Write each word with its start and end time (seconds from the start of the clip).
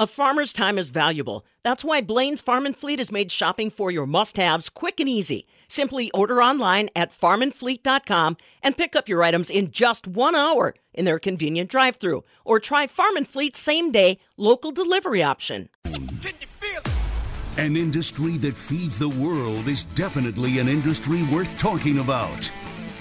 A 0.00 0.06
farmer's 0.06 0.52
time 0.52 0.78
is 0.78 0.90
valuable. 0.90 1.44
That's 1.64 1.82
why 1.82 2.02
Blaine's 2.02 2.40
Farm 2.40 2.66
and 2.66 2.76
Fleet 2.76 3.00
has 3.00 3.10
made 3.10 3.32
shopping 3.32 3.68
for 3.68 3.90
your 3.90 4.06
must 4.06 4.36
haves 4.36 4.68
quick 4.68 5.00
and 5.00 5.08
easy. 5.08 5.44
Simply 5.66 6.08
order 6.12 6.40
online 6.40 6.88
at 6.94 7.10
farmandfleet.com 7.10 8.36
and 8.62 8.76
pick 8.76 8.94
up 8.94 9.08
your 9.08 9.24
items 9.24 9.50
in 9.50 9.72
just 9.72 10.06
one 10.06 10.36
hour 10.36 10.76
in 10.94 11.04
their 11.04 11.18
convenient 11.18 11.68
drive 11.68 11.96
through. 11.96 12.22
Or 12.44 12.60
try 12.60 12.86
Farm 12.86 13.16
and 13.16 13.26
Fleet's 13.26 13.58
same 13.58 13.90
day 13.90 14.20
local 14.36 14.70
delivery 14.70 15.24
option. 15.24 15.68
An 17.56 17.76
industry 17.76 18.36
that 18.36 18.56
feeds 18.56 19.00
the 19.00 19.08
world 19.08 19.66
is 19.66 19.82
definitely 19.82 20.60
an 20.60 20.68
industry 20.68 21.24
worth 21.24 21.58
talking 21.58 21.98
about. 21.98 22.52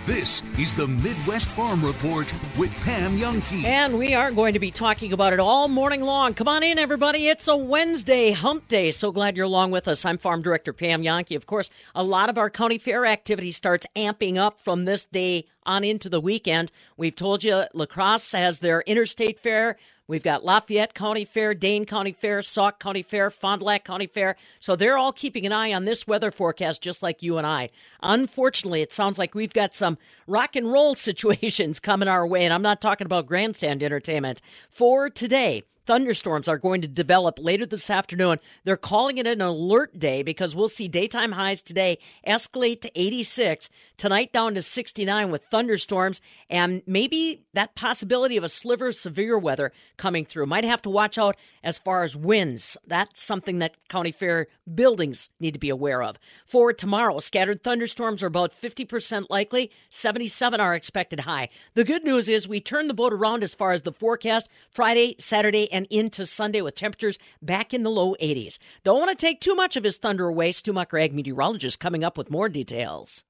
This 0.07 0.41
is 0.57 0.73
the 0.73 0.87
Midwest 0.87 1.49
Farm 1.49 1.83
Report 1.83 2.33
with 2.57 2.73
Pam 2.85 3.17
Jahnke. 3.17 3.65
And 3.65 3.99
we 3.99 4.13
are 4.13 4.31
going 4.31 4.53
to 4.53 4.59
be 4.59 4.71
talking 4.71 5.11
about 5.11 5.33
it 5.33 5.39
all 5.41 5.67
morning 5.67 6.01
long. 6.01 6.33
Come 6.33 6.47
on 6.47 6.63
in, 6.63 6.79
everybody. 6.79 7.27
It's 7.27 7.49
a 7.49 7.57
Wednesday, 7.57 8.31
hump 8.31 8.69
day. 8.69 8.91
So 8.91 9.11
glad 9.11 9.35
you're 9.35 9.47
along 9.47 9.71
with 9.71 9.85
us. 9.85 10.05
I'm 10.05 10.17
Farm 10.17 10.41
Director 10.41 10.71
Pam 10.71 11.03
Jahnke. 11.03 11.35
Of 11.35 11.45
course, 11.45 11.69
a 11.93 12.05
lot 12.05 12.29
of 12.29 12.37
our 12.37 12.49
county 12.49 12.77
fair 12.77 13.05
activity 13.05 13.51
starts 13.51 13.85
amping 13.97 14.37
up 14.37 14.61
from 14.61 14.85
this 14.85 15.03
day 15.03 15.45
on 15.65 15.83
into 15.83 16.07
the 16.07 16.21
weekend. 16.21 16.71
We've 16.95 17.13
told 17.13 17.43
you 17.43 17.65
La 17.73 17.85
Crosse 17.85 18.31
has 18.31 18.59
their 18.59 18.83
interstate 18.87 19.37
fair 19.41 19.75
We've 20.07 20.23
got 20.23 20.45
Lafayette 20.45 20.93
County 20.93 21.25
Fair, 21.25 21.53
Dane 21.53 21.85
County 21.85 22.13
Fair, 22.13 22.41
Sauk 22.41 22.79
County 22.79 23.03
Fair, 23.03 23.29
Fond 23.29 23.59
du 23.59 23.65
Lac 23.65 23.83
County 23.83 24.07
Fair. 24.07 24.37
So 24.59 24.75
they're 24.75 24.97
all 24.97 25.11
keeping 25.11 25.45
an 25.45 25.51
eye 25.51 25.73
on 25.73 25.83
this 25.83 26.07
weather 26.07 26.31
forecast, 26.31 26.81
just 26.81 27.03
like 27.03 27.21
you 27.21 27.37
and 27.37 27.45
I. 27.45 27.69
Unfortunately, 28.01 28.81
it 28.81 28.93
sounds 28.93 29.19
like 29.19 29.35
we've 29.35 29.53
got 29.53 29.75
some 29.75 29.97
rock 30.25 30.55
and 30.55 30.71
roll 30.71 30.95
situations 31.07 31.79
coming 31.79 32.07
our 32.07 32.25
way, 32.25 32.45
and 32.45 32.53
I'm 32.53 32.61
not 32.61 32.79
talking 32.79 33.05
about 33.05 33.27
grandstand 33.27 33.83
entertainment. 33.83 34.41
For 34.69 35.09
today, 35.09 35.63
thunderstorms 35.87 36.47
are 36.47 36.57
going 36.57 36.81
to 36.81 36.87
develop 36.87 37.39
later 37.39 37.65
this 37.65 37.89
afternoon. 37.89 38.37
They're 38.65 38.77
calling 38.77 39.17
it 39.17 39.25
an 39.25 39.41
alert 39.41 39.97
day 39.97 40.21
because 40.21 40.55
we'll 40.55 40.69
see 40.69 40.87
daytime 40.87 41.31
highs 41.31 41.61
today 41.63 41.97
escalate 42.27 42.81
to 42.81 42.91
86, 42.93 43.69
tonight 43.97 44.31
down 44.31 44.53
to 44.53 44.61
69 44.61 45.31
with 45.31 45.43
thunderstorms, 45.45 46.21
and 46.49 46.81
maybe 46.85 47.43
that 47.53 47.75
possibility 47.75 48.37
of 48.37 48.43
a 48.43 48.49
sliver 48.49 48.87
of 48.87 48.95
severe 48.95 49.37
weather 49.37 49.71
coming 49.97 50.25
through. 50.25 50.45
Might 50.45 50.63
have 50.63 50.81
to 50.83 50.89
watch 50.89 51.17
out 51.17 51.35
as 51.63 51.79
far 51.79 52.03
as 52.03 52.15
winds. 52.15 52.77
That's 52.85 53.21
something 53.21 53.59
that 53.59 53.75
county 53.89 54.11
fair 54.11 54.47
buildings 54.73 55.29
need 55.39 55.53
to 55.53 55.59
be 55.59 55.69
aware 55.69 56.03
of. 56.03 56.17
For 56.45 56.71
tomorrow, 56.73 57.19
scattered 57.19 57.63
thunderstorms 57.63 58.21
are 58.21 58.27
about 58.27 58.53
50% 58.59 59.25
likely, 59.29 59.71
77 59.89 60.59
are 60.59 60.75
expected 60.75 61.21
high. 61.21 61.49
The 61.73 61.83
good 61.83 62.03
news 62.03 62.29
is 62.29 62.47
we 62.47 62.61
turn 62.61 62.87
the 62.87 62.93
boat 62.93 63.13
around 63.13 63.43
as 63.43 63.55
far 63.55 63.71
as 63.71 63.81
the 63.81 63.91
forecast 63.91 64.47
Friday, 64.69 65.15
Saturday, 65.19 65.71
and 65.71 65.87
into 65.89 66.25
Sunday 66.25 66.61
with 66.61 66.75
temperatures 66.75 67.17
back 67.41 67.73
in 67.73 67.83
the 67.83 67.89
low 67.89 68.15
80s. 68.21 68.59
Don't 68.83 68.99
want 68.99 69.09
to 69.09 69.25
take 69.25 69.41
too 69.41 69.55
much 69.55 69.75
of 69.75 69.83
his 69.83 69.97
thunder 69.97 70.27
away. 70.27 70.51
Stu 70.51 70.77
ag 70.77 71.13
meteorologist, 71.13 71.79
coming 71.79 72.03
up 72.03 72.17
with 72.17 72.29
more 72.29 72.49
details. 72.49 73.23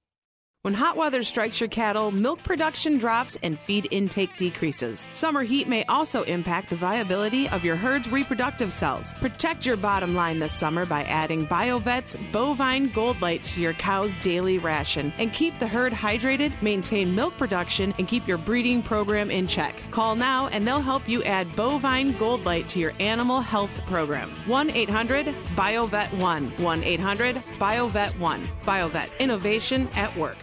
When 0.67 0.73
hot 0.73 0.97
weather 0.97 1.23
strikes 1.23 1.61
your 1.61 1.69
cattle, 1.69 2.11
milk 2.11 2.43
production 2.43 2.97
drops 2.97 3.37
and 3.41 3.57
feed 3.57 3.87
intake 3.89 4.35
decreases. 4.35 5.05
Summer 5.13 5.43
heat 5.43 5.69
may 5.69 5.85
also 5.85 6.23
impact 6.23 6.69
the 6.69 6.75
viability 6.75 7.47
of 7.47 7.63
your 7.63 7.77
herd's 7.77 8.11
reproductive 8.11 8.73
cells. 8.73 9.13
Protect 9.21 9.65
your 9.65 9.77
bottom 9.77 10.13
line 10.13 10.39
this 10.39 10.51
summer 10.51 10.85
by 10.85 11.05
adding 11.05 11.47
BioVet's 11.47 12.17
bovine 12.33 12.89
gold 12.89 13.21
light 13.21 13.43
to 13.43 13.61
your 13.61 13.75
cow's 13.75 14.15
daily 14.15 14.57
ration 14.57 15.13
and 15.19 15.31
keep 15.31 15.57
the 15.57 15.67
herd 15.69 15.93
hydrated, 15.93 16.61
maintain 16.61 17.15
milk 17.15 17.37
production, 17.37 17.93
and 17.97 18.05
keep 18.05 18.27
your 18.27 18.37
breeding 18.37 18.83
program 18.83 19.31
in 19.31 19.47
check. 19.47 19.81
Call 19.91 20.17
now 20.17 20.47
and 20.47 20.67
they'll 20.67 20.81
help 20.81 21.07
you 21.07 21.23
add 21.23 21.55
bovine 21.55 22.11
gold 22.17 22.43
light 22.43 22.67
to 22.67 22.79
your 22.81 22.91
animal 22.99 23.39
health 23.39 23.85
program. 23.85 24.31
1 24.47 24.71
800 24.71 25.27
BioVet 25.55 26.11
1. 26.15 26.49
1 26.49 26.83
800 26.83 27.35
BioVet 27.57 28.19
1. 28.19 28.49
BioVet 28.65 29.19
Innovation 29.19 29.87
at 29.95 30.13
Work. 30.17 30.35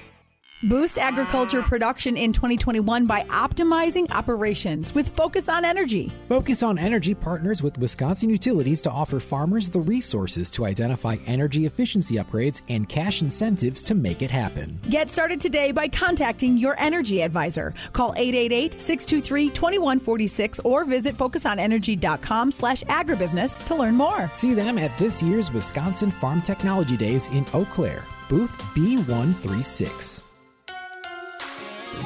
Boost 0.64 0.96
agriculture 0.96 1.60
production 1.60 2.16
in 2.16 2.32
2021 2.32 3.04
by 3.04 3.25
optimizing 3.25 4.10
operations 4.10 4.94
with 4.94 5.10
Focus 5.10 5.50
on 5.50 5.62
Energy. 5.62 6.10
Focus 6.26 6.62
on 6.62 6.78
Energy 6.78 7.12
partners 7.12 7.62
with 7.62 7.76
Wisconsin 7.76 8.30
Utilities 8.30 8.80
to 8.80 8.91
offer 8.91 9.20
farmers 9.20 9.69
the 9.69 9.80
resources 9.80 10.50
to 10.53 10.64
identify 10.64 11.19
energy 11.26 11.66
efficiency 11.66 12.14
upgrades 12.14 12.62
and 12.70 12.88
cash 12.88 13.20
incentives 13.20 13.82
to 13.82 13.94
make 13.94 14.22
it 14.22 14.30
happen. 14.30 14.80
Get 14.88 15.10
started 15.10 15.38
today 15.38 15.70
by 15.70 15.86
contacting 15.86 16.56
your 16.56 16.80
energy 16.80 17.20
advisor. 17.20 17.74
Call 17.92 18.14
888-623-2146 18.14 20.60
or 20.64 20.86
visit 20.86 21.14
focusonenergy.com 21.19 22.50
slash 22.50 22.82
agribusiness 22.84 23.62
to 23.66 23.74
learn 23.74 23.97
more. 23.97 24.30
See 24.32 24.54
them 24.54 24.78
at 24.78 24.97
this 24.97 25.22
year's 25.22 25.53
Wisconsin 25.53 26.10
Farm 26.10 26.41
Technology 26.41 26.97
Days 26.97 27.26
in 27.26 27.44
Eau 27.53 27.66
Claire, 27.66 28.03
booth 28.30 28.50
B136. 28.74 30.23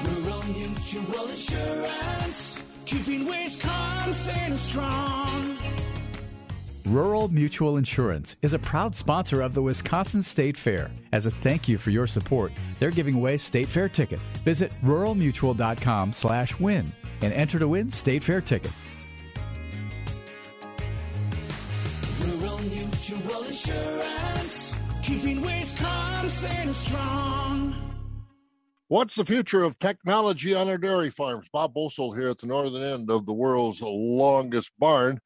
Rural 0.04 0.42
Mutual 0.44 1.28
Insurance, 1.28 2.64
keeping 2.86 3.26
Wisconsin 3.26 4.56
strong. 4.56 5.58
Rural 6.86 7.28
Mutual 7.28 7.76
Insurance 7.76 8.36
is 8.40 8.54
a 8.54 8.58
proud 8.58 8.94
sponsor 8.96 9.42
of 9.42 9.52
the 9.52 9.60
Wisconsin 9.60 10.22
State 10.22 10.56
Fair. 10.56 10.90
As 11.12 11.26
a 11.26 11.30
thank 11.30 11.68
you 11.68 11.76
for 11.76 11.90
your 11.90 12.06
support, 12.06 12.50
they're 12.78 12.90
giving 12.90 13.16
away 13.16 13.36
State 13.36 13.68
Fair 13.68 13.90
tickets. 13.90 14.32
Visit 14.40 14.72
ruralmutual.com 14.82 16.14
slash 16.14 16.58
win 16.58 16.90
and 17.20 17.32
enter 17.34 17.58
to 17.58 17.68
win 17.68 17.90
State 17.90 18.24
Fair 18.24 18.40
tickets. 18.40 18.72
Rural 22.22 22.58
Mutual 22.60 23.42
Insurance, 23.42 24.78
keeping 25.02 25.42
Wisconsin 25.42 26.72
strong. 26.72 27.87
What's 28.88 29.16
the 29.16 29.24
future 29.26 29.64
of 29.64 29.78
technology 29.78 30.54
on 30.54 30.70
our 30.70 30.78
dairy 30.78 31.10
farms? 31.10 31.46
Bob 31.52 31.74
Bosold 31.74 32.16
here 32.16 32.30
at 32.30 32.38
the 32.38 32.46
northern 32.46 32.82
end 32.82 33.10
of 33.10 33.26
the 33.26 33.34
world's 33.34 33.82
longest 33.82 34.70
barn. 34.78 35.20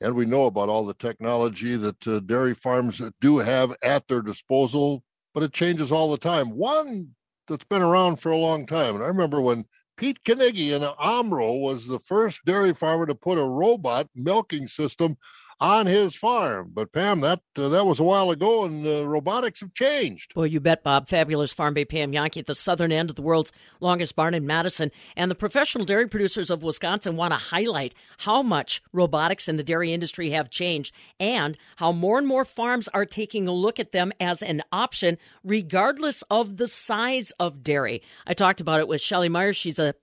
And 0.00 0.16
we 0.16 0.26
know 0.26 0.46
about 0.46 0.68
all 0.68 0.84
the 0.84 0.94
technology 0.94 1.76
that 1.76 2.08
uh, 2.08 2.18
dairy 2.18 2.54
farms 2.54 3.00
do 3.20 3.38
have 3.38 3.72
at 3.84 4.08
their 4.08 4.20
disposal, 4.20 5.04
but 5.32 5.44
it 5.44 5.52
changes 5.52 5.92
all 5.92 6.10
the 6.10 6.18
time. 6.18 6.56
One 6.56 7.10
that's 7.46 7.64
been 7.66 7.82
around 7.82 8.16
for 8.16 8.32
a 8.32 8.36
long 8.36 8.66
time. 8.66 8.96
And 8.96 9.04
I 9.04 9.06
remember 9.06 9.40
when 9.40 9.64
Pete 9.96 10.18
Carnegie 10.24 10.72
in 10.72 10.82
Omro 10.82 11.62
was 11.62 11.86
the 11.86 12.00
first 12.00 12.44
dairy 12.44 12.74
farmer 12.74 13.06
to 13.06 13.14
put 13.14 13.38
a 13.38 13.44
robot 13.44 14.08
milking 14.16 14.66
system 14.66 15.16
on 15.60 15.86
his 15.86 16.14
farm. 16.14 16.70
But 16.74 16.92
Pam, 16.92 17.20
that 17.20 17.40
uh, 17.56 17.68
that 17.68 17.86
was 17.86 18.00
a 18.00 18.04
while 18.04 18.30
ago, 18.30 18.64
and 18.64 18.86
uh, 18.86 19.06
robotics 19.06 19.60
have 19.60 19.74
changed. 19.74 20.32
Well, 20.34 20.46
you 20.46 20.60
bet, 20.60 20.82
Bob. 20.82 21.08
Fabulous 21.08 21.52
Farm 21.52 21.74
Babe 21.74 21.88
Pam 21.88 22.12
Jahnke 22.12 22.38
at 22.38 22.46
the 22.46 22.54
southern 22.54 22.92
end 22.92 23.10
of 23.10 23.16
the 23.16 23.22
world's 23.22 23.52
longest 23.80 24.16
barn 24.16 24.34
in 24.34 24.46
Madison. 24.46 24.90
And 25.16 25.30
the 25.30 25.34
professional 25.34 25.84
dairy 25.84 26.08
producers 26.08 26.50
of 26.50 26.62
Wisconsin 26.62 27.16
want 27.16 27.32
to 27.32 27.38
highlight 27.38 27.94
how 28.18 28.42
much 28.42 28.82
robotics 28.92 29.48
in 29.48 29.56
the 29.56 29.64
dairy 29.64 29.92
industry 29.92 30.30
have 30.30 30.50
changed 30.50 30.94
and 31.20 31.56
how 31.76 31.92
more 31.92 32.18
and 32.18 32.26
more 32.26 32.44
farms 32.44 32.88
are 32.88 33.06
taking 33.06 33.48
a 33.48 33.52
look 33.52 33.78
at 33.78 33.92
them 33.92 34.12
as 34.20 34.42
an 34.42 34.62
option, 34.72 35.18
regardless 35.42 36.22
of 36.30 36.56
the 36.56 36.68
size 36.68 37.32
of 37.38 37.62
dairy. 37.62 38.02
I 38.26 38.34
talked 38.34 38.60
about 38.60 38.80
it 38.80 38.88
with 38.88 39.00
Shelly 39.00 39.28
Myers. 39.28 39.56
She's 39.56 39.78
a 39.78 39.94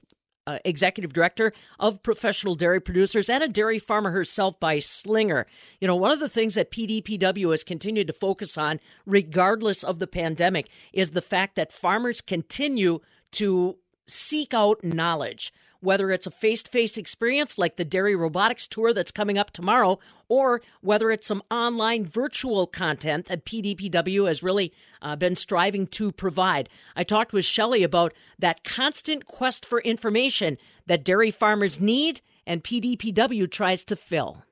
uh, 0.47 0.59
executive 0.65 1.13
director 1.13 1.53
of 1.79 2.01
professional 2.03 2.55
dairy 2.55 2.79
producers 2.79 3.29
and 3.29 3.43
a 3.43 3.47
dairy 3.47 3.79
farmer 3.79 4.11
herself 4.11 4.59
by 4.59 4.79
Slinger. 4.79 5.45
You 5.79 5.87
know, 5.87 5.95
one 5.95 6.11
of 6.11 6.19
the 6.19 6.29
things 6.29 6.55
that 6.55 6.71
PDPW 6.71 7.51
has 7.51 7.63
continued 7.63 8.07
to 8.07 8.13
focus 8.13 8.57
on, 8.57 8.79
regardless 9.05 9.83
of 9.83 9.99
the 9.99 10.07
pandemic, 10.07 10.69
is 10.93 11.11
the 11.11 11.21
fact 11.21 11.55
that 11.55 11.71
farmers 11.71 12.21
continue 12.21 12.99
to 13.31 13.77
seek 14.07 14.53
out 14.53 14.83
knowledge 14.83 15.53
whether 15.81 16.11
it's 16.11 16.27
a 16.27 16.31
face 16.31 16.63
to 16.63 16.71
face 16.71 16.97
experience 16.97 17.57
like 17.57 17.75
the 17.75 17.83
Dairy 17.83 18.15
Robotics 18.15 18.67
Tour 18.67 18.93
that's 18.93 19.11
coming 19.11 19.37
up 19.37 19.51
tomorrow, 19.51 19.99
or 20.29 20.61
whether 20.79 21.11
it's 21.11 21.27
some 21.27 21.43
online 21.51 22.05
virtual 22.05 22.67
content 22.67 23.25
that 23.25 23.45
PDPW 23.45 24.27
has 24.27 24.41
really 24.41 24.71
uh, 25.01 25.15
been 25.15 25.35
striving 25.35 25.87
to 25.87 26.11
provide. 26.11 26.69
I 26.95 27.03
talked 27.03 27.33
with 27.33 27.45
Shelley 27.45 27.83
about 27.83 28.13
that 28.39 28.63
constant 28.63 29.25
quest 29.25 29.65
for 29.65 29.81
information 29.81 30.57
that 30.85 31.03
dairy 31.03 31.31
farmers 31.31 31.81
need 31.81 32.21
and 32.45 32.63
PDPW 32.63 33.49
tries 33.49 33.83
to 33.85 33.95
fill. 33.95 34.43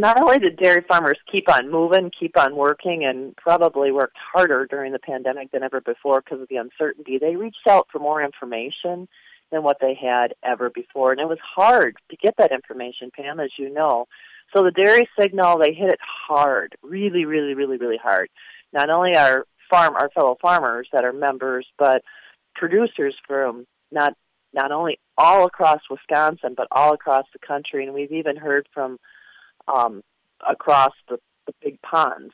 Not 0.00 0.20
only 0.20 0.38
did 0.38 0.58
dairy 0.58 0.84
farmers 0.88 1.18
keep 1.30 1.52
on 1.52 1.72
moving, 1.72 2.12
keep 2.18 2.38
on 2.38 2.54
working, 2.54 3.04
and 3.04 3.34
probably 3.34 3.90
worked 3.90 4.16
harder 4.32 4.64
during 4.64 4.92
the 4.92 5.00
pandemic 5.00 5.50
than 5.50 5.64
ever 5.64 5.80
before 5.80 6.20
because 6.20 6.40
of 6.40 6.48
the 6.48 6.56
uncertainty, 6.56 7.18
they 7.18 7.34
reached 7.34 7.66
out 7.68 7.88
for 7.90 7.98
more 7.98 8.22
information 8.22 9.08
than 9.50 9.62
what 9.62 9.78
they 9.80 9.94
had 10.00 10.34
ever 10.42 10.70
before. 10.70 11.12
And 11.12 11.20
it 11.20 11.28
was 11.28 11.38
hard 11.56 11.96
to 12.10 12.16
get 12.16 12.34
that 12.38 12.52
information, 12.52 13.10
Pam, 13.14 13.40
as 13.40 13.50
you 13.58 13.72
know. 13.72 14.06
So 14.54 14.62
the 14.62 14.70
dairy 14.70 15.08
signal, 15.20 15.58
they 15.58 15.74
hit 15.74 15.92
it 15.92 16.00
hard, 16.00 16.76
really, 16.82 17.24
really, 17.24 17.54
really, 17.54 17.76
really 17.76 17.98
hard. 18.02 18.28
Not 18.72 18.90
only 18.90 19.16
our 19.16 19.46
farm, 19.70 19.94
our 19.94 20.10
fellow 20.10 20.36
farmers 20.40 20.88
that 20.92 21.04
are 21.04 21.12
members, 21.12 21.66
but 21.78 22.02
producers 22.54 23.14
from 23.26 23.66
not 23.90 24.14
not 24.54 24.72
only 24.72 24.98
all 25.18 25.44
across 25.44 25.80
Wisconsin, 25.90 26.54
but 26.56 26.68
all 26.70 26.94
across 26.94 27.24
the 27.32 27.46
country. 27.46 27.84
And 27.84 27.94
we've 27.94 28.12
even 28.12 28.36
heard 28.36 28.66
from 28.72 28.98
um, 29.72 30.02
across 30.48 30.92
the, 31.08 31.18
the 31.46 31.52
big 31.62 31.80
ponds 31.82 32.32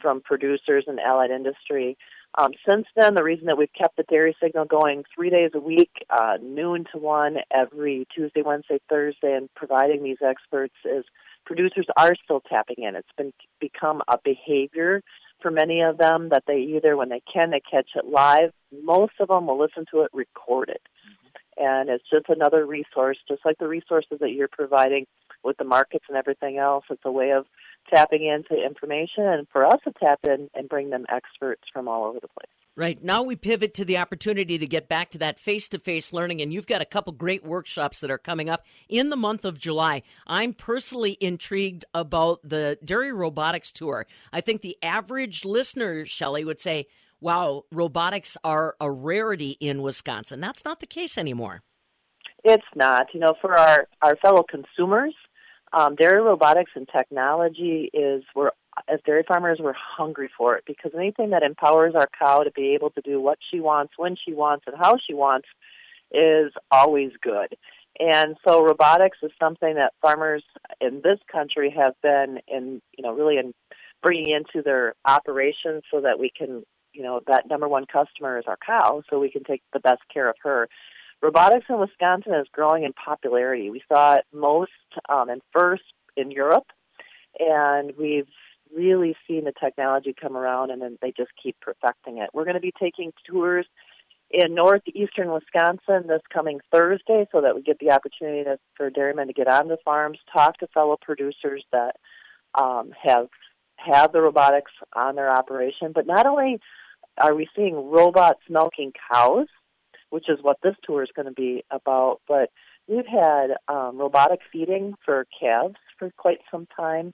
from 0.00 0.20
producers 0.20 0.84
and 0.86 1.00
allied 1.00 1.30
industry. 1.30 1.96
Um, 2.36 2.50
since 2.68 2.86
then, 2.96 3.14
the 3.14 3.22
reason 3.22 3.46
that 3.46 3.56
we've 3.56 3.72
kept 3.72 3.96
the 3.96 4.02
dairy 4.02 4.36
signal 4.42 4.64
going 4.64 5.04
three 5.14 5.30
days 5.30 5.52
a 5.54 5.60
week, 5.60 5.90
uh, 6.10 6.38
noon 6.42 6.84
to 6.92 6.98
one, 6.98 7.36
every 7.52 8.08
Tuesday, 8.14 8.42
Wednesday, 8.42 8.80
Thursday, 8.88 9.34
and 9.34 9.48
providing 9.54 10.02
these 10.02 10.16
experts 10.20 10.74
is 10.84 11.04
producers 11.46 11.86
are 11.96 12.14
still 12.24 12.40
tapping 12.40 12.84
in. 12.84 12.96
It's 12.96 13.08
been 13.16 13.32
become 13.60 14.02
a 14.08 14.18
behavior 14.24 15.02
for 15.40 15.50
many 15.50 15.82
of 15.82 15.98
them 15.98 16.30
that 16.30 16.44
they 16.46 16.58
either, 16.58 16.96
when 16.96 17.08
they 17.10 17.22
can, 17.32 17.50
they 17.50 17.60
catch 17.60 17.90
it 17.94 18.06
live. 18.06 18.50
Most 18.82 19.12
of 19.20 19.28
them 19.28 19.46
will 19.46 19.60
listen 19.60 19.84
to 19.92 20.02
it 20.02 20.10
recorded. 20.12 20.80
And 21.56 21.88
it's 21.88 22.08
just 22.10 22.28
another 22.28 22.66
resource, 22.66 23.18
just 23.28 23.44
like 23.44 23.58
the 23.58 23.68
resources 23.68 24.18
that 24.20 24.32
you're 24.32 24.48
providing 24.48 25.06
with 25.44 25.56
the 25.56 25.64
markets 25.64 26.06
and 26.08 26.16
everything 26.16 26.58
else. 26.58 26.84
It's 26.90 27.02
a 27.04 27.12
way 27.12 27.30
of 27.30 27.46
tapping 27.92 28.24
into 28.26 28.62
information 28.62 29.24
and 29.24 29.46
for 29.52 29.64
us 29.66 29.78
to 29.84 29.92
tap 30.02 30.20
in 30.24 30.48
and 30.54 30.68
bring 30.68 30.90
them 30.90 31.04
experts 31.08 31.62
from 31.72 31.88
all 31.88 32.04
over 32.04 32.20
the 32.20 32.28
place. 32.28 32.50
Right. 32.76 33.02
Now 33.04 33.22
we 33.22 33.36
pivot 33.36 33.72
to 33.74 33.84
the 33.84 33.98
opportunity 33.98 34.58
to 34.58 34.66
get 34.66 34.88
back 34.88 35.10
to 35.12 35.18
that 35.18 35.38
face 35.38 35.68
to 35.68 35.78
face 35.78 36.12
learning. 36.12 36.42
And 36.42 36.52
you've 36.52 36.66
got 36.66 36.82
a 36.82 36.86
couple 36.86 37.12
great 37.12 37.44
workshops 37.44 38.00
that 38.00 38.10
are 38.10 38.18
coming 38.18 38.50
up 38.50 38.64
in 38.88 39.10
the 39.10 39.16
month 39.16 39.44
of 39.44 39.58
July. 39.58 40.02
I'm 40.26 40.54
personally 40.54 41.16
intrigued 41.20 41.84
about 41.94 42.40
the 42.42 42.76
Dairy 42.84 43.12
Robotics 43.12 43.70
Tour. 43.70 44.06
I 44.32 44.40
think 44.40 44.62
the 44.62 44.76
average 44.82 45.44
listener, 45.44 46.04
Shelley, 46.04 46.44
would 46.44 46.58
say, 46.58 46.88
wow, 47.20 47.64
robotics 47.70 48.36
are 48.42 48.74
a 48.80 48.90
rarity 48.90 49.56
in 49.60 49.80
Wisconsin. 49.80 50.40
That's 50.40 50.64
not 50.64 50.80
the 50.80 50.86
case 50.86 51.16
anymore. 51.16 51.62
It's 52.42 52.66
not. 52.74 53.06
You 53.14 53.20
know, 53.20 53.34
for 53.40 53.56
our, 53.56 53.86
our 54.02 54.16
fellow 54.16 54.42
consumers, 54.42 55.14
um, 55.74 55.96
dairy 55.96 56.22
robotics 56.22 56.70
and 56.74 56.88
technology 56.88 57.90
is 57.92 58.22
we're 58.34 58.50
as 58.88 59.00
dairy 59.06 59.24
farmers 59.26 59.58
we're 59.60 59.74
hungry 59.74 60.28
for 60.36 60.56
it 60.56 60.64
because 60.66 60.92
anything 60.96 61.30
that 61.30 61.42
empowers 61.42 61.94
our 61.94 62.08
cow 62.18 62.42
to 62.42 62.50
be 62.50 62.74
able 62.74 62.90
to 62.90 63.00
do 63.00 63.20
what 63.20 63.38
she 63.50 63.60
wants 63.60 63.94
when 63.96 64.16
she 64.16 64.32
wants 64.32 64.64
and 64.66 64.76
how 64.78 64.96
she 65.06 65.14
wants 65.14 65.48
is 66.12 66.52
always 66.70 67.10
good. 67.22 67.56
And 67.98 68.36
so 68.46 68.64
robotics 68.64 69.18
is 69.22 69.30
something 69.40 69.74
that 69.74 69.92
farmers 70.02 70.42
in 70.80 71.00
this 71.02 71.18
country 71.30 71.72
have 71.76 71.94
been 72.02 72.38
in 72.48 72.80
you 72.96 73.02
know 73.02 73.12
really 73.12 73.38
in 73.38 73.52
bringing 74.02 74.34
into 74.34 74.62
their 74.62 74.94
operations 75.06 75.82
so 75.90 76.00
that 76.00 76.18
we 76.18 76.30
can 76.36 76.64
you 76.92 77.02
know 77.02 77.20
that 77.26 77.48
number 77.48 77.68
one 77.68 77.86
customer 77.86 78.38
is 78.38 78.44
our 78.46 78.58
cow 78.64 79.02
so 79.10 79.18
we 79.18 79.30
can 79.30 79.44
take 79.44 79.62
the 79.72 79.80
best 79.80 80.02
care 80.12 80.28
of 80.28 80.36
her 80.42 80.68
robotics 81.24 81.64
in 81.70 81.80
Wisconsin 81.80 82.34
is 82.34 82.46
growing 82.52 82.84
in 82.84 82.92
popularity. 82.92 83.70
We 83.70 83.82
saw 83.88 84.16
it 84.16 84.24
most 84.32 84.70
um, 85.08 85.30
and 85.30 85.40
first 85.52 85.82
in 86.16 86.30
Europe, 86.30 86.66
and 87.40 87.92
we've 87.98 88.28
really 88.76 89.16
seen 89.26 89.44
the 89.44 89.52
technology 89.58 90.14
come 90.20 90.36
around, 90.36 90.70
and 90.70 90.82
then 90.82 90.98
they 91.00 91.12
just 91.16 91.30
keep 91.42 91.56
perfecting 91.60 92.18
it. 92.18 92.28
We're 92.34 92.44
going 92.44 92.54
to 92.54 92.60
be 92.60 92.74
taking 92.78 93.12
tours 93.26 93.66
in 94.30 94.54
northeastern 94.54 95.32
Wisconsin 95.32 96.08
this 96.08 96.20
coming 96.32 96.60
Thursday, 96.70 97.26
so 97.32 97.40
that 97.40 97.54
we 97.54 97.62
get 97.62 97.78
the 97.78 97.92
opportunity 97.92 98.44
to, 98.44 98.58
for 98.76 98.90
dairymen 98.90 99.28
to 99.28 99.32
get 99.32 99.48
on 99.48 99.68
the 99.68 99.78
farms, 99.82 100.18
talk 100.30 100.58
to 100.58 100.66
fellow 100.68 100.98
producers 101.00 101.64
that 101.72 101.96
um, 102.54 102.90
have 103.02 103.28
have 103.76 104.12
the 104.12 104.20
robotics 104.20 104.72
on 104.94 105.14
their 105.14 105.30
operation. 105.30 105.92
But 105.94 106.06
not 106.06 106.26
only 106.26 106.60
are 107.18 107.34
we 107.34 107.48
seeing 107.56 107.74
robots 107.90 108.40
milking 108.48 108.92
cows, 109.10 109.46
which 110.14 110.28
is 110.28 110.38
what 110.42 110.58
this 110.62 110.76
tour 110.84 111.02
is 111.02 111.08
going 111.12 111.26
to 111.26 111.32
be 111.32 111.64
about. 111.72 112.20
But 112.28 112.50
we've 112.86 113.04
had 113.04 113.48
um, 113.66 113.98
robotic 113.98 114.38
feeding 114.52 114.94
for 115.04 115.26
calves 115.40 115.74
for 115.98 116.12
quite 116.16 116.38
some 116.52 116.68
time. 116.76 117.12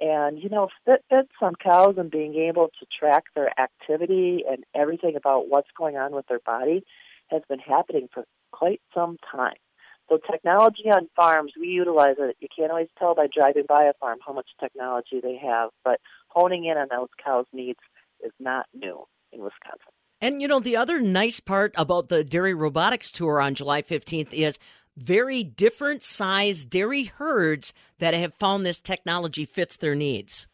And, 0.00 0.42
you 0.42 0.48
know, 0.48 0.68
Fitbits 0.88 1.42
on 1.42 1.56
cows 1.62 1.96
and 1.98 2.10
being 2.10 2.36
able 2.36 2.68
to 2.80 2.86
track 2.98 3.24
their 3.36 3.50
activity 3.60 4.44
and 4.50 4.64
everything 4.74 5.14
about 5.14 5.50
what's 5.50 5.68
going 5.76 5.98
on 5.98 6.12
with 6.12 6.26
their 6.26 6.40
body 6.46 6.84
has 7.26 7.42
been 7.50 7.58
happening 7.58 8.08
for 8.14 8.24
quite 8.50 8.80
some 8.94 9.18
time. 9.30 9.60
So 10.08 10.16
technology 10.16 10.84
on 10.90 11.10
farms, 11.14 11.52
we 11.60 11.66
utilize 11.66 12.16
it. 12.18 12.38
You 12.40 12.48
can't 12.56 12.70
always 12.70 12.88
tell 12.98 13.14
by 13.14 13.26
driving 13.26 13.64
by 13.68 13.84
a 13.84 13.92
farm 14.00 14.20
how 14.26 14.32
much 14.32 14.48
technology 14.58 15.20
they 15.22 15.36
have, 15.36 15.68
but 15.84 16.00
honing 16.28 16.64
in 16.64 16.78
on 16.78 16.88
those 16.90 17.08
cows' 17.22 17.44
needs 17.52 17.80
is 18.24 18.32
not 18.40 18.64
new 18.72 19.04
in 19.32 19.40
Wisconsin. 19.40 19.97
And 20.20 20.42
you 20.42 20.48
know, 20.48 20.60
the 20.60 20.76
other 20.76 21.00
nice 21.00 21.40
part 21.40 21.72
about 21.76 22.08
the 22.08 22.24
Dairy 22.24 22.54
Robotics 22.54 23.12
Tour 23.12 23.40
on 23.40 23.54
July 23.54 23.82
15th 23.82 24.32
is 24.32 24.58
very 24.96 25.44
different 25.44 26.02
size 26.02 26.66
dairy 26.66 27.04
herds 27.04 27.72
that 27.98 28.14
have 28.14 28.34
found 28.34 28.66
this 28.66 28.80
technology 28.80 29.44
fits 29.44 29.76
their 29.76 29.94
needs. 29.94 30.48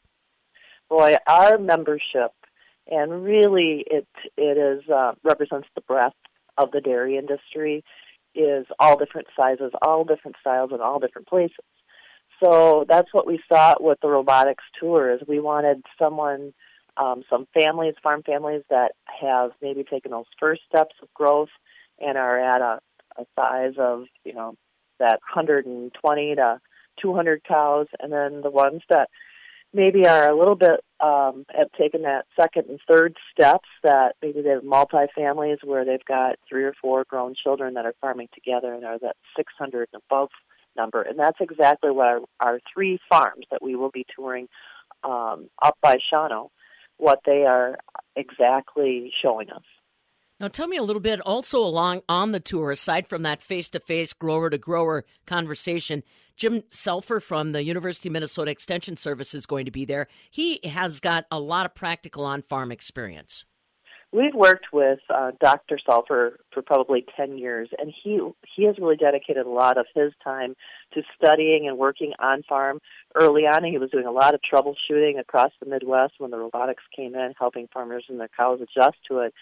Boy, 0.91 1.17
our 1.27 1.57
membership, 1.57 2.33
and 2.87 3.25
really 3.25 3.85
it 3.87 4.07
it 4.37 4.59
is 4.59 4.89
uh, 4.91 5.13
represents 5.23 5.69
the 5.75 5.81
breadth 5.81 6.15
of 6.59 6.71
the 6.73 6.83
dairy 6.83 7.17
industry, 7.17 7.83
is 8.35 8.67
all 8.79 8.99
different 8.99 9.29
sizes, 9.35 9.73
all 9.81 10.05
different 10.05 10.37
styles, 10.41 10.71
and 10.73 10.83
all 10.83 11.01
different 11.01 11.27
places. 11.27 11.57
So 12.43 12.85
that's 12.87 13.09
what 13.13 13.27
we 13.27 13.41
thought 13.49 13.83
with 13.83 13.99
the 14.03 14.09
robotics 14.09 14.65
tour 14.79 15.11
is 15.11 15.21
we 15.27 15.41
wanted 15.41 15.83
someone 15.99 16.53
um, 16.97 17.23
some 17.29 17.47
families, 17.53 17.95
farm 18.03 18.23
families 18.23 18.63
that 18.71 18.93
have 19.21 19.51
maybe 19.61 19.85
taken 19.85 20.11
those 20.11 20.27
first 20.39 20.63
steps 20.69 20.95
of 21.03 21.13
growth 21.15 21.49
and 22.01 22.17
are 22.17 22.39
at 22.39 22.61
a, 22.61 22.81
a 23.19 23.25
size 23.37 23.75
of, 23.79 24.05
you 24.25 24.35
know, 24.35 24.55
that 24.99 25.21
120 25.35 26.35
to 26.37 26.61
200 27.03 27.45
cows, 27.45 27.87
and 27.99 28.13
then 28.13 28.41
the 28.43 28.51
ones 28.51 28.83
that 28.89 29.09
maybe 29.73 30.07
are 30.07 30.31
a 30.31 30.39
little 30.39 30.55
bit 30.55 30.81
um, 31.01 31.45
have 31.49 31.71
taken 31.73 32.03
that 32.03 32.25
second 32.39 32.67
and 32.69 32.79
third 32.89 33.17
steps 33.33 33.69
that 33.83 34.15
maybe 34.23 34.41
they 34.41 34.51
have 34.51 34.63
multi 34.63 35.07
families 35.15 35.59
where 35.65 35.85
they've 35.85 36.05
got 36.07 36.37
three 36.49 36.65
or 36.65 36.75
four 36.81 37.05
grown 37.05 37.35
children 37.35 37.75
that 37.75 37.85
are 37.85 37.95
farming 38.01 38.29
together 38.33 38.73
and 38.73 38.85
are 38.85 38.99
that 39.01 39.17
600 39.37 39.89
and 39.93 40.03
above 40.09 40.29
number. 40.77 41.03
And 41.03 41.19
that's 41.19 41.41
exactly 41.41 41.91
what 41.91 42.07
our, 42.07 42.21
our 42.41 42.61
three 42.73 43.01
farms 43.09 43.47
that 43.51 43.63
we 43.63 43.75
will 43.75 43.91
be 43.91 44.07
touring 44.15 44.49
um, 45.03 45.51
up 45.61 45.77
by 45.83 45.97
Shawano 45.97 46.51
what 46.99 47.21
they 47.27 47.45
are 47.45 47.79
exactly 48.17 49.13
showing 49.23 49.51
us. 49.51 49.63
Now, 50.41 50.49
tell 50.49 50.67
me 50.67 50.77
a 50.77 50.83
little 50.83 51.01
bit 51.01 51.21
also 51.21 51.59
along 51.61 52.03
on 52.09 52.33
the 52.33 52.41
tour, 52.41 52.73
aside 52.73 53.07
from 53.07 53.23
that 53.23 53.41
face 53.41 53.71
to 53.71 53.81
face 53.81 54.13
grower 54.13 54.51
to 54.51 54.59
grower 54.59 55.05
conversation. 55.27 56.03
Jim 56.37 56.63
Salfer 56.69 57.23
from 57.23 57.53
the 57.53 57.63
University 57.63 58.09
of 58.09 58.15
Minnesota 58.15 58.51
Extension 58.51 58.97
Service 58.97 59.33
is 59.35 59.47
going 59.47 59.65
to 59.65 59.71
be 59.71 59.85
there. 59.85 60.09
He 60.31 60.59
has 60.65 60.99
got 60.99 61.27
a 61.31 61.39
lot 61.39 61.67
of 61.67 61.75
practical 61.75 62.25
on 62.25 62.43
farm 62.43 62.73
experience. 62.73 63.45
We've 64.15 64.35
worked 64.35 64.67
with 64.73 65.01
uh, 65.13 65.33
Dr. 65.41 65.77
Salfer 65.85 66.37
for 66.53 66.63
probably 66.63 67.05
10 67.17 67.37
years, 67.37 67.69
and 67.77 67.93
he, 68.05 68.21
he 68.55 68.65
has 68.67 68.79
really 68.79 68.95
dedicated 68.97 69.45
a 69.45 69.51
lot 69.51 69.77
of 69.77 69.87
his 69.93 70.13
time 70.23 70.55
to 70.93 71.03
studying 71.17 71.67
and 71.67 71.77
working 71.77 72.13
on 72.21 72.45
farm. 72.49 72.79
Early 73.17 73.43
on, 73.43 73.65
he 73.65 73.77
was 73.77 73.91
doing 73.91 74.07
a 74.07 74.13
lot 74.13 74.35
of 74.35 74.41
troubleshooting 74.41 75.19
across 75.19 75.51
the 75.59 75.69
Midwest 75.69 76.13
when 76.19 76.31
the 76.31 76.39
robotics 76.39 76.85
came 76.95 77.17
in, 77.17 77.35
helping 77.37 77.67
farmers 77.75 78.05
and 78.09 78.21
their 78.21 78.31
cows 78.37 78.61
adjust 78.61 78.99
to 79.11 79.19
it. 79.19 79.35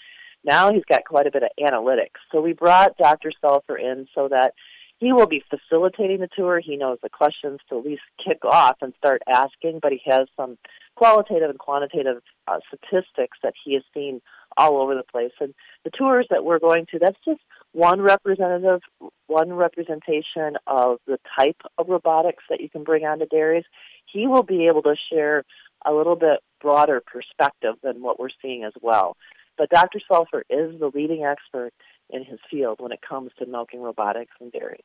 Now 0.43 0.73
he's 0.73 0.87
got 0.89 1.05
quite 1.05 1.27
a 1.27 1.31
bit 1.31 1.43
of 1.43 1.51
analytics. 1.61 2.23
So 2.33 2.41
we 2.41 2.55
brought 2.55 2.97
Dr. 2.97 3.31
Salfer 3.45 3.79
in 3.79 4.09
so 4.15 4.29
that 4.29 4.55
he 5.03 5.13
will 5.13 5.27
be 5.27 5.43
facilitating 5.51 6.21
the 6.21 6.29
tour. 6.29 6.61
He 6.61 6.77
knows 6.77 6.99
the 7.03 7.11
questions 7.11 7.59
to 7.69 7.79
at 7.79 7.85
least 7.85 8.03
kick 8.25 8.45
off 8.45 8.77
and 8.83 8.95
start 8.97 9.21
asking, 9.29 9.81
but 9.83 9.91
he 9.91 10.01
has 10.07 10.29
some 10.37 10.59
qualitative 10.95 11.51
and 11.51 11.59
quantitative 11.59 12.23
uh, 12.47 12.59
statistics 12.69 13.37
that 13.43 13.55
he 13.65 13.75
has 13.75 13.83
seen 13.93 14.23
all 14.57 14.81
over 14.81 14.95
the 14.95 15.03
place. 15.03 15.33
And 15.41 15.55
the 15.83 15.91
tours 15.91 16.29
that 16.31 16.45
we're 16.45 16.61
going 16.61 16.87
to, 16.93 17.01
that's 17.01 17.19
just 17.25 17.41
one 17.73 18.01
representative, 18.01 18.81
one 19.27 19.53
representation 19.53 20.57
of 20.69 20.99
the 21.09 21.19
type 21.37 21.61
of 21.79 21.89
robotics 21.89 22.45
that 22.49 22.61
you 22.61 22.71
can 22.71 22.85
bring 22.85 23.05
onto 23.05 23.27
dairies. 23.27 23.65
He 24.07 24.29
will 24.29 24.45
be 24.45 24.69
able 24.69 24.83
to 24.83 24.95
share 25.13 25.43
a 25.85 25.93
little 25.93 26.17
bit 26.17 26.39
broader 26.61 27.03
perspective 27.05 27.75
than 27.83 28.03
what 28.03 28.21
we're 28.21 28.29
seeing 28.41 28.63
as 28.63 28.73
well. 28.81 29.17
But 29.59 29.69
Dr. 29.71 30.01
Salfer 30.09 30.43
is 30.49 30.79
the 30.79 30.93
leading 30.95 31.25
expert 31.25 31.73
in 32.09 32.25
his 32.25 32.39
field 32.49 32.77
when 32.79 32.93
it 32.93 33.01
comes 33.07 33.33
to 33.41 33.47
milking 33.47 33.81
robotics 33.81 34.33
and 34.41 34.53
dairy. 34.53 34.85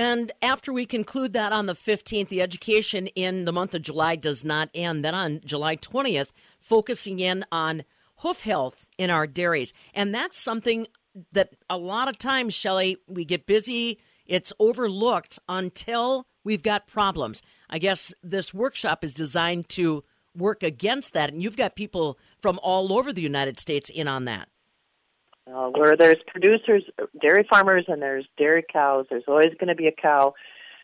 And 0.00 0.32
after 0.40 0.72
we 0.72 0.86
conclude 0.86 1.34
that 1.34 1.52
on 1.52 1.66
the 1.66 1.74
15th, 1.74 2.28
the 2.28 2.40
education 2.40 3.08
in 3.08 3.44
the 3.44 3.52
month 3.52 3.74
of 3.74 3.82
July 3.82 4.16
does 4.16 4.46
not 4.46 4.70
end. 4.72 5.04
Then 5.04 5.14
on 5.14 5.42
July 5.44 5.76
20th, 5.76 6.28
focusing 6.58 7.20
in 7.20 7.44
on 7.52 7.84
hoof 8.16 8.40
health 8.40 8.86
in 8.96 9.10
our 9.10 9.26
dairies. 9.26 9.74
And 9.92 10.14
that's 10.14 10.38
something 10.38 10.86
that 11.32 11.50
a 11.68 11.76
lot 11.76 12.08
of 12.08 12.16
times, 12.16 12.54
Shelley, 12.54 12.96
we 13.08 13.26
get 13.26 13.44
busy, 13.44 14.00
it's 14.24 14.54
overlooked 14.58 15.38
until 15.50 16.26
we've 16.44 16.62
got 16.62 16.88
problems. 16.88 17.42
I 17.68 17.78
guess 17.78 18.14
this 18.22 18.54
workshop 18.54 19.04
is 19.04 19.12
designed 19.12 19.68
to 19.70 20.02
work 20.34 20.62
against 20.62 21.12
that. 21.12 21.30
And 21.30 21.42
you've 21.42 21.58
got 21.58 21.76
people 21.76 22.18
from 22.38 22.58
all 22.62 22.94
over 22.94 23.12
the 23.12 23.20
United 23.20 23.60
States 23.60 23.90
in 23.90 24.08
on 24.08 24.24
that. 24.24 24.48
Uh, 25.52 25.68
where 25.70 25.96
there's 25.96 26.18
producers, 26.26 26.84
dairy 27.20 27.44
farmers, 27.50 27.84
and 27.88 28.00
there's 28.00 28.26
dairy 28.38 28.64
cows, 28.72 29.06
there's 29.10 29.24
always 29.26 29.52
going 29.58 29.68
to 29.68 29.74
be 29.74 29.88
a 29.88 29.92
cow 29.92 30.32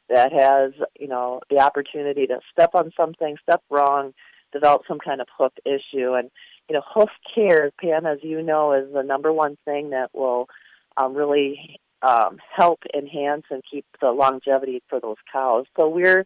that 0.08 0.32
has, 0.32 0.72
you 0.98 1.06
know, 1.06 1.40
the 1.50 1.58
opportunity 1.58 2.26
to 2.26 2.40
step 2.50 2.70
on 2.74 2.90
something, 2.96 3.36
step 3.42 3.62
wrong, 3.70 4.12
develop 4.52 4.82
some 4.88 4.98
kind 4.98 5.20
of 5.20 5.28
hoof 5.36 5.52
issue. 5.64 6.14
And, 6.14 6.30
you 6.68 6.74
know, 6.74 6.82
hoof 6.84 7.10
care, 7.34 7.70
Pam, 7.80 8.06
as 8.06 8.18
you 8.22 8.42
know, 8.42 8.72
is 8.72 8.92
the 8.92 9.02
number 9.02 9.32
one 9.32 9.56
thing 9.64 9.90
that 9.90 10.10
will 10.14 10.48
um, 10.96 11.14
really 11.14 11.78
um, 12.02 12.38
help 12.56 12.80
enhance 12.94 13.44
and 13.50 13.62
keep 13.70 13.84
the 14.00 14.10
longevity 14.10 14.82
for 14.88 15.00
those 15.00 15.16
cows. 15.32 15.66
So 15.76 15.88
we're 15.88 16.24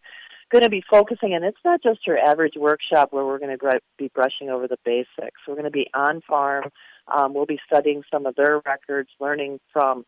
going 0.51 0.63
to 0.63 0.69
be 0.69 0.83
focusing, 0.89 1.33
and 1.33 1.45
it's 1.45 1.57
not 1.63 1.81
just 1.81 2.05
your 2.05 2.17
average 2.17 2.53
workshop 2.57 3.09
where 3.11 3.25
we're 3.25 3.39
going 3.39 3.57
to 3.57 3.79
be 3.97 4.11
brushing 4.13 4.49
over 4.49 4.67
the 4.67 4.77
basics. 4.83 5.41
We're 5.47 5.55
going 5.55 5.65
to 5.65 5.71
be 5.71 5.89
on 5.93 6.21
farm. 6.27 6.65
Um, 7.07 7.33
we'll 7.33 7.45
be 7.45 7.59
studying 7.65 8.03
some 8.11 8.25
of 8.25 8.35
their 8.35 8.61
records, 8.65 9.09
learning 9.19 9.59
from 9.71 10.05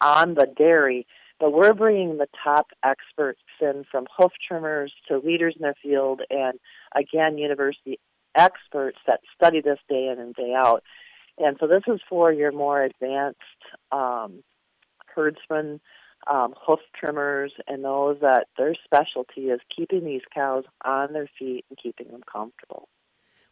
on 0.00 0.34
the 0.34 0.46
dairy. 0.56 1.06
But 1.38 1.52
we're 1.52 1.74
bringing 1.74 2.16
the 2.16 2.28
top 2.42 2.68
experts 2.82 3.40
in 3.60 3.84
from 3.90 4.06
hoof 4.16 4.32
trimmers 4.46 4.92
to 5.08 5.18
leaders 5.18 5.54
in 5.56 5.62
their 5.62 5.74
field, 5.82 6.22
and 6.30 6.58
again, 6.94 7.36
university 7.36 7.98
experts 8.34 8.98
that 9.06 9.20
study 9.34 9.60
this 9.60 9.78
day 9.88 10.08
in 10.08 10.18
and 10.18 10.34
day 10.34 10.54
out. 10.56 10.82
And 11.38 11.56
so 11.60 11.66
this 11.66 11.82
is 11.86 12.00
for 12.08 12.32
your 12.32 12.52
more 12.52 12.82
advanced 12.82 13.40
um, 13.92 14.42
herdsmen 15.14 15.80
um, 16.26 16.54
hoof 16.58 16.80
trimmers, 16.98 17.52
and 17.68 17.84
those 17.84 18.18
that 18.20 18.46
their 18.56 18.74
specialty 18.84 19.48
is 19.48 19.60
keeping 19.74 20.04
these 20.04 20.22
cows 20.34 20.64
on 20.84 21.12
their 21.12 21.28
feet 21.38 21.64
and 21.68 21.78
keeping 21.80 22.08
them 22.08 22.22
comfortable. 22.30 22.88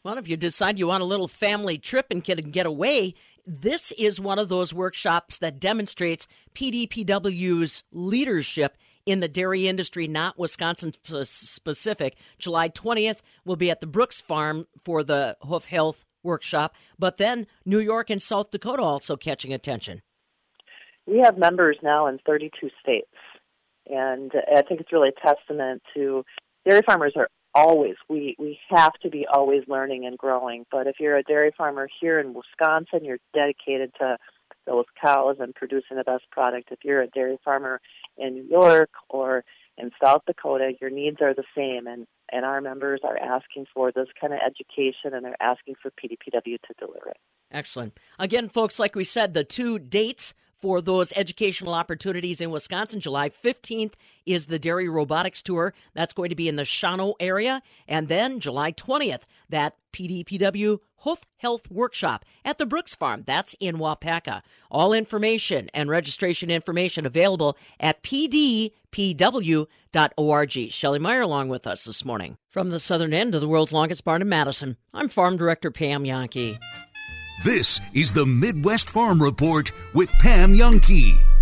Well, 0.05 0.19
if 0.19 0.29
you 0.29 0.37
decide 0.37 0.79
you 0.79 0.87
want 0.87 1.03
a 1.03 1.07
little 1.07 1.29
family 1.29 1.79
trip 1.79 2.07
and 2.11 2.23
can 2.23 2.39
get 2.51 2.67
away, 2.67 3.15
this 3.47 3.91
is 3.93 4.21
one 4.21 4.39
of 4.39 4.49
those 4.49 4.75
workshops 4.75 5.39
that 5.39 5.59
demonstrates 5.59 6.29
PDPW's 6.55 7.83
leadership 7.91 8.77
in 9.07 9.21
the 9.21 9.29
dairy 9.29 9.67
industry, 9.67 10.07
not 10.07 10.39
Wisconsin 10.39 10.93
specific. 11.25 12.17
July 12.39 12.69
20th 12.69 13.23
will 13.45 13.57
be 13.57 13.71
at 13.71 13.81
the 13.81 13.87
Brooks 13.87 14.21
Farm 14.21 14.67
for 14.85 15.03
the 15.03 15.37
hoof 15.43 15.67
health 15.67 16.05
workshop, 16.23 16.75
but 16.99 17.17
then 17.17 17.47
New 17.65 17.81
York 17.81 18.11
and 18.11 18.23
South 18.23 18.51
Dakota 18.51 18.83
also 18.83 19.17
catching 19.17 19.53
attention 19.53 20.03
we 21.07 21.21
have 21.21 21.39
members 21.39 21.77
now 21.83 22.07
in 22.07 22.19
32 22.27 22.71
states, 22.81 23.07
and 23.87 24.33
I 24.35 24.63
think 24.63 24.81
it's 24.81 24.93
really 24.93 25.11
a 25.11 25.27
testament 25.27 25.83
to 25.95 26.25
dairy 26.69 26.83
farmers 26.87 27.13
are 27.17 27.29
always 27.55 27.95
we 28.09 28.37
we 28.39 28.59
have 28.71 28.93
to 29.03 29.11
be 29.11 29.27
always 29.33 29.63
learning 29.69 30.07
and 30.07 30.19
growing. 30.19 30.67
But 30.71 30.87
if 30.87 30.97
you're 30.99 31.17
a 31.17 31.23
dairy 31.23 31.53
farmer 31.57 31.89
here 32.01 32.19
in 32.19 32.35
Wisconsin, 32.35 33.05
you're 33.05 33.19
dedicated 33.33 33.93
to 34.01 34.19
those 34.67 34.87
cows 35.01 35.37
and 35.41 35.55
producing 35.55 35.97
the 35.97 36.05
best 36.05 36.25
product. 36.31 36.71
If 36.73 36.81
you're 36.85 37.03
a 37.03 37.07
dairy 37.07 37.39
farmer 37.45 37.81
in 38.17 38.35
New 38.35 38.47
York 38.49 38.91
or 39.09 39.45
in 39.77 39.91
South 40.03 40.23
Dakota, 40.27 40.73
your 40.81 40.91
needs 40.91 41.19
are 41.21 41.35
the 41.35 41.45
same, 41.57 41.87
and 41.87 42.07
and 42.33 42.45
our 42.45 42.61
members 42.61 43.01
are 43.05 43.19
asking 43.19 43.67
for 43.73 43.93
this 43.93 44.09
kind 44.21 44.33
of 44.33 44.41
education, 44.45 45.15
and 45.15 45.25
they're 45.25 45.43
asking 45.43 45.75
for 45.81 45.91
PDPW 45.91 46.61
to 46.61 46.75
deliver 46.79 47.11
it. 47.11 47.19
Excellent. 47.51 47.99
Again, 48.19 48.49
folks, 48.49 48.79
like 48.79 48.97
we 48.97 49.05
said, 49.05 49.35
the 49.35 49.45
two 49.45 49.79
dates 49.79 50.35
for 50.65 50.81
those 50.81 51.13
educational 51.15 51.75
opportunities 51.75 52.41
in 52.41 52.51
Wisconsin. 52.51 52.99
July 52.99 53.29
15th 53.29 53.93
is 54.25 54.47
the 54.47 54.59
Dairy 54.59 54.89
Robotics 54.89 55.43
Tour. 55.43 55.75
That's 55.93 56.15
going 56.15 56.31
to 56.31 56.35
be 56.35 56.49
in 56.49 56.57
the 56.57 56.63
Shawano 56.63 57.13
area. 57.21 57.61
And 57.87 58.09
then 58.09 58.41
July 58.41 58.73
20th, 58.73 59.25
that 59.51 59.77
PDPW 59.93 60.79
Hoof 61.01 61.19
Health 61.37 61.71
Workshop 61.71 62.25
at 62.47 62.57
the 62.57 62.65
Brooks 62.65 62.95
Farm. 62.95 63.25
That's 63.27 63.55
in 63.61 63.77
Waupaca. 63.77 64.41
All 64.71 64.95
information 64.95 65.69
and 65.75 65.91
registration 65.91 66.51
information 66.51 67.05
available 67.05 67.59
at 67.79 68.03
pdpw.org. 68.03 68.73
Shelly 70.71 70.99
Mayer 70.99 71.21
along 71.21 71.51
with 71.51 71.67
us 71.67 71.85
this 71.85 72.07
morning. 72.07 72.39
From 72.49 72.71
the 72.71 72.81
southern 72.81 73.13
end 73.13 73.35
of 73.35 73.43
the 73.43 73.49
world's 73.49 73.75
longest 73.75 74.03
barn 74.03 74.23
in 74.23 74.31
Madison, 74.31 74.79
I'm 74.95 75.11
Farm 75.11 75.37
Director 75.37 75.71
Pam 75.71 76.05
Jahnke. 76.05 76.59
This 77.43 77.81
is 77.93 78.13
the 78.13 78.25
Midwest 78.25 78.89
Farm 78.91 79.21
Report 79.21 79.73
with 79.93 80.09
Pam 80.21 80.55
Jahnke. 80.55 81.34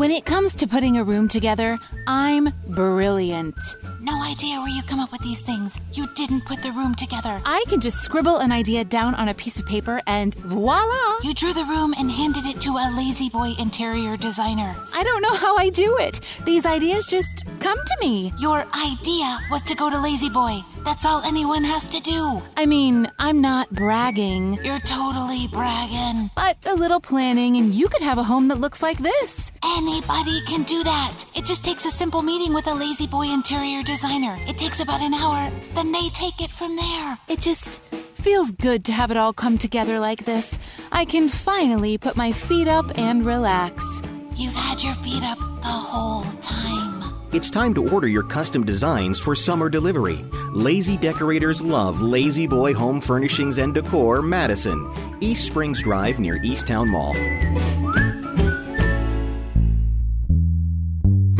When 0.00 0.10
it 0.10 0.24
comes 0.24 0.54
to 0.54 0.66
putting 0.66 0.96
a 0.96 1.04
room 1.04 1.28
together, 1.28 1.76
I'm 2.06 2.54
brilliant. 2.68 3.54
No 4.00 4.22
idea 4.22 4.58
where 4.58 4.70
you 4.70 4.82
come 4.84 4.98
up 4.98 5.12
with 5.12 5.20
these 5.20 5.42
things. 5.42 5.78
You 5.92 6.08
didn't 6.14 6.46
put 6.46 6.62
the 6.62 6.72
room 6.72 6.94
together. 6.94 7.42
I 7.44 7.62
can 7.68 7.80
just 7.80 7.98
scribble 7.98 8.38
an 8.38 8.50
idea 8.50 8.82
down 8.82 9.14
on 9.14 9.28
a 9.28 9.34
piece 9.34 9.58
of 9.58 9.66
paper 9.66 10.00
and 10.06 10.34
voila! 10.36 11.18
You 11.22 11.34
drew 11.34 11.52
the 11.52 11.66
room 11.66 11.94
and 11.98 12.10
handed 12.10 12.46
it 12.46 12.62
to 12.62 12.70
a 12.70 12.88
La-Z-Boy 12.96 13.56
interior 13.58 14.16
designer. 14.16 14.74
I 14.94 15.02
don't 15.02 15.20
know 15.20 15.34
how 15.34 15.58
I 15.58 15.68
do 15.68 15.98
it. 15.98 16.20
These 16.46 16.64
ideas 16.64 17.06
just 17.06 17.44
come 17.60 17.76
to 17.84 17.96
me. 18.00 18.32
Your 18.38 18.64
idea 18.74 19.38
was 19.50 19.60
to 19.64 19.74
go 19.74 19.90
to 19.90 19.98
La-Z-Boy. 19.98 20.64
That's 20.82 21.04
all 21.04 21.20
anyone 21.20 21.62
has 21.64 21.86
to 21.88 22.00
do. 22.00 22.40
I 22.56 22.64
mean, 22.64 23.12
I'm 23.18 23.42
not 23.42 23.68
bragging. 23.70 24.54
You're 24.64 24.80
totally 24.80 25.46
bragging. 25.48 26.30
But 26.34 26.66
a 26.66 26.74
little 26.74 27.00
planning 27.00 27.56
and 27.56 27.74
you 27.74 27.86
could 27.88 28.00
have 28.00 28.16
a 28.16 28.22
home 28.22 28.48
that 28.48 28.60
looks 28.60 28.82
like 28.82 28.96
this. 28.96 29.52
Anybody 29.90 30.40
can 30.42 30.62
do 30.62 30.84
that. 30.84 31.24
It 31.34 31.44
just 31.44 31.64
takes 31.64 31.84
a 31.84 31.90
simple 31.90 32.22
meeting 32.22 32.54
with 32.54 32.68
a 32.68 32.72
La-Z-Boy 32.72 33.26
interior 33.26 33.82
designer. 33.82 34.38
It 34.46 34.56
takes 34.56 34.78
about 34.78 35.00
an 35.00 35.12
hour. 35.12 35.50
Then 35.74 35.90
they 35.90 36.10
take 36.10 36.40
it 36.40 36.52
from 36.52 36.76
there. 36.76 37.18
It 37.26 37.40
just 37.40 37.80
feels 38.14 38.52
good 38.52 38.84
to 38.84 38.92
have 38.92 39.10
it 39.10 39.16
all 39.16 39.32
come 39.32 39.58
together 39.58 39.98
like 39.98 40.24
this. 40.24 40.56
I 40.92 41.04
can 41.04 41.28
finally 41.28 41.98
put 41.98 42.14
my 42.14 42.30
feet 42.30 42.68
up 42.68 42.96
and 42.96 43.26
relax. 43.26 44.00
You've 44.36 44.54
had 44.54 44.80
your 44.80 44.94
feet 44.94 45.24
up 45.24 45.38
the 45.38 45.66
whole 45.66 46.22
time. 46.40 47.12
It's 47.32 47.50
time 47.50 47.74
to 47.74 47.90
order 47.90 48.06
your 48.06 48.22
custom 48.22 48.64
designs 48.64 49.18
for 49.18 49.34
summer 49.34 49.68
delivery. 49.68 50.24
Lazy 50.52 50.98
decorators 50.98 51.62
love 51.62 52.00
La-Z-Boy 52.00 52.74
Home 52.74 53.00
Furnishings 53.00 53.58
and 53.58 53.74
Decor, 53.74 54.22
Madison, 54.22 54.88
East 55.20 55.46
Springs 55.46 55.82
Drive 55.82 56.20
near 56.20 56.40
East 56.44 56.68
Towne 56.68 56.88
Mall. 56.88 57.16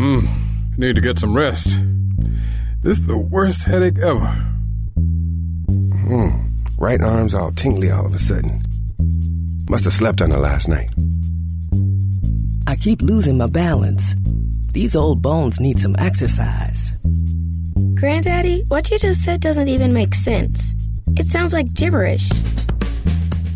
Mmm, 0.00 0.26
need 0.78 0.96
to 0.96 1.02
get 1.02 1.18
some 1.18 1.36
rest. 1.36 1.78
This 2.80 3.00
is 3.00 3.06
the 3.06 3.18
worst 3.18 3.64
headache 3.64 3.98
ever. 3.98 4.28
Hmm, 6.08 6.30
right 6.78 7.02
arm's 7.02 7.34
all 7.34 7.52
tingly 7.52 7.90
all 7.90 8.06
of 8.06 8.14
a 8.14 8.18
sudden. 8.18 8.62
Must 9.68 9.84
have 9.84 9.92
slept 9.92 10.22
on 10.22 10.32
it 10.32 10.38
last 10.38 10.68
night. 10.68 10.88
I 12.66 12.76
keep 12.76 13.02
losing 13.02 13.36
my 13.36 13.46
balance. 13.46 14.14
These 14.72 14.96
old 14.96 15.20
bones 15.20 15.60
need 15.60 15.78
some 15.78 15.94
exercise. 15.98 16.92
Granddaddy, 17.92 18.64
what 18.68 18.90
you 18.90 18.98
just 18.98 19.22
said 19.22 19.42
doesn't 19.42 19.68
even 19.68 19.92
make 19.92 20.14
sense. 20.14 20.72
It 21.18 21.26
sounds 21.26 21.52
like 21.52 21.74
gibberish. 21.74 22.26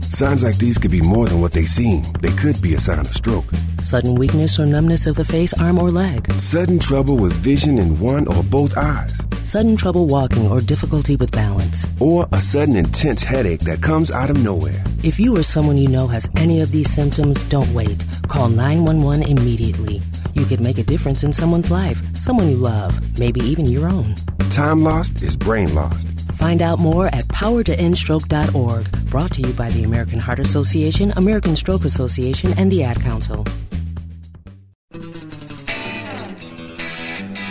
Signs 0.09 0.45
like 0.45 0.59
these 0.59 0.79
could 0.79 0.91
be 0.91 1.01
more 1.01 1.29
than 1.29 1.41
what 1.41 1.53
they 1.53 1.65
seem. 1.65 2.03
They 2.21 2.33
could 2.33 2.61
be 2.63 2.75
a 2.75 2.81
sign 2.81 3.01
of 3.01 3.13
stroke. 3.13 3.45
Sudden 3.81 4.15
weakness 4.15 4.59
or 4.59 4.67
numbness 4.67 5.07
of 5.07 5.17
the 5.17 5.25
face, 5.25 5.53
arm, 5.55 5.79
or 5.79 5.91
leg. 5.91 6.31
Sudden 6.33 6.79
trouble 6.79 7.17
with 7.17 7.33
vision 7.33 7.79
in 7.79 7.99
one 8.01 8.27
or 8.29 8.43
both 8.45 8.77
eyes. 8.79 9.21
Sudden 9.45 9.77
trouble 9.77 10.07
walking 10.07 10.51
or 10.51 10.61
difficulty 10.61 11.17
with 11.17 11.31
balance. 11.31 11.87
Or 12.01 12.27
a 12.33 12.41
sudden 12.41 12.77
intense 12.77 13.23
headache 13.23 13.61
that 13.61 13.83
comes 13.83 14.11
out 14.11 14.31
of 14.31 14.43
nowhere. 14.43 14.83
If 15.03 15.21
you 15.21 15.37
or 15.37 15.43
someone 15.43 15.77
you 15.77 15.89
know 15.89 16.07
has 16.07 16.27
any 16.37 16.61
of 16.61 16.71
these 16.71 16.91
symptoms, 16.91 17.45
don't 17.45 17.73
wait. 17.75 18.05
Call 18.27 18.49
911 18.49 19.25
immediately. 19.25 20.01
You 20.33 20.47
could 20.47 20.61
make 20.61 20.79
a 20.79 20.83
difference 20.83 21.23
in 21.23 21.33
someone's 21.33 21.71
life, 21.71 22.01
someone 22.17 22.51
you 22.51 22.57
love, 22.57 23.19
maybe 23.19 23.41
even 23.41 23.67
your 23.67 23.87
own. 23.87 24.15
Time 24.49 24.83
lost 24.83 25.23
is 25.23 25.37
brain 25.37 25.75
lost. 25.75 26.14
Find 26.35 26.63
out 26.63 26.79
more 26.79 27.07
at 27.07 27.27
powertoendstroke.org. 27.29 29.11
Brought 29.11 29.33
to 29.35 29.41
you 29.43 29.53
by 29.55 29.71
the 29.71 29.85
American 29.85 30.19
Heart 30.19 30.41
Association, 30.41 31.13
American 31.17 31.57
Stroke 31.57 31.85
Association, 31.85 32.53
and 32.59 32.71
the 32.71 32.83
Ad 32.83 33.01
Council. 33.01 33.45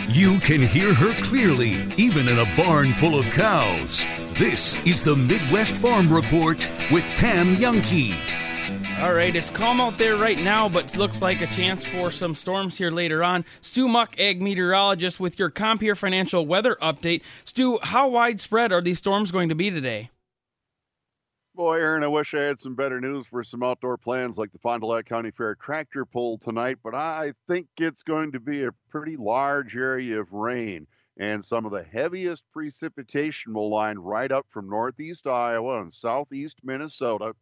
You 0.08 0.38
can 0.38 0.62
hear 0.62 0.94
her 0.94 1.12
clearly, 1.24 1.92
even 1.96 2.28
in 2.28 2.38
a 2.38 2.56
barn 2.56 2.92
full 2.92 3.18
of 3.18 3.24
cows. 3.30 4.06
This 4.38 4.76
is 4.86 5.02
the 5.02 5.16
Midwest 5.16 5.74
Farm 5.74 6.12
Report 6.12 6.68
with 6.92 7.04
Pam 7.16 7.56
Jahnke. 7.56 8.43
All 9.00 9.12
right, 9.12 9.34
it's 9.34 9.50
calm 9.50 9.80
out 9.80 9.98
there 9.98 10.16
right 10.16 10.38
now, 10.38 10.68
but 10.68 10.96
looks 10.96 11.20
like 11.20 11.40
a 11.40 11.46
chance 11.48 11.84
for 11.84 12.10
some 12.10 12.34
storms 12.34 12.78
here 12.78 12.90
later 12.90 13.24
on. 13.24 13.44
Stu 13.60 13.88
Muck, 13.88 14.18
ag 14.18 14.40
meteorologist, 14.40 15.18
with 15.18 15.38
your 15.38 15.50
Compeer 15.50 15.96
Financial 15.96 16.46
weather 16.46 16.76
update. 16.80 17.22
Stu, 17.44 17.78
how 17.82 18.08
widespread 18.08 18.72
are 18.72 18.80
these 18.80 18.98
storms 18.98 19.30
going 19.32 19.48
to 19.48 19.54
be 19.54 19.70
today? 19.70 20.10
Boy, 21.56 21.80
Aaron, 21.80 22.04
I 22.04 22.08
wish 22.08 22.34
I 22.34 22.42
had 22.42 22.60
some 22.60 22.76
better 22.76 23.00
news 23.00 23.26
for 23.26 23.44
some 23.44 23.62
outdoor 23.62 23.98
plans 23.98 24.38
like 24.38 24.52
the 24.52 24.58
Fond 24.58 24.80
du 24.80 24.86
Lac 24.86 25.06
County 25.06 25.32
Fair 25.32 25.56
tractor 25.56 26.04
pull 26.04 26.38
tonight, 26.38 26.78
but 26.82 26.94
I 26.94 27.34
think 27.48 27.66
it's 27.78 28.04
going 28.04 28.32
to 28.32 28.40
be 28.40 28.64
a 28.64 28.72
pretty 28.90 29.16
large 29.16 29.76
area 29.76 30.20
of 30.20 30.32
rain. 30.32 30.86
And 31.18 31.44
some 31.44 31.66
of 31.66 31.72
the 31.72 31.84
heaviest 31.84 32.42
precipitation 32.52 33.54
will 33.54 33.70
line 33.70 33.98
right 33.98 34.32
up 34.32 34.46
from 34.50 34.68
northeast 34.68 35.26
Iowa 35.26 35.80
and 35.82 35.92
southeast 35.92 36.58
Minnesota 36.64 37.34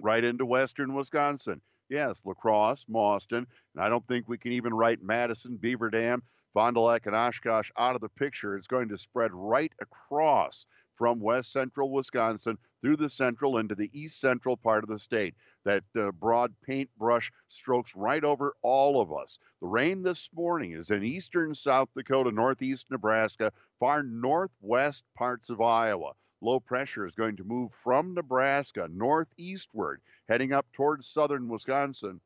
right 0.00 0.24
into 0.24 0.46
western 0.46 0.94
Wisconsin. 0.94 1.60
Yes, 1.88 2.22
La 2.24 2.34
Crosse, 2.34 2.84
Mauston, 2.88 3.46
and 3.74 3.82
I 3.82 3.88
don't 3.88 4.06
think 4.06 4.28
we 4.28 4.38
can 4.38 4.52
even 4.52 4.72
write 4.72 5.02
Madison, 5.02 5.56
Beaver 5.56 5.90
Dam, 5.90 6.22
Fond 6.54 6.74
du 6.74 6.80
Lac, 6.80 7.06
and 7.06 7.16
Oshkosh 7.16 7.70
out 7.76 7.94
of 7.94 8.00
the 8.00 8.08
picture. 8.08 8.56
It's 8.56 8.66
going 8.66 8.88
to 8.88 8.98
spread 8.98 9.32
right 9.32 9.72
across 9.80 10.66
from 10.96 11.18
west 11.18 11.50
central 11.50 11.90
Wisconsin 11.90 12.58
through 12.82 12.96
the 12.96 13.08
central 13.08 13.58
into 13.58 13.74
the 13.74 13.90
east 13.92 14.20
central 14.20 14.56
part 14.56 14.84
of 14.84 14.90
the 14.90 14.98
state. 14.98 15.34
That 15.64 15.84
uh, 15.98 16.12
broad 16.12 16.54
paintbrush 16.62 17.32
strokes 17.48 17.96
right 17.96 18.22
over 18.22 18.54
all 18.62 19.00
of 19.00 19.12
us. 19.12 19.38
The 19.60 19.66
rain 19.66 20.02
this 20.02 20.28
morning 20.34 20.72
is 20.72 20.90
in 20.90 21.02
eastern 21.02 21.54
South 21.54 21.88
Dakota, 21.96 22.30
northeast 22.30 22.86
Nebraska, 22.90 23.52
far 23.78 24.02
northwest 24.02 25.04
parts 25.16 25.50
of 25.50 25.60
Iowa. 25.60 26.12
Low 26.42 26.58
pressure 26.58 27.06
is 27.06 27.14
going 27.14 27.36
to 27.36 27.44
move 27.44 27.72
from 27.82 28.14
Nebraska 28.14 28.88
northeastward, 28.90 30.00
heading 30.28 30.52
up 30.52 30.66
towards 30.72 31.06
southern 31.06 31.48
Wisconsin 31.48 32.20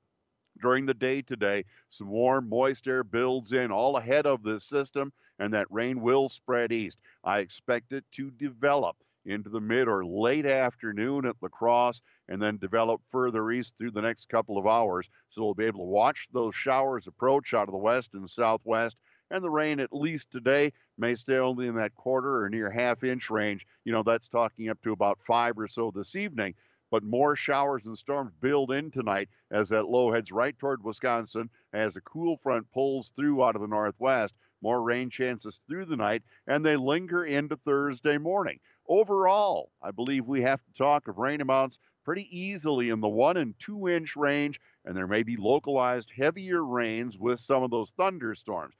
during 0.61 0.87
the 0.87 0.95
day 0.95 1.21
today. 1.21 1.65
Some 1.89 2.09
warm, 2.09 2.49
moist 2.49 2.87
air 2.87 3.03
builds 3.03 3.53
in 3.53 3.73
all 3.73 3.97
ahead 3.97 4.27
of 4.27 4.43
this 4.43 4.65
system, 4.65 5.13
and 5.39 5.53
that 5.53 5.71
rain 5.71 6.01
will 6.01 6.29
spread 6.29 6.71
east. 6.71 6.99
I 7.25 7.41
expect 7.41 7.93
it 7.93 8.05
to 8.13 8.31
develop 8.31 8.97
into 9.27 9.49
the 9.49 9.61
mid 9.61 9.89
or 9.89 10.05
late 10.05 10.47
afternoon 10.47 11.27
at 11.27 11.37
La 11.41 11.49
Crosse 11.49 12.01
and 12.29 12.41
then 12.41 12.59
develop 12.59 13.01
further 13.11 13.51
east 13.51 13.75
through 13.79 13.91
the 13.91 14.03
next 14.03 14.29
couple 14.29 14.59
of 14.59 14.67
hours. 14.67 15.09
So 15.29 15.43
we'll 15.43 15.55
be 15.55 15.65
able 15.65 15.81
to 15.81 15.91
watch 15.91 16.29
those 16.33 16.55
showers 16.55 17.07
approach 17.07 17.55
out 17.55 17.69
of 17.69 17.73
the 17.73 17.79
west 17.79 18.11
and 18.15 18.29
southwest. 18.29 18.97
And 19.35 19.43
the 19.43 19.51
rain, 19.51 19.81
at 19.81 19.93
least 19.93 20.31
today, 20.31 20.73
may 20.97 21.17
stay 21.17 21.39
only 21.39 21.67
in 21.67 21.75
that 21.75 21.97
quarter 21.97 22.45
or 22.45 22.49
near 22.49 22.71
half 22.71 23.03
inch 23.03 23.31
range. 23.31 23.67
You 23.85 23.91
know, 23.91 24.05
that's 24.05 24.29
talking 24.29 24.69
up 24.69 24.81
to 24.83 24.93
about 24.93 25.19
five 25.21 25.59
or 25.59 25.67
so 25.67 25.91
this 25.91 26.15
evening. 26.15 26.55
But 26.89 27.03
more 27.03 27.35
showers 27.35 27.85
and 27.87 27.99
storms 27.99 28.33
build 28.41 28.71
in 28.71 28.93
tonight 28.93 29.29
as 29.51 29.71
that 29.71 29.89
low 29.89 30.13
heads 30.13 30.31
right 30.31 30.57
toward 30.57 30.85
Wisconsin 30.85 31.51
as 31.73 31.97
a 31.97 32.01
cool 32.03 32.37
front 32.37 32.71
pulls 32.71 33.11
through 33.17 33.43
out 33.43 33.57
of 33.57 33.61
the 33.61 33.67
northwest. 33.67 34.37
More 34.63 34.81
rain 34.81 35.11
chances 35.11 35.61
through 35.67 35.87
the 35.87 35.97
night, 35.97 36.23
and 36.47 36.65
they 36.65 36.77
linger 36.77 37.25
into 37.25 37.57
Thursday 37.57 38.19
morning. 38.19 38.61
Overall, 38.87 39.73
I 39.83 39.91
believe 39.91 40.27
we 40.27 40.43
have 40.43 40.63
to 40.63 40.73
talk 40.75 41.09
of 41.09 41.19
rain 41.19 41.41
amounts 41.41 41.81
pretty 42.05 42.29
easily 42.31 42.91
in 42.91 43.01
the 43.01 43.09
one 43.09 43.37
and 43.37 43.59
two 43.59 43.89
inch 43.89 44.15
range, 44.15 44.61
and 44.85 44.97
there 44.97 45.09
may 45.09 45.25
be 45.25 45.37
localized 45.37 46.13
heavier 46.17 46.65
rains 46.65 47.19
with 47.19 47.41
some 47.41 47.65
of 47.65 47.73
those 47.73 47.91
thunderstorms. 47.97 48.77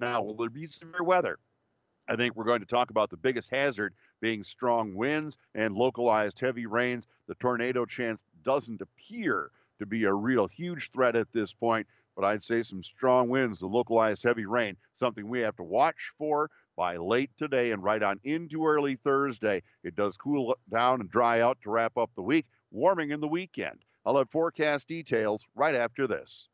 Now, 0.00 0.22
will 0.22 0.36
there 0.36 0.50
be 0.50 0.66
severe 0.66 1.02
weather? 1.02 1.38
I 2.08 2.16
think 2.16 2.36
we're 2.36 2.44
going 2.44 2.60
to 2.60 2.66
talk 2.66 2.90
about 2.90 3.10
the 3.10 3.16
biggest 3.16 3.50
hazard 3.50 3.94
being 4.20 4.44
strong 4.44 4.94
winds 4.94 5.38
and 5.54 5.74
localized 5.74 6.38
heavy 6.38 6.66
rains. 6.66 7.06
The 7.26 7.34
tornado 7.36 7.84
chance 7.84 8.20
doesn't 8.44 8.80
appear 8.80 9.50
to 9.78 9.86
be 9.86 10.04
a 10.04 10.12
real 10.12 10.46
huge 10.46 10.90
threat 10.92 11.16
at 11.16 11.32
this 11.32 11.52
point, 11.52 11.86
but 12.14 12.24
I'd 12.24 12.44
say 12.44 12.62
some 12.62 12.82
strong 12.82 13.28
winds, 13.28 13.58
the 13.60 13.66
localized 13.66 14.22
heavy 14.22 14.46
rain, 14.46 14.76
something 14.92 15.28
we 15.28 15.40
have 15.40 15.56
to 15.56 15.62
watch 15.64 16.12
for 16.16 16.50
by 16.76 16.96
late 16.96 17.30
today 17.36 17.72
and 17.72 17.82
right 17.82 18.02
on 18.02 18.20
into 18.22 18.66
early 18.66 18.96
Thursday. 18.96 19.62
It 19.82 19.96
does 19.96 20.16
cool 20.16 20.56
down 20.70 21.00
and 21.00 21.10
dry 21.10 21.40
out 21.40 21.58
to 21.62 21.70
wrap 21.70 21.96
up 21.96 22.10
the 22.14 22.22
week, 22.22 22.46
warming 22.70 23.10
in 23.10 23.20
the 23.20 23.28
weekend. 23.28 23.84
I'll 24.04 24.18
have 24.18 24.30
forecast 24.30 24.86
details 24.86 25.44
right 25.54 25.74
after 25.74 26.06
this. 26.06 26.48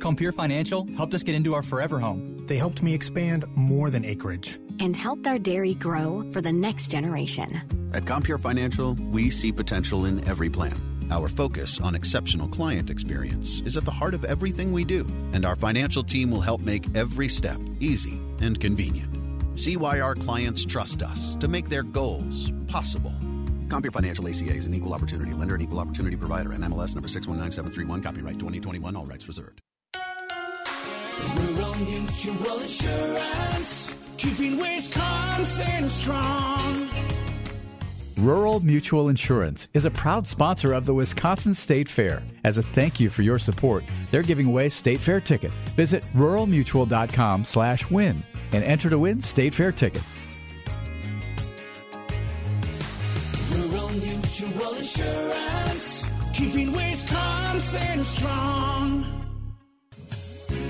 Compeer 0.00 0.32
Financial 0.32 0.86
helped 0.96 1.14
us 1.14 1.22
get 1.22 1.34
into 1.34 1.54
our 1.54 1.62
forever 1.62 1.98
home. 1.98 2.46
They 2.46 2.56
helped 2.56 2.82
me 2.82 2.94
expand 2.94 3.44
more 3.56 3.90
than 3.90 4.04
acreage 4.04 4.58
and 4.80 4.94
helped 4.94 5.26
our 5.26 5.38
dairy 5.38 5.74
grow 5.74 6.24
for 6.32 6.40
the 6.40 6.52
next 6.52 6.88
generation. 6.88 7.90
At 7.92 8.04
Compeer 8.04 8.38
Financial, 8.38 8.94
we 8.94 9.28
see 9.30 9.50
potential 9.50 10.04
in 10.04 10.26
every 10.28 10.48
plan. 10.48 10.80
Our 11.10 11.28
focus 11.28 11.80
on 11.80 11.94
exceptional 11.94 12.48
client 12.48 12.90
experience 12.90 13.60
is 13.62 13.76
at 13.76 13.84
the 13.84 13.90
heart 13.90 14.14
of 14.14 14.24
everything 14.24 14.72
we 14.72 14.84
do, 14.84 15.06
and 15.32 15.44
our 15.44 15.56
financial 15.56 16.04
team 16.04 16.30
will 16.30 16.42
help 16.42 16.60
make 16.60 16.84
every 16.96 17.28
step 17.28 17.58
easy 17.80 18.18
and 18.40 18.60
convenient. 18.60 19.12
See 19.58 19.76
why 19.76 20.00
our 20.00 20.14
clients 20.14 20.64
trust 20.64 21.02
us 21.02 21.34
to 21.36 21.48
make 21.48 21.68
their 21.68 21.82
goals 21.82 22.52
possible. 22.68 23.12
Compeer 23.68 23.90
Financial 23.90 24.26
ACA 24.26 24.54
is 24.54 24.66
an 24.66 24.74
equal 24.74 24.94
opportunity 24.94 25.32
lender 25.32 25.54
and 25.54 25.62
equal 25.62 25.78
opportunity 25.78 26.16
provider. 26.16 26.50
NMLS 26.50 26.94
number 26.94 27.08
619731. 27.08 28.02
Copyright 28.02 28.38
2021. 28.38 28.96
All 28.96 29.06
rights 29.06 29.28
reserved. 29.28 29.60
Rural 31.34 31.74
Mutual 31.76 32.60
Insurance, 32.60 33.96
keeping 34.16 34.56
Wisconsin 34.58 35.88
strong. 35.88 36.88
Rural 38.18 38.60
Mutual 38.60 39.08
Insurance 39.08 39.68
is 39.74 39.84
a 39.84 39.90
proud 39.90 40.26
sponsor 40.26 40.72
of 40.72 40.86
the 40.86 40.94
Wisconsin 40.94 41.54
State 41.54 41.88
Fair. 41.88 42.22
As 42.44 42.58
a 42.58 42.62
thank 42.62 42.98
you 42.98 43.10
for 43.10 43.22
your 43.22 43.38
support, 43.38 43.84
they're 44.10 44.22
giving 44.22 44.46
away 44.46 44.68
State 44.68 44.98
Fair 44.98 45.20
tickets. 45.20 45.64
Visit 45.74 46.02
ruralmutual.com 46.14 47.44
slash 47.44 47.88
win 47.90 48.22
and 48.52 48.64
enter 48.64 48.90
to 48.90 48.98
win 48.98 49.20
State 49.20 49.54
Fair 49.54 49.70
tickets. 49.70 50.04
Mutual 54.40 54.74
Insurance, 54.74 56.06
keeping 56.32 56.70
Wisconsin 56.72 58.04
strong. 58.04 59.04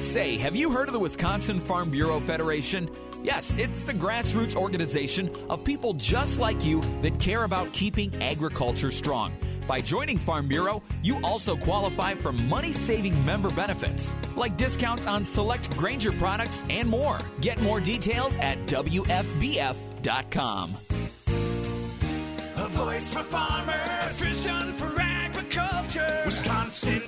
Say, 0.00 0.38
have 0.38 0.56
you 0.56 0.70
heard 0.70 0.88
of 0.88 0.94
the 0.94 0.98
Wisconsin 0.98 1.60
Farm 1.60 1.90
Bureau 1.90 2.18
Federation? 2.20 2.88
Yes, 3.22 3.56
it's 3.56 3.84
the 3.84 3.92
grassroots 3.92 4.56
organization 4.56 5.30
of 5.50 5.64
people 5.64 5.92
just 5.92 6.40
like 6.40 6.64
you 6.64 6.80
that 7.02 7.20
care 7.20 7.44
about 7.44 7.70
keeping 7.74 8.14
agriculture 8.22 8.90
strong. 8.90 9.34
By 9.66 9.82
joining 9.82 10.16
Farm 10.16 10.48
Bureau, 10.48 10.82
you 11.02 11.20
also 11.22 11.54
qualify 11.54 12.14
for 12.14 12.32
money 12.32 12.72
saving 12.72 13.22
member 13.26 13.50
benefits, 13.50 14.14
like 14.34 14.56
discounts 14.56 15.06
on 15.06 15.26
select 15.26 15.76
Grainger 15.76 16.12
products 16.12 16.64
and 16.70 16.88
more. 16.88 17.18
Get 17.42 17.60
more 17.60 17.80
details 17.80 18.38
at 18.38 18.56
WFBF.com. 18.66 19.76
A 22.68 22.70
voice 22.70 23.10
for 23.10 23.22
farmers, 23.22 24.20
a 24.20 24.24
vision 24.24 24.74
for 24.74 24.92
agriculture. 25.00 26.22
Wisconsin. 26.26 27.07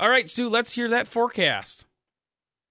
All 0.00 0.08
right, 0.08 0.30
Stu, 0.30 0.48
let's 0.48 0.74
hear 0.74 0.90
that 0.90 1.08
forecast. 1.08 1.84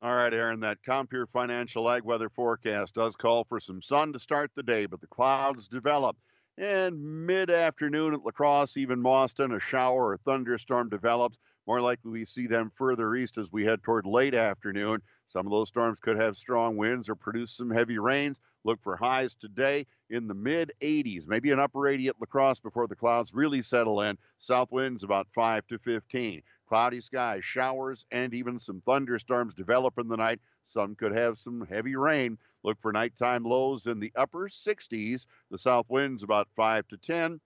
All 0.02 0.16
right, 0.16 0.34
Aaron, 0.34 0.62
that 0.62 0.78
Compeer 0.88 1.28
Financial 1.28 1.90
Ag 1.90 2.06
Weather 2.06 2.30
forecast 2.30 2.96
does 2.96 3.18
call 3.18 3.44
for 3.44 3.60
some 3.60 3.82
sun 3.82 4.14
to 4.14 4.20
start 4.20 4.50
the 4.56 4.64
day, 4.64 4.86
but 4.86 5.02
the 5.02 5.08
clouds 5.08 5.68
develop. 5.68 6.16
And 6.58 7.26
mid 7.26 7.50
afternoon 7.50 8.14
at 8.14 8.24
La 8.24 8.32
Crosse, 8.32 8.78
even 8.78 9.04
Mauston, 9.04 9.54
a 9.54 9.60
shower 9.60 10.12
or 10.12 10.18
thunderstorm 10.20 10.88
develops. 10.88 11.38
More 11.68 11.82
likely 11.82 12.12
we 12.12 12.24
see 12.24 12.48
them 12.48 12.72
further 12.78 13.14
east 13.14 13.38
as 13.38 13.52
we 13.52 13.66
head 13.66 13.84
toward 13.84 14.06
late 14.06 14.34
afternoon. 14.34 15.02
Some 15.26 15.46
of 15.46 15.52
those 15.52 15.68
storms 15.68 16.00
could 16.00 16.18
have 16.18 16.38
strong 16.38 16.78
winds 16.78 17.10
or 17.10 17.16
produce 17.16 17.58
some 17.58 17.70
heavy 17.70 18.00
rains. 18.00 18.40
Look 18.64 18.82
for 18.82 18.96
highs 18.96 19.36
today 19.36 19.86
in 20.10 20.28
the 20.28 20.34
mid 20.34 20.72
80s, 20.82 21.28
maybe 21.28 21.52
an 21.52 21.60
upper 21.60 21.90
80 21.90 22.08
at 22.08 22.16
La 22.22 22.26
Crosse 22.26 22.62
before 22.62 22.88
the 22.88 22.96
clouds 22.96 23.34
really 23.34 23.62
settle 23.62 24.02
in. 24.02 24.18
South 24.38 24.72
winds 24.72 25.04
about 25.04 25.28
5 25.36 25.68
to 25.68 25.78
15. 25.80 26.42
Cloudy 26.68 27.00
skies, 27.02 27.46
showers, 27.46 28.06
and 28.12 28.34
even 28.34 28.60
some 28.60 28.82
thunderstorms 28.82 29.54
develop 29.54 29.98
in 29.98 30.08
the 30.08 30.18
night. 30.18 30.40
Some 30.64 30.96
could 30.96 31.14
have 31.14 31.38
some 31.38 31.66
heavy 31.66 31.96
rain. 31.96 32.38
Look 32.64 32.78
for 32.82 32.92
nighttime 32.92 33.44
lows 33.44 33.88
in 33.88 34.00
the 34.00 34.12
upper 34.16 34.50
60s. 34.50 35.26
The 35.50 35.58
south 35.58 35.86
winds 35.90 36.24
about 36.24 36.50
5 36.56 36.88
to 36.90 36.98
10. 36.98 37.40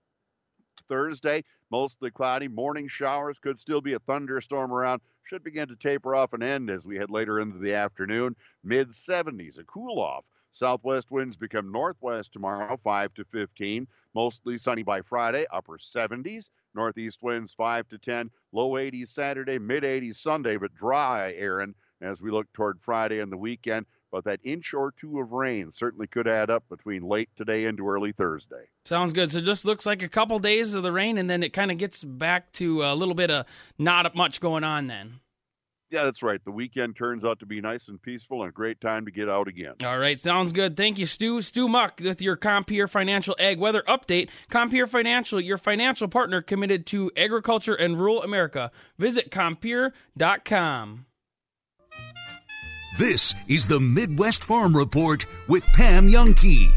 Thursday, 0.89 1.43
mostly 1.69 2.10
cloudy. 2.10 2.47
Morning 2.47 2.88
showers 2.88 3.38
could 3.38 3.60
still 3.60 3.81
be 3.81 3.93
a 3.93 3.99
thunderstorm 3.99 4.71
around. 4.71 5.01
Should 5.23 5.43
begin 5.43 5.67
to 5.67 5.75
taper 5.75 6.15
off 6.15 6.34
and 6.34 6.41
end 6.41 6.69
as 6.69 6.88
we 6.88 6.97
head 6.97 7.12
later 7.12 7.39
into 7.39 7.60
the 7.60 7.75
afternoon. 7.75 8.36
Mid 8.63 8.89
70s, 8.89 9.60
a 9.60 9.63
cool 9.63 9.99
off. 9.99 10.25
Southwest 10.51 11.11
winds 11.11 11.37
become 11.37 11.71
northwest 11.71 12.33
tomorrow, 12.33 12.77
5 12.83 13.13
to 13.15 13.23
15. 13.25 13.87
Mostly 14.13 14.57
sunny 14.57 14.83
by 14.83 15.01
Friday, 15.01 15.45
upper 15.51 15.77
70s. 15.77 16.49
Northeast 16.75 17.19
winds 17.21 17.53
5 17.53 17.87
to 17.89 17.97
10. 17.97 18.29
Low 18.51 18.71
80s 18.71 19.07
Saturday, 19.07 19.57
mid 19.59 19.83
80s 19.83 20.15
Sunday, 20.15 20.57
but 20.57 20.73
dry, 20.75 21.33
Aaron, 21.37 21.73
as 22.01 22.21
we 22.21 22.31
look 22.31 22.51
toward 22.53 22.79
Friday 22.81 23.19
and 23.19 23.31
the 23.31 23.37
weekend. 23.37 23.85
but 24.11 24.25
that 24.25 24.41
inch 24.43 24.73
or 24.73 24.91
two 24.99 25.21
of 25.21 25.31
rain 25.31 25.71
certainly 25.71 26.05
could 26.05 26.27
add 26.27 26.49
up 26.49 26.65
between 26.69 27.01
late 27.03 27.29
today 27.37 27.63
into 27.63 27.87
early 27.87 28.11
Thursday. 28.11 28.65
Sounds 28.83 29.13
good. 29.13 29.31
So 29.31 29.39
just 29.39 29.63
looks 29.63 29.85
like 29.85 30.01
a 30.01 30.09
couple 30.09 30.37
days 30.39 30.73
of 30.73 30.83
the 30.83 30.91
rain, 30.91 31.17
and 31.17 31.29
then 31.29 31.43
it 31.43 31.53
kind 31.53 31.71
of 31.71 31.77
gets 31.77 32.03
back 32.03 32.51
to 32.53 32.83
a 32.83 32.93
little 32.93 33.15
bit 33.15 33.31
of 33.31 33.45
not 33.79 34.13
much 34.13 34.41
going 34.41 34.65
on 34.65 34.87
then. 34.87 35.21
Yeah, 35.91 36.06
that's 36.06 36.23
right. 36.23 36.43
The 36.45 36.51
weekend 36.51 36.95
turns 36.95 37.25
out 37.25 37.39
to 37.39 37.45
be 37.45 37.60
nice 37.60 37.89
and 37.89 38.01
peaceful 38.01 38.41
and 38.43 38.49
a 38.49 38.51
great 38.54 38.80
time 38.80 39.04
to 39.06 39.12
get 39.12 39.27
out 39.27 39.49
again. 39.49 39.73
All 39.84 39.99
right, 39.99 40.17
sounds 40.17 40.54
good. 40.54 40.77
Thank 40.77 40.97
you, 40.97 41.06
Stu. 41.06 41.41
Stu 41.41 41.67
Muck 41.67 41.99
with 42.01 42.21
your 42.21 42.38
Compeer 42.38 42.88
Financial 42.88 43.36
Ag 43.38 43.60
Weather 43.60 43.84
Update. 43.89 44.30
Compeer 44.49 44.88
Financial, 44.88 45.41
your 45.41 45.58
financial 45.58 46.08
partner 46.08 46.41
committed 46.41 46.86
to 46.88 47.12
agriculture 47.17 47.75
and 47.75 47.99
rural 47.99 48.23
America. 48.23 48.71
Visit 48.97 49.32
Compeer.com. 49.32 51.06
This 52.97 53.36
is 53.49 53.67
the 53.67 53.80
Midwest 53.80 54.45
Farm 54.45 54.75
Report 54.75 55.25
with 55.49 55.65
Pam 55.73 56.10
Jahnke. 56.10 56.71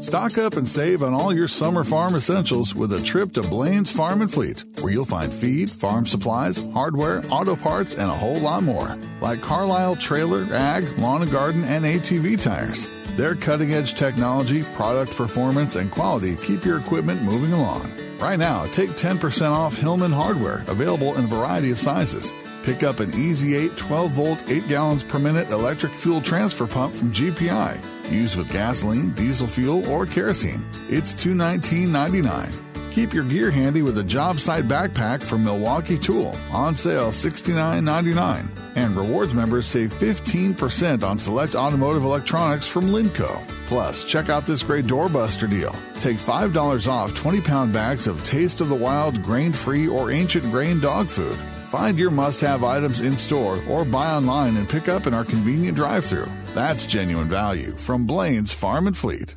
Stock 0.00 0.38
up 0.38 0.56
and 0.56 0.66
save 0.66 1.02
on 1.02 1.12
all 1.12 1.34
your 1.34 1.48
summer 1.48 1.82
farm 1.82 2.14
essentials 2.14 2.72
with 2.72 2.92
a 2.92 3.02
trip 3.02 3.32
to 3.32 3.42
Blaine's 3.42 3.90
Farm 3.90 4.22
and 4.22 4.32
Fleet, 4.32 4.62
where 4.80 4.92
you'll 4.92 5.04
find 5.04 5.34
feed, 5.34 5.68
farm 5.68 6.06
supplies, 6.06 6.64
hardware, 6.72 7.24
auto 7.30 7.56
parts, 7.56 7.94
and 7.94 8.08
a 8.08 8.14
whole 8.14 8.38
lot 8.38 8.62
more. 8.62 8.96
Like 9.20 9.40
Carlisle 9.42 9.96
trailer, 9.96 10.46
ag, 10.54 10.88
lawn 10.98 11.22
and 11.22 11.32
garden, 11.32 11.64
and 11.64 11.84
ATV 11.84 12.40
tires. 12.40 12.88
Their 13.16 13.34
cutting 13.34 13.72
edge 13.72 13.94
technology, 13.94 14.62
product 14.62 15.16
performance, 15.16 15.74
and 15.74 15.90
quality 15.90 16.36
keep 16.36 16.64
your 16.64 16.78
equipment 16.78 17.20
moving 17.22 17.52
along. 17.52 17.90
Right 18.20 18.38
now, 18.38 18.66
take 18.66 18.90
10% 18.90 19.50
off 19.50 19.74
Hillman 19.74 20.12
hardware, 20.12 20.62
available 20.68 21.16
in 21.16 21.24
a 21.24 21.28
variety 21.28 21.72
of 21.72 21.78
sizes. 21.78 22.32
Pick 22.62 22.84
up 22.84 23.00
an 23.00 23.12
Easy 23.14 23.56
8 23.56 23.76
12 23.76 24.10
volt 24.12 24.48
8 24.48 24.68
gallons 24.68 25.02
per 25.02 25.18
minute 25.18 25.50
electric 25.50 25.90
fuel 25.90 26.20
transfer 26.20 26.68
pump 26.68 26.94
from 26.94 27.10
GPI. 27.10 27.97
Used 28.10 28.36
with 28.36 28.52
gasoline, 28.52 29.10
diesel 29.10 29.46
fuel, 29.46 29.88
or 29.88 30.06
kerosene. 30.06 30.64
It's 30.88 31.14
$219.99. 31.14 32.92
Keep 32.92 33.12
your 33.12 33.24
gear 33.24 33.50
handy 33.50 33.82
with 33.82 33.98
a 33.98 34.02
job 34.02 34.38
site 34.38 34.66
backpack 34.66 35.22
from 35.22 35.44
Milwaukee 35.44 35.98
Tool. 35.98 36.34
On 36.50 36.74
sale 36.74 37.08
$69.99. 37.08 38.48
And 38.74 38.96
rewards 38.96 39.34
members 39.34 39.66
save 39.66 39.92
15% 39.92 41.02
on 41.02 41.18
select 41.18 41.54
automotive 41.54 42.02
electronics 42.02 42.66
from 42.66 42.86
Linco. 42.86 43.46
Plus, 43.66 44.04
check 44.04 44.30
out 44.30 44.46
this 44.46 44.62
great 44.62 44.86
doorbuster 44.86 45.48
deal. 45.48 45.74
Take 46.00 46.16
$5 46.16 46.88
off 46.88 47.14
20 47.14 47.40
pound 47.40 47.72
bags 47.72 48.06
of 48.06 48.24
Taste 48.24 48.60
of 48.60 48.68
the 48.68 48.74
Wild 48.74 49.22
grain 49.22 49.52
free 49.52 49.86
or 49.86 50.10
ancient 50.10 50.44
grain 50.44 50.80
dog 50.80 51.08
food. 51.08 51.38
Find 51.68 51.98
your 51.98 52.10
must 52.10 52.40
have 52.40 52.64
items 52.64 53.02
in 53.02 53.12
store 53.12 53.62
or 53.68 53.84
buy 53.84 54.12
online 54.12 54.56
and 54.56 54.66
pick 54.66 54.88
up 54.88 55.06
in 55.06 55.12
our 55.12 55.22
convenient 55.22 55.76
drive 55.76 56.06
through. 56.06 56.26
That's 56.54 56.86
genuine 56.86 57.28
value 57.28 57.76
from 57.76 58.06
Blaine's 58.06 58.50
Farm 58.50 58.86
and 58.86 58.96
Fleet. 58.96 59.34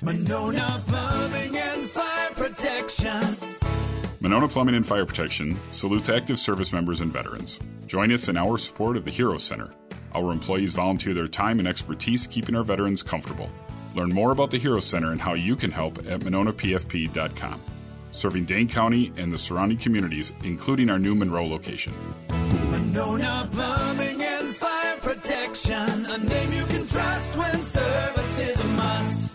Monona 0.00 0.80
Plumbing 0.86 1.56
and 1.56 1.90
Fire 1.90 2.30
Protection. 2.36 3.36
Monona 4.20 4.46
Plumbing 4.46 4.76
and 4.76 4.86
Fire 4.86 5.04
Protection 5.04 5.56
salutes 5.72 6.08
active 6.08 6.38
service 6.38 6.72
members 6.72 7.00
and 7.00 7.12
veterans. 7.12 7.58
Join 7.88 8.12
us 8.12 8.28
in 8.28 8.36
our 8.36 8.56
support 8.56 8.96
of 8.96 9.04
the 9.04 9.10
Hero 9.10 9.36
Center. 9.36 9.74
Our 10.14 10.30
employees 10.30 10.74
volunteer 10.74 11.14
their 11.14 11.26
time 11.26 11.58
and 11.58 11.66
expertise 11.66 12.28
keeping 12.28 12.54
our 12.54 12.62
veterans 12.62 13.02
comfortable. 13.02 13.50
Learn 13.96 14.10
more 14.10 14.30
about 14.30 14.52
the 14.52 14.58
Hero 14.58 14.78
Center 14.78 15.10
and 15.10 15.20
how 15.20 15.34
you 15.34 15.56
can 15.56 15.72
help 15.72 15.98
at 15.98 16.20
mononapfp.com. 16.20 17.60
Serving 18.12 18.44
Dane 18.44 18.68
County 18.68 19.12
and 19.16 19.32
the 19.32 19.38
surrounding 19.38 19.78
communities, 19.78 20.32
including 20.42 20.90
our 20.90 20.98
new 20.98 21.14
Monroe 21.14 21.46
location. 21.46 21.92
Monona 22.70 23.48
Plumbing 23.52 24.22
and 24.22 24.54
Fire 24.54 24.96
Protection. 24.98 25.74
A 25.74 26.18
name 26.18 26.52
you 26.52 26.64
can 26.66 26.86
trust 26.86 27.36
when 27.36 27.56
service 27.58 28.38
is 28.38 28.60
a 28.64 28.68
must. 28.68 29.32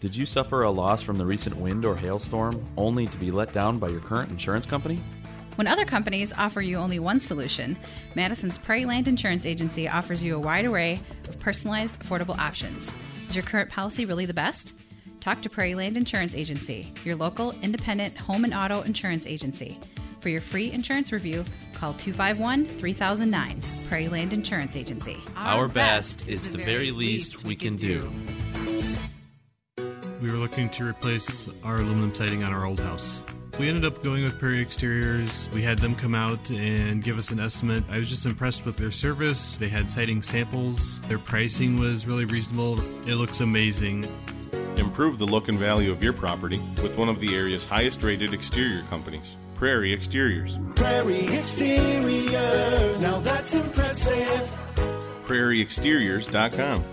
Did 0.00 0.16
you 0.16 0.24
suffer 0.24 0.62
a 0.62 0.70
loss 0.70 1.02
from 1.02 1.18
the 1.18 1.26
recent 1.26 1.56
wind 1.56 1.84
or 1.84 1.94
hailstorm 1.94 2.64
only 2.76 3.06
to 3.06 3.16
be 3.18 3.30
let 3.30 3.52
down 3.52 3.78
by 3.78 3.88
your 3.88 4.00
current 4.00 4.30
insurance 4.30 4.64
company? 4.64 4.98
When 5.56 5.66
other 5.66 5.84
companies 5.84 6.32
offer 6.38 6.62
you 6.62 6.76
only 6.76 6.98
one 6.98 7.20
solution, 7.20 7.76
Madison's 8.14 8.56
Prairie 8.56 8.86
Land 8.86 9.08
Insurance 9.08 9.44
Agency 9.44 9.88
offers 9.88 10.22
you 10.22 10.36
a 10.36 10.38
wide 10.38 10.64
array 10.64 10.98
of 11.28 11.38
personalized, 11.38 12.00
affordable 12.00 12.38
options. 12.38 12.90
Is 13.28 13.36
your 13.36 13.44
current 13.44 13.70
policy 13.70 14.06
really 14.06 14.24
the 14.24 14.32
best? 14.32 14.74
Talk 15.20 15.42
to 15.42 15.50
Prairie 15.50 15.74
Land 15.74 15.98
Insurance 15.98 16.34
Agency, 16.34 16.94
your 17.04 17.14
local 17.14 17.52
independent 17.60 18.16
home 18.16 18.42
and 18.44 18.54
auto 18.54 18.80
insurance 18.80 19.26
agency. 19.26 19.78
For 20.20 20.30
your 20.30 20.40
free 20.40 20.72
insurance 20.72 21.12
review, 21.12 21.44
call 21.74 21.92
251 21.94 22.64
3009, 22.78 23.62
Prairie 23.86 24.08
Land 24.08 24.32
Insurance 24.32 24.76
Agency. 24.76 25.18
Our 25.36 25.68
best 25.68 26.26
is 26.26 26.48
the 26.50 26.56
very 26.56 26.90
least 26.90 27.44
we 27.44 27.54
can 27.54 27.76
do. 27.76 28.10
We 30.22 30.30
were 30.30 30.38
looking 30.38 30.70
to 30.70 30.88
replace 30.88 31.62
our 31.64 31.76
aluminum 31.76 32.14
siding 32.14 32.42
on 32.42 32.54
our 32.54 32.64
old 32.64 32.80
house. 32.80 33.22
We 33.58 33.68
ended 33.68 33.84
up 33.84 34.02
going 34.02 34.24
with 34.24 34.38
Prairie 34.38 34.62
Exteriors. 34.62 35.50
We 35.52 35.60
had 35.60 35.78
them 35.80 35.94
come 35.96 36.14
out 36.14 36.50
and 36.50 37.04
give 37.04 37.18
us 37.18 37.30
an 37.30 37.40
estimate. 37.40 37.84
I 37.90 37.98
was 37.98 38.08
just 38.08 38.24
impressed 38.24 38.64
with 38.64 38.78
their 38.78 38.90
service. 38.90 39.56
They 39.56 39.68
had 39.68 39.90
siding 39.90 40.22
samples. 40.22 40.98
Their 41.00 41.18
pricing 41.18 41.78
was 41.78 42.06
really 42.06 42.24
reasonable. 42.24 42.80
It 43.06 43.16
looks 43.16 43.40
amazing. 43.40 44.08
Improve 44.76 45.18
the 45.18 45.26
look 45.26 45.48
and 45.48 45.58
value 45.58 45.90
of 45.90 46.02
your 46.02 46.12
property 46.12 46.58
with 46.82 46.96
one 46.96 47.08
of 47.08 47.20
the 47.20 47.34
area's 47.34 47.64
highest 47.64 48.02
rated 48.02 48.32
exterior 48.32 48.82
companies, 48.90 49.36
Prairie 49.54 49.92
Exteriors. 49.92 50.58
Prairie 50.74 51.26
Exterior. 51.26 52.98
Now 53.00 53.20
that's 53.20 53.54
impressive. 53.54 54.56
PrairieExteriors.com. 55.26 56.84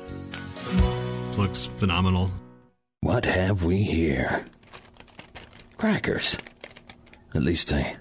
It 1.29 1.37
looks 1.37 1.65
phenomenal. 1.77 2.31
What 3.01 3.25
have 3.25 3.63
we 3.63 3.83
here? 3.83 4.45
Crackers. 5.77 6.37
At 7.33 7.43
least 7.43 7.71
I 7.73 7.97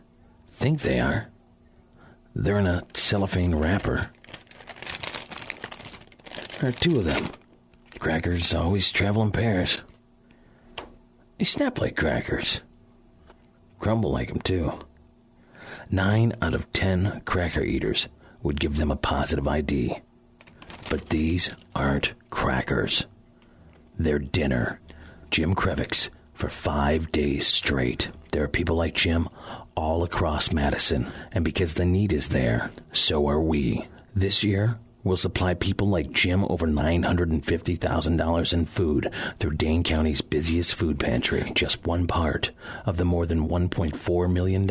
think 0.48 0.80
they 0.82 1.00
are. 1.00 1.28
They're 2.34 2.58
in 2.58 2.66
a 2.66 2.82
cellophane 2.94 3.54
wrapper. 3.54 4.10
There 6.60 6.70
are 6.70 6.72
two 6.72 6.98
of 6.98 7.04
them. 7.04 7.30
Crackers 8.06 8.54
always 8.54 8.92
travel 8.92 9.20
in 9.24 9.32
pairs. 9.32 9.82
They 11.38 11.44
snap 11.44 11.80
like 11.80 11.96
crackers. 11.96 12.60
Crumble 13.80 14.12
like 14.12 14.30
'em 14.30 14.38
too. 14.38 14.78
Nine 15.90 16.32
out 16.40 16.54
of 16.54 16.72
ten 16.72 17.22
cracker 17.24 17.64
eaters 17.64 18.06
would 18.44 18.60
give 18.60 18.76
them 18.76 18.92
a 18.92 18.96
positive 18.96 19.48
ID. 19.48 20.02
But 20.88 21.08
these 21.08 21.50
aren't 21.74 22.14
crackers. 22.30 23.06
They're 23.98 24.20
dinner. 24.20 24.78
Jim 25.32 25.56
Krevix 25.56 26.08
for 26.32 26.48
five 26.48 27.10
days 27.10 27.44
straight. 27.44 28.06
There 28.30 28.44
are 28.44 28.48
people 28.48 28.76
like 28.76 28.94
Jim 28.94 29.28
all 29.76 30.04
across 30.04 30.52
Madison, 30.52 31.10
and 31.32 31.44
because 31.44 31.74
the 31.74 31.84
need 31.84 32.12
is 32.12 32.28
there, 32.28 32.70
so 32.92 33.26
are 33.26 33.40
we. 33.40 33.88
This 34.14 34.44
year, 34.44 34.78
we'll 35.06 35.16
supply 35.16 35.54
people 35.54 35.88
like 35.88 36.10
Jim 36.10 36.44
over 36.50 36.66
$950,000 36.66 38.52
in 38.52 38.66
food 38.66 39.10
through 39.38 39.54
Dane 39.54 39.84
County's 39.84 40.20
busiest 40.20 40.74
food 40.74 40.98
pantry, 40.98 41.52
just 41.54 41.86
one 41.86 42.08
part 42.08 42.50
of 42.84 42.96
the 42.96 43.04
more 43.04 43.24
than 43.24 43.48
$1.4 43.48 44.32
million 44.32 44.68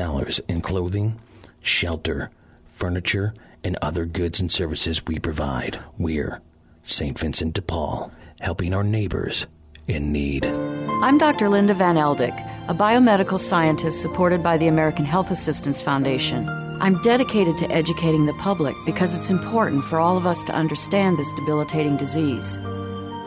in 0.49 0.61
clothing, 0.61 1.17
shelter, 1.61 2.29
furniture, 2.73 3.33
and 3.63 3.77
other 3.81 4.05
goods 4.05 4.41
and 4.41 4.51
services 4.51 5.05
we 5.05 5.19
provide. 5.19 5.79
We're 5.97 6.41
St. 6.83 7.17
Vincent 7.17 7.53
de 7.53 7.61
Paul, 7.61 8.11
helping 8.41 8.73
our 8.73 8.83
neighbors 8.83 9.47
in 9.87 10.11
need. 10.11 10.45
I'm 10.45 11.17
Dr. 11.17 11.47
Linda 11.47 11.73
Van 11.73 11.95
Eldik, 11.95 12.37
a 12.67 12.73
biomedical 12.73 13.39
scientist 13.39 14.01
supported 14.01 14.43
by 14.43 14.57
the 14.57 14.67
American 14.67 15.05
Health 15.05 15.31
Assistance 15.31 15.81
Foundation. 15.81 16.64
I'm 16.81 17.01
dedicated 17.01 17.57
to 17.59 17.71
educating 17.71 18.25
the 18.25 18.33
public 18.33 18.75
because 18.85 19.17
it's 19.17 19.29
important 19.29 19.85
for 19.85 19.99
all 19.99 20.17
of 20.17 20.25
us 20.25 20.43
to 20.43 20.53
understand 20.53 21.17
this 21.17 21.31
debilitating 21.33 21.95
disease. 21.95 22.57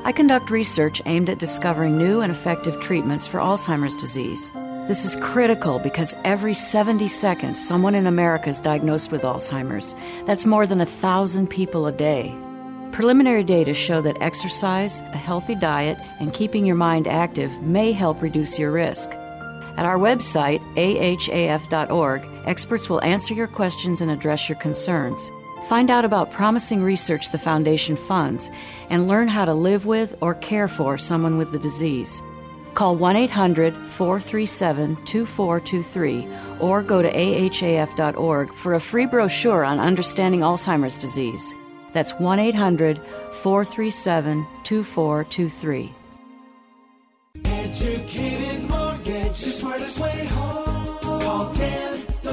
I 0.05 0.13
conduct 0.13 0.51
research 0.51 1.01
aimed 1.07 1.31
at 1.31 1.39
discovering 1.39 1.97
new 1.97 2.21
and 2.21 2.31
effective 2.31 2.81
treatments 2.81 3.27
for 3.27 3.39
Alzheimer's 3.39 3.97
disease. 3.97 4.51
This 4.87 5.05
is 5.05 5.17
critical 5.17 5.79
because 5.79 6.15
every 6.25 6.55
70 6.55 7.09
seconds 7.09 7.67
someone 7.67 7.95
in 7.95 8.07
America 8.07 8.49
is 8.49 8.61
diagnosed 8.61 9.11
with 9.11 9.23
Alzheimer's. 9.23 9.95
That's 10.27 10.47
more 10.47 10.67
than 10.67 10.81
a 10.81 10.87
thousand 10.87 11.49
people 11.49 11.87
a 11.87 11.93
day. 11.93 12.35
Preliminary 12.93 13.45
data 13.45 13.75
show 13.75 14.01
that 14.01 14.21
exercise, 14.21 15.01
a 15.01 15.17
healthy 15.17 15.55
diet, 15.55 15.99
and 16.21 16.33
keeping 16.33 16.67
your 16.67 16.77
mind 16.77 17.07
active 17.07 17.53
may 17.63 17.93
help 17.93 18.23
reduce 18.23 18.59
your 18.59 18.71
risk. 18.71 19.11
At 19.77 19.85
our 19.85 19.99
website, 19.99 20.61
ahaf.org, 20.75 22.23
experts 22.49 22.89
will 22.89 23.03
answer 23.05 23.35
your 23.35 23.47
questions 23.47 24.01
and 24.01 24.11
address 24.11 24.49
your 24.49 24.59
concerns. 24.59 25.31
Find 25.69 25.91
out 25.91 26.05
about 26.05 26.33
promising 26.33 26.83
research 26.83 27.31
the 27.31 27.39
Foundation 27.39 27.95
funds 27.95 28.51
and 28.89 29.07
learn 29.07 29.29
how 29.29 29.45
to 29.45 29.53
live 29.53 29.85
with 29.85 30.17
or 30.21 30.35
care 30.35 30.67
for 30.67 30.97
someone 30.97 31.37
with 31.37 31.53
the 31.53 31.59
disease. 31.59 32.23
Call 32.75 32.97
1 32.97 33.17
800 33.17 33.75
437 33.75 34.97
2423 35.05 36.27
or 36.61 36.83
go 36.83 37.03
to 37.03 37.13
ahaf.org 37.13 38.53
for 38.55 38.75
a 38.75 38.81
free 38.81 39.07
brochure 39.07 39.65
on 39.65 39.79
understanding 39.79 40.41
Alzheimer's 40.41 40.97
disease. 40.97 41.55
That's 41.93 42.15
1 42.15 42.39
800 42.39 42.99
437 43.43 44.47
2423. 44.65 45.98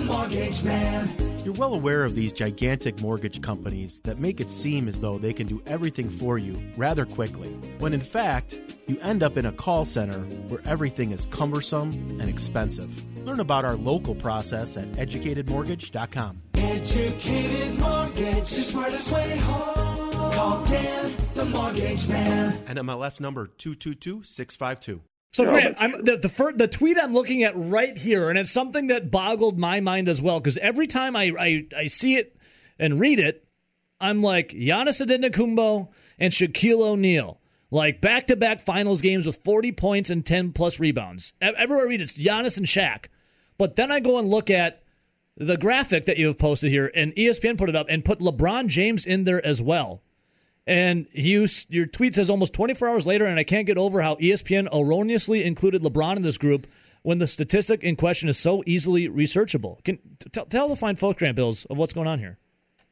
Mortgage 0.05 0.63
man. 0.63 1.13
You're 1.43 1.53
well 1.53 1.75
aware 1.75 2.03
of 2.03 2.15
these 2.15 2.33
gigantic 2.33 2.99
mortgage 3.01 3.41
companies 3.41 3.99
that 4.01 4.17
make 4.19 4.39
it 4.39 4.51
seem 4.51 4.87
as 4.87 4.99
though 4.99 5.17
they 5.17 5.33
can 5.33 5.45
do 5.45 5.61
everything 5.67 6.09
for 6.09 6.37
you 6.37 6.59
rather 6.75 7.05
quickly, 7.05 7.49
when 7.79 7.93
in 7.93 8.01
fact, 8.01 8.59
you 8.87 8.97
end 9.01 9.21
up 9.21 9.37
in 9.37 9.45
a 9.45 9.51
call 9.51 9.85
center 9.85 10.19
where 10.47 10.61
everything 10.65 11.11
is 11.11 11.25
cumbersome 11.27 11.89
and 12.19 12.27
expensive. 12.29 12.89
Learn 13.25 13.39
about 13.39 13.65
our 13.65 13.75
local 13.75 14.15
process 14.15 14.77
at 14.77 14.87
educatedmortgage.com. 14.93 16.37
Educated 16.55 17.79
mortgage, 17.79 18.49
the 18.49 18.61
smartest 18.61 19.11
way 19.11 19.37
home. 19.37 20.11
Call 20.33 20.65
Dan, 20.65 21.13
the 21.33 21.45
mortgage 21.45 22.07
man. 22.07 22.53
NMLS 22.65 23.21
number 23.21 23.47
222652. 23.47 25.01
So 25.35 25.43
Grant, 25.43 25.75
I'm 25.77 25.91
the 25.91 26.15
the, 26.15 26.53
the 26.55 26.67
tweet 26.69 26.97
I'm 26.97 27.11
looking 27.11 27.43
at 27.43 27.51
right 27.57 27.97
here, 27.97 28.29
and 28.29 28.39
it's 28.39 28.53
something 28.53 28.87
that 28.87 29.11
boggled 29.11 29.59
my 29.59 29.81
mind 29.81 30.07
as 30.07 30.21
well. 30.21 30.39
Because 30.39 30.57
every 30.57 30.87
time 30.87 31.13
I, 31.17 31.33
I 31.37 31.65
I 31.75 31.87
see 31.87 32.15
it 32.15 32.37
and 32.79 33.01
read 33.01 33.19
it, 33.19 33.45
I'm 33.99 34.23
like 34.23 34.51
Giannis 34.51 35.05
Antetokounmpo 35.05 35.89
and 36.19 36.31
Shaquille 36.31 36.79
O'Neal, 36.79 37.41
like 37.69 37.99
back 37.99 38.27
to 38.27 38.37
back 38.37 38.61
Finals 38.61 39.01
games 39.01 39.25
with 39.25 39.35
40 39.43 39.73
points 39.73 40.09
and 40.09 40.25
10 40.25 40.53
plus 40.53 40.79
rebounds. 40.79 41.33
Everywhere 41.41 41.85
I 41.85 41.89
read 41.89 41.99
it's 41.99 42.17
Giannis 42.17 42.55
and 42.55 42.65
Shaq, 42.65 43.07
but 43.57 43.75
then 43.75 43.91
I 43.91 43.99
go 43.99 44.17
and 44.19 44.29
look 44.29 44.49
at 44.49 44.83
the 45.35 45.57
graphic 45.57 46.05
that 46.05 46.17
you 46.17 46.27
have 46.27 46.37
posted 46.37 46.71
here, 46.71 46.89
and 46.95 47.13
ESPN 47.13 47.57
put 47.57 47.67
it 47.67 47.75
up 47.75 47.87
and 47.89 48.05
put 48.05 48.19
LeBron 48.19 48.67
James 48.67 49.05
in 49.05 49.25
there 49.25 49.45
as 49.45 49.61
well. 49.61 50.01
And 50.67 51.07
you, 51.11 51.47
your 51.69 51.85
tweet 51.85 52.15
says 52.15 52.29
almost 52.29 52.53
24 52.53 52.89
hours 52.89 53.05
later, 53.05 53.25
and 53.25 53.39
I 53.39 53.43
can't 53.43 53.67
get 53.67 53.77
over 53.77 54.01
how 54.01 54.15
ESPN 54.15 54.67
erroneously 54.73 55.43
included 55.43 55.83
LeBron 55.83 56.17
in 56.17 56.23
this 56.23 56.37
group 56.37 56.67
when 57.03 57.19
the 57.19 57.27
statistic 57.27 57.83
in 57.83 57.95
question 57.95 58.29
is 58.29 58.39
so 58.39 58.63
easily 58.65 59.07
researchable. 59.07 59.83
Can 59.83 59.99
t- 60.31 60.41
tell 60.49 60.67
the 60.67 60.75
fine 60.75 60.95
folk, 60.95 61.19
Grant 61.19 61.35
Bills, 61.35 61.65
of 61.65 61.77
what's 61.77 61.93
going 61.93 62.07
on 62.07 62.17
here. 62.17 62.39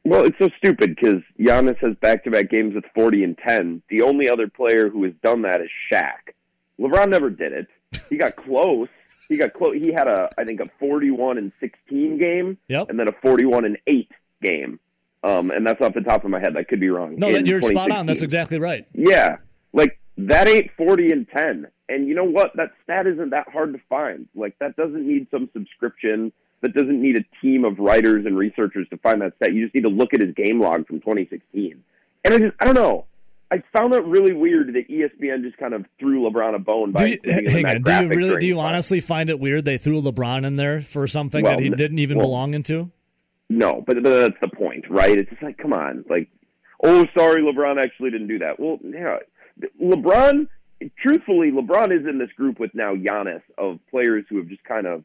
Well, 0.04 0.24
it's 0.24 0.38
so 0.38 0.50
stupid 0.58 0.94
because 0.94 1.22
Giannis 1.40 1.78
has 1.78 1.96
back-to-back 1.96 2.50
games 2.50 2.74
with 2.74 2.84
40 2.94 3.24
and 3.24 3.38
10. 3.38 3.82
The 3.88 4.02
only 4.02 4.28
other 4.28 4.48
player 4.48 4.88
who 4.88 5.02
has 5.04 5.14
done 5.22 5.42
that 5.42 5.60
is 5.60 5.70
Shaq. 5.90 6.34
LeBron 6.78 7.08
never 7.08 7.30
did 7.30 7.52
it. 7.52 7.66
He 8.10 8.16
got 8.16 8.36
close. 8.36 8.88
He 9.28 9.36
got 9.36 9.54
close. 9.54 9.74
He 9.76 9.92
had 9.92 10.06
a, 10.06 10.30
I 10.36 10.44
think, 10.44 10.60
a 10.60 10.70
41 10.78 11.38
and 11.38 11.52
16 11.58 12.18
game, 12.18 12.58
yep. 12.68 12.90
and 12.90 12.98
then 12.98 13.08
a 13.08 13.12
41 13.22 13.64
and 13.64 13.78
8 13.86 14.10
game. 14.42 14.78
Um, 15.24 15.50
and 15.50 15.66
that's 15.66 15.80
off 15.80 15.94
the 15.94 16.02
top 16.02 16.24
of 16.24 16.30
my 16.30 16.38
head. 16.38 16.54
I 16.56 16.64
could 16.64 16.80
be 16.80 16.90
wrong. 16.90 17.16
No, 17.16 17.28
you're 17.28 17.62
spot 17.62 17.90
on. 17.90 18.04
That's 18.06 18.22
exactly 18.22 18.58
right. 18.58 18.86
Yeah, 18.92 19.36
like 19.72 19.98
that 20.18 20.46
ain't 20.46 20.70
40 20.76 21.12
and 21.12 21.26
10. 21.28 21.66
And 21.88 22.06
you 22.08 22.14
know 22.14 22.24
what? 22.24 22.52
That 22.56 22.70
stat 22.82 23.06
isn't 23.06 23.30
that 23.30 23.48
hard 23.48 23.72
to 23.72 23.80
find. 23.88 24.28
Like 24.34 24.58
that 24.58 24.76
doesn't 24.76 25.06
need 25.06 25.26
some 25.30 25.48
subscription. 25.52 26.32
That 26.60 26.74
doesn't 26.74 27.00
need 27.00 27.16
a 27.18 27.24
team 27.42 27.64
of 27.64 27.78
writers 27.78 28.24
and 28.26 28.36
researchers 28.36 28.86
to 28.90 28.96
find 28.98 29.20
that 29.22 29.34
stat. 29.36 29.52
You 29.52 29.64
just 29.64 29.74
need 29.74 29.84
to 29.84 29.90
look 29.90 30.14
at 30.14 30.20
his 30.20 30.34
game 30.34 30.60
log 30.60 30.86
from 30.86 31.00
2016. 31.00 31.82
And 32.24 32.34
I 32.34 32.38
just, 32.38 32.54
I 32.58 32.64
don't 32.64 32.74
know. 32.74 33.06
I 33.50 33.62
found 33.72 33.94
it 33.94 34.04
really 34.04 34.32
weird 34.32 34.74
that 34.74 34.88
ESPN 34.88 35.42
just 35.42 35.58
kind 35.58 35.74
of 35.74 35.84
threw 36.00 36.28
LeBron 36.28 36.54
a 36.54 36.58
bone 36.58 36.92
by 36.92 37.04
Do 37.04 37.10
you, 37.10 37.18
including 37.22 37.50
him 37.50 37.56
in 37.56 37.64
hang 37.66 37.76
on. 37.76 37.82
Do 37.82 38.08
you 38.08 38.08
really? 38.14 38.40
Do 38.40 38.46
you 38.46 38.60
honestly 38.60 39.00
find 39.00 39.28
it 39.30 39.38
weird 39.38 39.64
they 39.64 39.78
threw 39.78 40.00
LeBron 40.00 40.46
in 40.46 40.56
there 40.56 40.80
for 40.80 41.06
something 41.06 41.44
Well, 41.44 41.56
that 41.56 41.62
he 41.62 41.70
didn't 41.70 41.98
even 41.98 42.18
well- 42.18 42.26
belong 42.26 42.54
into? 42.54 42.90
No, 43.50 43.82
but, 43.86 44.02
but 44.02 44.20
that's 44.20 44.40
the 44.40 44.48
point, 44.48 44.84
right? 44.88 45.16
It's 45.16 45.30
just 45.30 45.42
like, 45.42 45.58
come 45.58 45.72
on, 45.72 46.04
like, 46.08 46.28
oh, 46.82 47.04
sorry, 47.16 47.42
LeBron 47.42 47.78
actually 47.80 48.10
didn't 48.10 48.28
do 48.28 48.38
that. 48.40 48.58
Well, 48.58 48.78
yeah, 48.82 49.18
LeBron. 49.80 50.48
Truthfully, 50.98 51.50
LeBron 51.50 51.98
is 51.98 52.06
in 52.06 52.18
this 52.18 52.30
group 52.36 52.58
with 52.58 52.74
now 52.74 52.94
Giannis 52.94 53.42
of 53.56 53.78
players 53.90 54.24
who 54.28 54.38
have 54.38 54.48
just 54.48 54.64
kind 54.64 54.86
of 54.86 55.04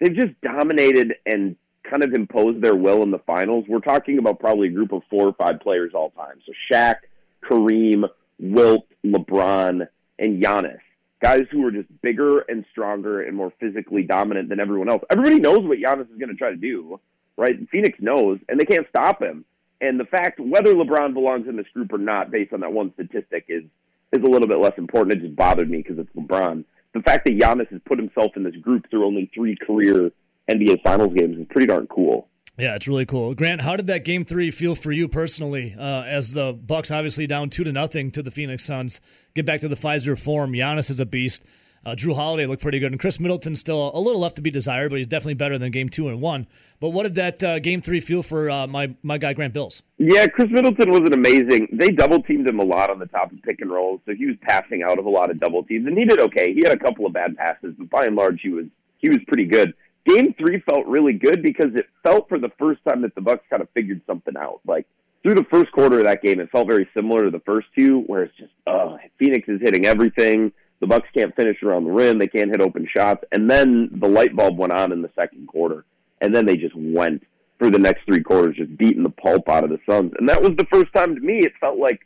they've 0.00 0.14
just 0.14 0.40
dominated 0.40 1.14
and 1.26 1.56
kind 1.82 2.02
of 2.02 2.12
imposed 2.12 2.62
their 2.62 2.76
will 2.76 3.02
in 3.02 3.10
the 3.10 3.18
finals. 3.18 3.64
We're 3.68 3.80
talking 3.80 4.18
about 4.18 4.38
probably 4.38 4.68
a 4.68 4.72
group 4.72 4.92
of 4.92 5.02
four 5.10 5.26
or 5.26 5.32
five 5.34 5.60
players 5.60 5.92
all 5.94 6.10
time. 6.10 6.40
So 6.46 6.52
Shaq, 6.72 6.96
Kareem, 7.44 8.08
Wilt, 8.38 8.86
LeBron, 9.04 9.88
and 10.18 10.42
Giannis. 10.42 10.78
Guys 11.20 11.42
who 11.50 11.66
are 11.66 11.70
just 11.70 11.88
bigger 12.00 12.40
and 12.40 12.64
stronger 12.70 13.22
and 13.22 13.36
more 13.36 13.52
physically 13.60 14.04
dominant 14.04 14.48
than 14.48 14.60
everyone 14.60 14.88
else. 14.88 15.02
Everybody 15.10 15.38
knows 15.38 15.60
what 15.66 15.78
Giannis 15.78 16.10
is 16.10 16.18
going 16.18 16.30
to 16.30 16.34
try 16.34 16.50
to 16.50 16.56
do, 16.56 16.98
right? 17.40 17.56
Phoenix 17.72 17.98
knows, 18.00 18.38
and 18.48 18.60
they 18.60 18.64
can't 18.64 18.86
stop 18.90 19.22
him. 19.22 19.44
And 19.80 19.98
the 19.98 20.04
fact 20.04 20.38
whether 20.38 20.74
LeBron 20.74 21.14
belongs 21.14 21.48
in 21.48 21.56
this 21.56 21.66
group 21.72 21.92
or 21.92 21.98
not, 21.98 22.30
based 22.30 22.52
on 22.52 22.60
that 22.60 22.72
one 22.72 22.92
statistic, 22.92 23.46
is 23.48 23.64
is 24.12 24.22
a 24.22 24.28
little 24.28 24.46
bit 24.46 24.58
less 24.58 24.74
important. 24.76 25.14
It 25.14 25.24
just 25.24 25.36
bothered 25.36 25.70
me 25.70 25.78
because 25.78 25.98
it's 25.98 26.10
LeBron. 26.14 26.64
The 26.92 27.00
fact 27.00 27.24
that 27.24 27.38
Giannis 27.38 27.68
has 27.70 27.80
put 27.86 27.98
himself 27.98 28.32
in 28.36 28.42
this 28.42 28.56
group 28.56 28.90
through 28.90 29.06
only 29.06 29.30
three 29.34 29.56
career 29.56 30.10
NBA 30.50 30.82
Finals 30.82 31.14
games 31.14 31.38
is 31.38 31.46
pretty 31.48 31.66
darn 31.66 31.86
cool. 31.86 32.28
Yeah, 32.58 32.74
it's 32.74 32.86
really 32.86 33.06
cool. 33.06 33.34
Grant, 33.34 33.62
how 33.62 33.76
did 33.76 33.86
that 33.86 34.04
game 34.04 34.24
three 34.24 34.50
feel 34.50 34.74
for 34.74 34.92
you 34.92 35.08
personally? 35.08 35.74
Uh, 35.78 36.02
as 36.02 36.32
the 36.32 36.52
Bucks 36.52 36.90
obviously 36.90 37.26
down 37.26 37.48
two 37.48 37.64
to 37.64 37.72
nothing 37.72 38.10
to 38.10 38.22
the 38.22 38.30
Phoenix 38.30 38.66
Suns, 38.66 39.00
get 39.34 39.46
back 39.46 39.60
to 39.60 39.68
the 39.68 39.76
Fiserv 39.76 40.18
Forum. 40.18 40.52
Giannis 40.52 40.90
is 40.90 41.00
a 41.00 41.06
beast. 41.06 41.42
Uh, 41.84 41.94
Jrue 41.94 42.14
Holiday 42.14 42.44
looked 42.46 42.62
pretty 42.62 42.78
good, 42.78 42.92
and 42.92 43.00
Khris 43.00 43.18
Middleton 43.18 43.56
still 43.56 43.90
a 43.94 43.98
little 43.98 44.20
left 44.20 44.36
to 44.36 44.42
be 44.42 44.50
desired, 44.50 44.90
but 44.90 44.98
he's 44.98 45.06
definitely 45.06 45.34
better 45.34 45.56
than 45.56 45.70
game 45.70 45.88
two 45.88 46.08
and 46.08 46.20
one. 46.20 46.46
But 46.78 46.90
what 46.90 47.04
did 47.04 47.14
that 47.14 47.42
uh, 47.42 47.58
game 47.58 47.80
three 47.80 48.00
feel 48.00 48.22
for 48.22 48.50
uh, 48.50 48.66
my 48.66 48.94
my 49.02 49.16
guy 49.16 49.32
Grant 49.32 49.54
Bills? 49.54 49.82
Yeah, 49.96 50.26
Khris 50.26 50.50
Middleton 50.50 50.90
was 50.90 51.00
an 51.00 51.14
amazing. 51.14 51.68
They 51.72 51.88
double 51.88 52.22
teamed 52.22 52.46
him 52.48 52.58
a 52.60 52.64
lot 52.64 52.90
on 52.90 52.98
the 52.98 53.06
top 53.06 53.32
of 53.32 53.40
pick 53.42 53.62
and 53.62 53.70
rolls, 53.70 54.00
so 54.04 54.14
he 54.14 54.26
was 54.26 54.36
passing 54.42 54.82
out 54.82 54.98
of 54.98 55.06
a 55.06 55.10
lot 55.10 55.30
of 55.30 55.40
double 55.40 55.62
teams, 55.64 55.86
and 55.86 55.96
he 55.96 56.04
did 56.04 56.20
okay. 56.20 56.52
He 56.52 56.60
had 56.60 56.72
a 56.72 56.78
couple 56.78 57.06
of 57.06 57.14
bad 57.14 57.36
passes, 57.36 57.74
but 57.78 57.88
by 57.88 58.04
and 58.04 58.14
large, 58.14 58.40
he 58.42 58.50
was 58.50 58.66
he 58.98 59.08
was 59.08 59.18
pretty 59.26 59.46
good. 59.46 59.72
Game 60.04 60.34
three 60.38 60.60
felt 60.60 60.86
really 60.86 61.14
good 61.14 61.42
because 61.42 61.74
it 61.74 61.86
felt 62.02 62.28
for 62.28 62.38
the 62.38 62.50
first 62.58 62.80
time 62.86 63.02
that 63.02 63.14
the 63.14 63.20
Bucks 63.20 63.44
kind 63.48 63.62
of 63.62 63.68
figured 63.70 64.02
something 64.06 64.34
out. 64.36 64.60
Like 64.66 64.86
through 65.22 65.34
the 65.34 65.46
first 65.50 65.72
quarter 65.72 65.98
of 65.98 66.04
that 66.04 66.22
game, 66.22 66.40
it 66.40 66.50
felt 66.50 66.68
very 66.68 66.88
similar 66.96 67.24
to 67.24 67.30
the 67.30 67.40
first 67.40 67.68
two, 67.76 68.00
where 68.02 68.24
it's 68.24 68.36
just, 68.36 68.52
uh, 68.66 68.96
Phoenix 69.18 69.48
is 69.48 69.60
hitting 69.60 69.86
everything. 69.86 70.52
The 70.80 70.86
Bucks 70.86 71.08
can't 71.14 71.36
finish 71.36 71.62
around 71.62 71.84
the 71.84 71.90
rim. 71.90 72.18
They 72.18 72.26
can't 72.26 72.50
hit 72.50 72.60
open 72.60 72.88
shots. 72.94 73.22
And 73.32 73.50
then 73.50 73.90
the 73.92 74.08
light 74.08 74.34
bulb 74.34 74.58
went 74.58 74.72
on 74.72 74.92
in 74.92 75.02
the 75.02 75.10
second 75.18 75.46
quarter, 75.46 75.84
and 76.20 76.34
then 76.34 76.46
they 76.46 76.56
just 76.56 76.74
went 76.74 77.22
for 77.58 77.70
the 77.70 77.78
next 77.78 78.04
three 78.06 78.22
quarters, 78.22 78.56
just 78.56 78.76
beating 78.78 79.02
the 79.02 79.10
pulp 79.10 79.48
out 79.48 79.64
of 79.64 79.70
the 79.70 79.78
Suns. 79.88 80.12
And 80.18 80.28
that 80.28 80.40
was 80.40 80.52
the 80.56 80.66
first 80.72 80.92
time 80.94 81.14
to 81.14 81.20
me 81.20 81.44
it 81.44 81.52
felt 81.60 81.78
like 81.78 82.00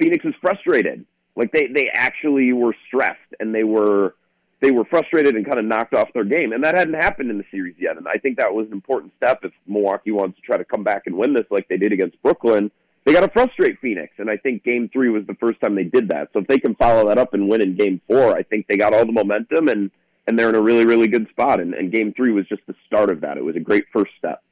Phoenix 0.00 0.24
was 0.24 0.34
frustrated. 0.40 1.04
Like 1.36 1.52
they 1.52 1.66
they 1.66 1.90
actually 1.94 2.52
were 2.54 2.74
stressed 2.86 3.34
and 3.38 3.54
they 3.54 3.64
were 3.64 4.14
they 4.62 4.70
were 4.70 4.86
frustrated 4.86 5.36
and 5.36 5.44
kind 5.44 5.58
of 5.58 5.66
knocked 5.66 5.94
off 5.94 6.08
their 6.14 6.24
game. 6.24 6.52
And 6.52 6.64
that 6.64 6.74
hadn't 6.74 6.94
happened 6.94 7.30
in 7.30 7.36
the 7.36 7.44
series 7.50 7.76
yet. 7.78 7.98
And 7.98 8.08
I 8.08 8.14
think 8.14 8.38
that 8.38 8.54
was 8.54 8.66
an 8.68 8.72
important 8.72 9.12
step 9.18 9.40
if 9.42 9.52
Milwaukee 9.66 10.12
wants 10.12 10.36
to 10.36 10.42
try 10.42 10.56
to 10.56 10.64
come 10.64 10.82
back 10.82 11.02
and 11.04 11.14
win 11.14 11.34
this 11.34 11.44
like 11.50 11.68
they 11.68 11.76
did 11.76 11.92
against 11.92 12.20
Brooklyn. 12.22 12.70
They 13.06 13.12
got 13.12 13.20
to 13.20 13.28
frustrate 13.28 13.78
Phoenix. 13.80 14.12
And 14.18 14.28
I 14.28 14.36
think 14.36 14.64
game 14.64 14.90
three 14.92 15.10
was 15.10 15.24
the 15.26 15.34
first 15.34 15.60
time 15.60 15.76
they 15.76 15.84
did 15.84 16.08
that. 16.08 16.28
So 16.32 16.40
if 16.40 16.48
they 16.48 16.58
can 16.58 16.74
follow 16.74 17.06
that 17.08 17.18
up 17.18 17.34
and 17.34 17.48
win 17.48 17.62
in 17.62 17.76
game 17.76 18.00
four, 18.08 18.36
I 18.36 18.42
think 18.42 18.66
they 18.66 18.76
got 18.76 18.92
all 18.92 19.06
the 19.06 19.12
momentum 19.12 19.68
and, 19.68 19.92
and 20.26 20.36
they're 20.36 20.48
in 20.48 20.56
a 20.56 20.60
really, 20.60 20.84
really 20.84 21.06
good 21.06 21.28
spot. 21.30 21.60
And, 21.60 21.72
and 21.72 21.92
game 21.92 22.12
three 22.14 22.32
was 22.32 22.48
just 22.48 22.62
the 22.66 22.74
start 22.84 23.08
of 23.08 23.20
that. 23.20 23.36
It 23.36 23.44
was 23.44 23.54
a 23.54 23.60
great 23.60 23.84
first 23.92 24.10
step. 24.18 24.42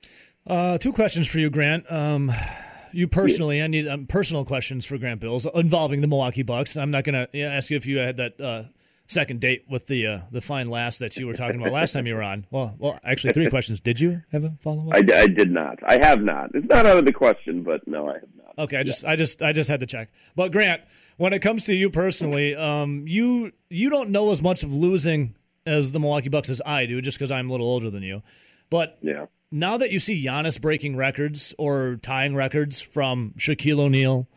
Uh, 0.47 0.79
two 0.79 0.93
questions 0.93 1.27
for 1.27 1.41
you, 1.41 1.51
Grant. 1.51 1.91
Um, 1.91 2.31
you 2.93 3.09
personally, 3.09 3.61
I 3.61 3.67
need 3.67 3.89
um, 3.89 4.07
personal 4.07 4.45
questions 4.45 4.87
for 4.87 4.99
Grant 4.99 5.19
Bills 5.19 5.49
involving 5.53 6.01
the 6.01 6.07
Milwaukee 6.07 6.45
Bucks. 6.45 6.77
I'm 6.77 6.93
not 6.93 7.03
going 7.03 7.27
to 7.27 7.41
ask 7.41 7.71
you 7.71 7.77
if 7.77 7.87
you 7.87 7.99
had 7.99 8.19
that 8.19 8.41
uh, 8.41 8.63
second 9.07 9.41
date 9.41 9.65
with 9.69 9.87
the 9.87 10.07
uh, 10.07 10.19
the 10.31 10.41
fine 10.41 10.69
lass 10.69 10.99
that 10.99 11.17
you 11.17 11.27
were 11.27 11.35
talking 11.35 11.61
about 11.61 11.73
last 11.73 11.93
time 11.93 12.07
you 12.07 12.15
were 12.15 12.23
on. 12.23 12.47
Well, 12.51 12.75
well, 12.79 12.99
actually, 13.05 13.33
three 13.33 13.49
questions. 13.49 13.81
Did 13.81 14.01
you 14.01 14.23
have 14.33 14.45
a 14.45 14.55
follow 14.61 14.89
up? 14.89 14.95
I, 14.95 14.99
I 14.99 15.27
did 15.27 15.51
not. 15.51 15.79
I 15.85 15.99
have 16.05 16.23
not. 16.23 16.51
It's 16.55 16.67
not 16.69 16.87
out 16.87 16.99
of 16.99 17.05
the 17.05 17.13
question, 17.13 17.63
but 17.63 17.87
no, 17.87 18.09
I 18.09 18.15
have 18.15 18.29
not. 18.37 18.55
Okay, 18.57 18.77
I 18.77 18.83
just, 18.83 19.05
I 19.05 19.17
just, 19.17 19.43
I 19.43 19.53
just 19.53 19.69
had 19.69 19.81
to 19.81 19.87
check. 19.87 20.11
But 20.37 20.53
Grant, 20.53 20.83
when 21.17 21.33
it 21.33 21.41
comes 21.41 21.65
to 21.65 21.75
you 21.75 21.91
personally, 21.91 22.55
um, 22.55 23.05
you 23.07 23.53
you 23.69 23.91
don't 23.91 24.11
know 24.11 24.31
as 24.31 24.41
much 24.41 24.63
of 24.63 24.73
losing 24.73 25.35
as 25.67 25.91
the 25.91 26.01
Milwaukee 26.01 26.29
Bucks 26.29 26.51
as 26.51 26.63
I 26.65 26.87
do, 26.87 27.01
just 27.01 27.19
because 27.19 27.31
I'm 27.31 27.49
a 27.49 27.53
little 27.53 27.67
older 27.67 27.91
than 27.91 28.03
you. 28.03 28.23
But 28.71 28.99
yeah. 29.03 29.27
now 29.51 29.77
that 29.79 29.91
you 29.91 29.99
see 29.99 30.25
Giannis 30.25 30.61
breaking 30.61 30.97
records 30.97 31.55
or 31.59 31.99
tying 32.03 32.35
records 32.35 32.81
from 32.81 33.35
Shaquille 33.39 33.81
O'Neal, 33.81 34.29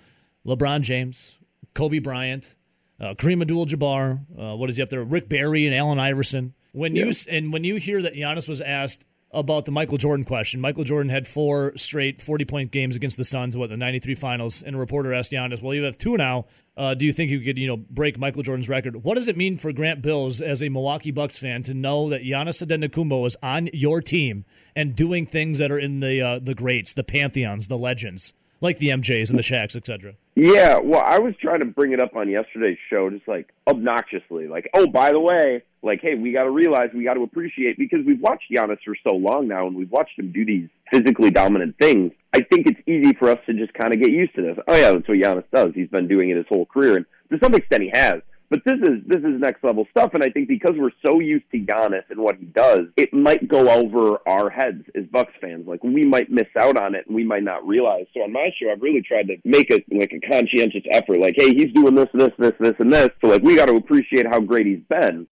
LeBron 0.45 0.81
James, 0.81 1.37
Kobe 1.73 1.99
Bryant, 1.99 2.55
uh, 2.99 3.13
Kareem 3.15 3.41
Abdul-Jabbar, 3.41 4.19
uh, 4.39 4.55
what 4.55 4.69
is 4.69 4.77
he 4.77 4.83
up 4.83 4.89
there? 4.89 5.03
Rick 5.03 5.29
Barry 5.29 5.65
and 5.67 5.75
Allen 5.75 5.99
Iverson. 5.99 6.53
When 6.73 6.95
Yeah. 6.95 7.05
you 7.05 7.13
and 7.29 7.51
when 7.53 7.63
you 7.63 7.75
hear 7.77 8.01
that 8.01 8.13
Giannis 8.13 8.47
was 8.47 8.61
asked 8.61 9.05
about 9.33 9.65
the 9.65 9.71
Michael 9.71 9.97
Jordan 9.97 10.23
question. 10.25 10.61
Michael 10.61 10.85
Jordan 10.85 11.09
had 11.09 11.27
four 11.27 11.73
straight 11.75 12.21
40 12.21 12.45
point 12.45 12.71
games 12.71 12.95
against 12.95 13.17
the 13.17 13.25
Suns, 13.25 13.57
what, 13.57 13.69
the 13.69 13.75
93 13.75 14.15
finals. 14.15 14.63
And 14.63 14.73
a 14.75 14.79
reporter 14.79 15.13
asked 15.13 15.33
Giannis, 15.33 15.61
well, 15.61 15.73
you 15.73 15.83
have 15.83 15.97
two 15.97 16.15
now. 16.15 16.45
Uh, 16.77 16.93
do 16.93 17.05
you 17.05 17.11
think 17.11 17.29
you 17.31 17.41
could, 17.41 17.57
you 17.57 17.67
know, 17.67 17.75
break 17.75 18.17
Michael 18.17 18.41
Jordan's 18.43 18.69
record? 18.69 19.03
What 19.03 19.15
does 19.15 19.27
it 19.27 19.35
mean 19.35 19.57
for 19.57 19.73
Grant 19.73 20.01
Bills 20.01 20.41
as 20.41 20.63
a 20.63 20.69
Milwaukee 20.69 21.11
Bucks 21.11 21.37
fan 21.37 21.61
to 21.63 21.73
know 21.73 22.09
that 22.09 22.21
Giannis 22.23 22.65
Antetokounmpo 22.65 23.27
is 23.27 23.35
on 23.43 23.69
your 23.73 24.01
team 24.01 24.45
and 24.77 24.95
doing 24.95 25.25
things 25.25 25.59
that 25.59 25.71
are 25.71 25.79
in 25.79 25.99
the 25.99 26.21
uh, 26.21 26.39
the 26.39 26.53
greats, 26.55 26.93
the 26.93 27.03
pantheons, 27.03 27.67
the 27.67 27.77
legends, 27.77 28.31
like 28.61 28.79
the 28.79 28.89
MJs 28.89 29.29
and 29.29 29.37
the 29.37 29.43
Shaqs, 29.43 29.75
etc. 29.75 30.13
Yeah, 30.35 30.79
well, 30.79 31.03
I 31.05 31.19
was 31.19 31.33
trying 31.41 31.59
to 31.59 31.65
bring 31.65 31.93
it 31.93 32.01
up 32.01 32.15
on 32.15 32.29
yesterday's 32.29 32.77
show, 32.89 33.09
just 33.09 33.27
like 33.27 33.53
obnoxiously, 33.67 34.47
like, 34.47 34.69
oh, 34.73 34.87
by 34.87 35.11
the 35.11 35.19
way, 35.19 35.63
like, 35.81 36.01
hey, 36.01 36.15
we 36.15 36.31
got 36.31 36.43
to 36.43 36.51
realize, 36.51 36.89
we 36.93 37.03
got 37.03 37.15
to 37.15 37.23
appreciate 37.23 37.77
because 37.77 37.99
we've 38.05 38.21
watched 38.21 38.45
Giannis 38.51 38.77
for 38.83 38.95
so 39.07 39.15
long 39.15 39.47
now, 39.47 39.67
and 39.67 39.75
we've 39.75 39.91
watched 39.91 40.17
him 40.17 40.31
do 40.31 40.45
these 40.45 40.69
physically 40.91 41.31
dominant 41.31 41.75
things. 41.79 42.11
I 42.33 42.41
think 42.41 42.67
it's 42.67 42.81
easy 42.87 43.13
for 43.13 43.29
us 43.29 43.39
to 43.47 43.53
just 43.53 43.73
kind 43.73 43.93
of 43.93 44.01
get 44.01 44.11
used 44.11 44.35
to 44.35 44.41
this. 44.41 44.57
Oh 44.67 44.75
yeah, 44.75 44.91
that's 44.91 45.07
what 45.07 45.17
Giannis 45.17 45.45
does. 45.53 45.71
He's 45.73 45.89
been 45.89 46.07
doing 46.07 46.29
it 46.29 46.37
his 46.37 46.45
whole 46.47 46.65
career, 46.65 46.97
and 46.97 47.05
to 47.31 47.39
some 47.43 47.53
extent, 47.53 47.83
he 47.83 47.91
has. 47.93 48.21
But 48.49 48.61
this 48.65 48.79
is 48.81 48.99
this 49.05 49.19
is 49.19 49.39
next 49.39 49.63
level 49.63 49.85
stuff, 49.91 50.13
and 50.13 50.23
I 50.23 50.29
think 50.29 50.47
because 50.47 50.71
we're 50.77 50.91
so 51.05 51.19
used 51.19 51.43
to 51.51 51.59
Giannis 51.59 52.03
and 52.09 52.19
what 52.19 52.37
he 52.37 52.45
does, 52.45 52.85
it 52.95 53.13
might 53.13 53.47
go 53.47 53.69
over 53.69 54.19
our 54.25 54.49
heads 54.49 54.85
as 54.95 55.03
Bucks 55.11 55.33
fans. 55.41 55.67
Like 55.67 55.83
we 55.83 56.05
might 56.05 56.31
miss 56.31 56.47
out 56.57 56.77
on 56.77 56.95
it, 56.95 57.05
and 57.07 57.15
we 57.15 57.25
might 57.25 57.43
not 57.43 57.67
realize. 57.67 58.05
So 58.13 58.21
on 58.21 58.31
my 58.31 58.49
show, 58.57 58.71
I've 58.71 58.81
really 58.81 59.01
tried 59.01 59.27
to 59.27 59.35
make 59.43 59.69
a 59.71 59.83
like 59.91 60.13
a 60.13 60.25
conscientious 60.25 60.83
effort. 60.91 61.19
Like, 61.19 61.35
hey, 61.37 61.53
he's 61.53 61.73
doing 61.73 61.95
this, 61.95 62.07
this, 62.13 62.31
this, 62.39 62.53
this, 62.59 62.75
and 62.79 62.91
this. 62.91 63.09
So 63.19 63.27
like, 63.27 63.41
we 63.41 63.57
got 63.57 63.65
to 63.65 63.75
appreciate 63.75 64.25
how 64.25 64.39
great 64.39 64.65
he's 64.65 64.83
been. 64.89 65.27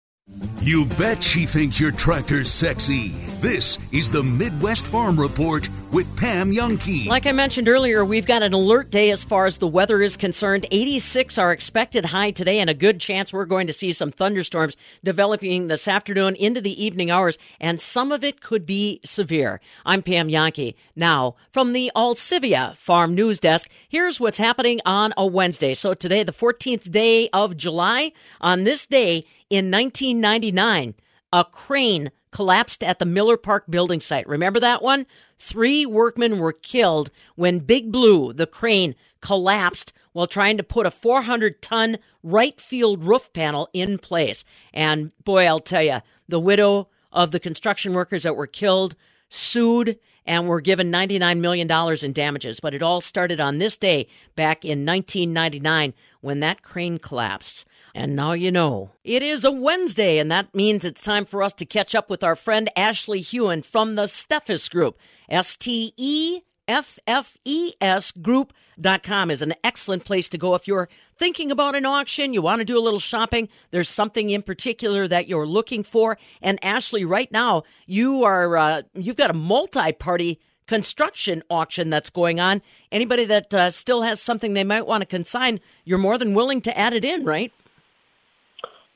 You 0.61 0.85
bet 0.85 1.21
she 1.21 1.47
thinks 1.47 1.81
your 1.81 1.91
tractor's 1.91 2.49
sexy. 2.49 3.09
This 3.41 3.77
is 3.91 4.09
the 4.09 4.23
Midwest 4.23 4.87
Farm 4.87 5.19
Report 5.19 5.69
with 5.91 6.17
Pam 6.17 6.53
Jahnke. 6.53 7.09
Like 7.09 7.27
I 7.27 7.33
mentioned 7.33 7.69
earlier, 7.69 8.05
we've 8.05 8.27
got 8.27 8.45
an 8.45 8.53
alert 8.53 8.89
day 8.89 9.11
as 9.11 9.25
far 9.25 9.47
as 9.47 9.59
the 9.59 9.67
weather 9.67 10.01
is 10.01 10.17
concerned. 10.17 10.65
86 10.71 11.37
are 11.39 11.51
expected 11.51 12.05
high 12.05 12.31
today, 12.31 12.61
and 12.61 12.71
a 12.71 12.75
good 12.75 13.01
chance 13.01 13.33
we're 13.33 13.45
going 13.45 13.67
to 13.67 13.73
see 13.73 13.93
some 13.93 14.13
thunderstorms 14.13 14.77
developing 15.03 15.67
this 15.67 15.89
afternoon 15.89 16.37
into 16.37 16.61
the 16.61 16.81
evening 16.81 17.11
hours, 17.11 17.37
and 17.59 17.81
some 17.81 18.13
of 18.13 18.23
it 18.23 18.41
could 18.41 18.65
be 18.65 19.01
severe. 19.05 19.61
I'm 19.85 20.03
Pam 20.03 20.29
Jahnke. 20.29 20.77
Now, 20.95 21.35
from 21.51 21.73
the 21.73 21.91
Alcivia 21.97 22.77
Farm 22.77 23.17
News 23.17 23.41
Desk, 23.41 23.69
here's 23.93 24.19
what's 24.19 24.39
happening 24.39 24.81
on 24.87 25.13
a 25.19 25.27
Wednesday. 25.27 25.75
So 25.75 25.93
today, 25.93 26.23
the 26.23 26.33
14th 26.33 26.91
day 26.91 27.29
of 27.29 27.59
July, 27.59 28.13
on 28.41 28.65
this 28.65 28.87
day 28.87 29.27
in 29.51 29.71
1999, 29.71 30.95
a 31.31 31.45
crane 31.45 32.11
collapsed 32.31 32.83
at 32.83 32.99
the 32.99 33.05
Miller 33.05 33.37
Park 33.37 33.65
building 33.69 34.01
site. 34.01 34.27
Remember 34.27 34.59
that 34.61 34.81
one? 34.81 35.05
Three 35.39 35.85
workmen 35.85 36.39
were 36.39 36.55
killed 36.55 37.11
when 37.37 37.59
Big 37.59 37.93
Blue, 37.93 38.33
the 38.33 38.47
crane, 38.47 38.95
collapsed 39.21 39.93
while 40.15 40.27
trying 40.27 40.57
to 40.57 40.63
put 40.63 40.87
a 40.87 40.91
400 40.91 41.61
ton 41.61 41.99
right 42.23 42.59
field 42.59 43.05
roof 43.05 43.31
panel 43.35 43.69
in 43.75 43.99
place. 43.99 44.43
And 44.73 45.13
boy, 45.23 45.45
I'll 45.45 45.61
tell 45.61 45.83
you, 45.83 46.01
the 46.27 46.41
widow 46.41 46.89
of 47.13 47.31
the 47.31 47.41
construction 47.41 47.93
workers 47.93 48.23
that 48.23 48.37
were 48.37 48.47
killed 48.47 48.97
sued 49.29 49.99
and 50.27 50.47
were 50.47 50.61
given 50.61 50.91
$99 50.91 51.41
million 51.41 51.71
in 52.03 52.13
damages. 52.13 52.61
But 52.61 52.75
it 52.75 52.83
all 52.83 53.01
started 53.01 53.41
on 53.41 53.59
this 53.59 53.77
day 53.77 54.09
back 54.37 54.65
in 54.65 54.87
1999 54.87 55.95
when 56.21 56.41
that 56.41 56.63
crane 56.63 56.99
collapsed. 56.99 57.65
And 57.95 58.17
now 58.17 58.33
you 58.33 58.51
know. 58.51 58.93
It 59.05 59.23
is 59.23 59.45
a 59.45 59.53
Wednesday, 59.53 60.19
and 60.19 60.31
that 60.31 60.55
means 60.55 60.85
it's 60.85 61.03
time 61.03 61.27
for 61.27 61.43
us 61.43 61.53
to 61.55 61.67
catch 61.67 61.95
up 61.95 62.09
with 62.09 62.25
our 62.25 62.37
friend 62.37 62.71
Ashley 62.75 63.21
Hewen 63.21 63.63
from 63.63 63.97
the 63.97 64.05
Steffes 64.05 64.71
Group. 64.71 64.99
S 65.29 65.57
T 65.57 65.93
E 65.97 66.41
F 66.67 66.99
F 67.07 67.37
E 67.45 67.75
S 67.81 68.11
Group.com 68.13 69.31
is 69.31 69.43
an 69.43 69.55
excellent 69.63 70.05
place 70.05 70.29
to 70.31 70.39
go 70.39 70.55
if 70.55 70.67
you're 70.67 70.89
thinking 71.23 71.53
about 71.53 71.77
an 71.77 71.87
auction, 71.87 72.35
you 72.35 72.43
want 72.43 72.59
to 72.59 72.65
do 72.65 72.77
a 72.77 72.83
little 72.83 72.99
shopping, 72.99 73.49
there's 73.71 73.89
something 73.89 74.31
in 74.31 74.43
particular 74.43 75.07
that 75.07 75.29
you're 75.29 75.47
looking 75.47 75.85
for. 75.85 76.19
And 76.43 76.59
Ashley, 76.65 77.05
right 77.05 77.31
now, 77.31 77.63
you 77.87 78.25
are 78.25 78.57
uh, 78.57 78.83
you've 78.95 79.15
got 79.15 79.31
a 79.31 79.33
multi-party 79.35 80.41
construction 80.67 81.45
auction 81.49 81.91
that's 81.91 82.11
going 82.11 82.41
on. 82.41 82.61
Anybody 82.91 83.25
that 83.27 83.55
uh, 83.55 83.71
still 83.71 84.03
has 84.03 84.21
something 84.21 84.55
they 84.55 84.65
might 84.65 84.85
want 84.85 85.03
to 85.03 85.07
consign, 85.07 85.61
you're 85.85 85.97
more 85.97 86.19
than 86.19 86.35
willing 86.35 86.61
to 86.63 86.77
add 86.77 86.93
it 86.93 87.05
in, 87.05 87.25
right? 87.25 87.53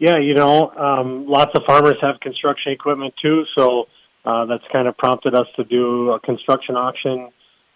Yeah, 0.00 0.18
you 0.18 0.34
know, 0.34 0.70
um, 0.70 1.28
lots 1.28 1.52
of 1.54 1.62
farmers 1.64 1.94
have 2.00 2.18
construction 2.18 2.72
equipment 2.72 3.14
too, 3.22 3.44
so 3.56 3.84
uh, 4.24 4.46
that's 4.46 4.64
kind 4.72 4.88
of 4.88 4.98
prompted 4.98 5.36
us 5.36 5.46
to 5.54 5.62
do 5.62 6.10
a 6.10 6.18
construction 6.18 6.74
auction 6.74 7.28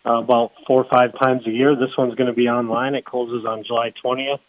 uh, 0.07 0.19
about 0.19 0.53
four 0.67 0.85
or 0.85 0.87
five 0.91 1.11
times 1.19 1.47
a 1.47 1.51
year. 1.51 1.75
This 1.75 1.91
one's 1.97 2.15
going 2.15 2.29
to 2.29 2.35
be 2.35 2.49
online. 2.49 2.95
It 2.95 3.05
closes 3.05 3.45
on 3.47 3.65
July 3.65 3.93
20th, 4.05 4.41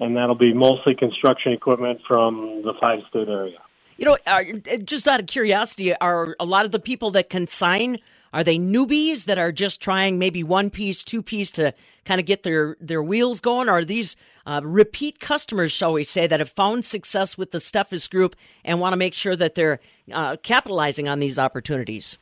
and 0.00 0.16
that'll 0.16 0.34
be 0.34 0.52
mostly 0.52 0.94
construction 0.94 1.52
equipment 1.52 2.00
from 2.06 2.62
the 2.64 2.72
five 2.80 3.00
state 3.10 3.28
area. 3.28 3.58
You 3.96 4.06
know, 4.06 4.18
uh, 4.26 4.42
just 4.84 5.06
out 5.06 5.20
of 5.20 5.26
curiosity, 5.26 5.94
are 5.96 6.34
a 6.40 6.44
lot 6.44 6.64
of 6.64 6.72
the 6.72 6.80
people 6.80 7.12
that 7.12 7.30
consign 7.30 7.98
are 8.34 8.42
they 8.42 8.58
newbies 8.58 9.26
that 9.26 9.38
are 9.38 9.52
just 9.52 9.80
trying 9.80 10.18
maybe 10.18 10.42
one 10.42 10.68
piece, 10.68 11.04
two 11.04 11.22
piece 11.22 11.52
to 11.52 11.72
kind 12.04 12.18
of 12.18 12.26
get 12.26 12.42
their 12.42 12.76
their 12.80 13.00
wheels 13.00 13.38
going? 13.38 13.68
Or 13.68 13.78
are 13.78 13.84
these 13.84 14.16
uh, 14.44 14.60
repeat 14.64 15.20
customers, 15.20 15.70
shall 15.70 15.92
we 15.92 16.02
say, 16.02 16.26
that 16.26 16.40
have 16.40 16.50
found 16.50 16.84
success 16.84 17.38
with 17.38 17.52
the 17.52 17.58
Steffes 17.58 18.10
Group 18.10 18.34
and 18.64 18.80
want 18.80 18.92
to 18.92 18.96
make 18.96 19.14
sure 19.14 19.36
that 19.36 19.54
they're 19.54 19.78
uh, 20.12 20.36
capitalizing 20.42 21.08
on 21.08 21.20
these 21.20 21.38
opportunities? 21.38 22.18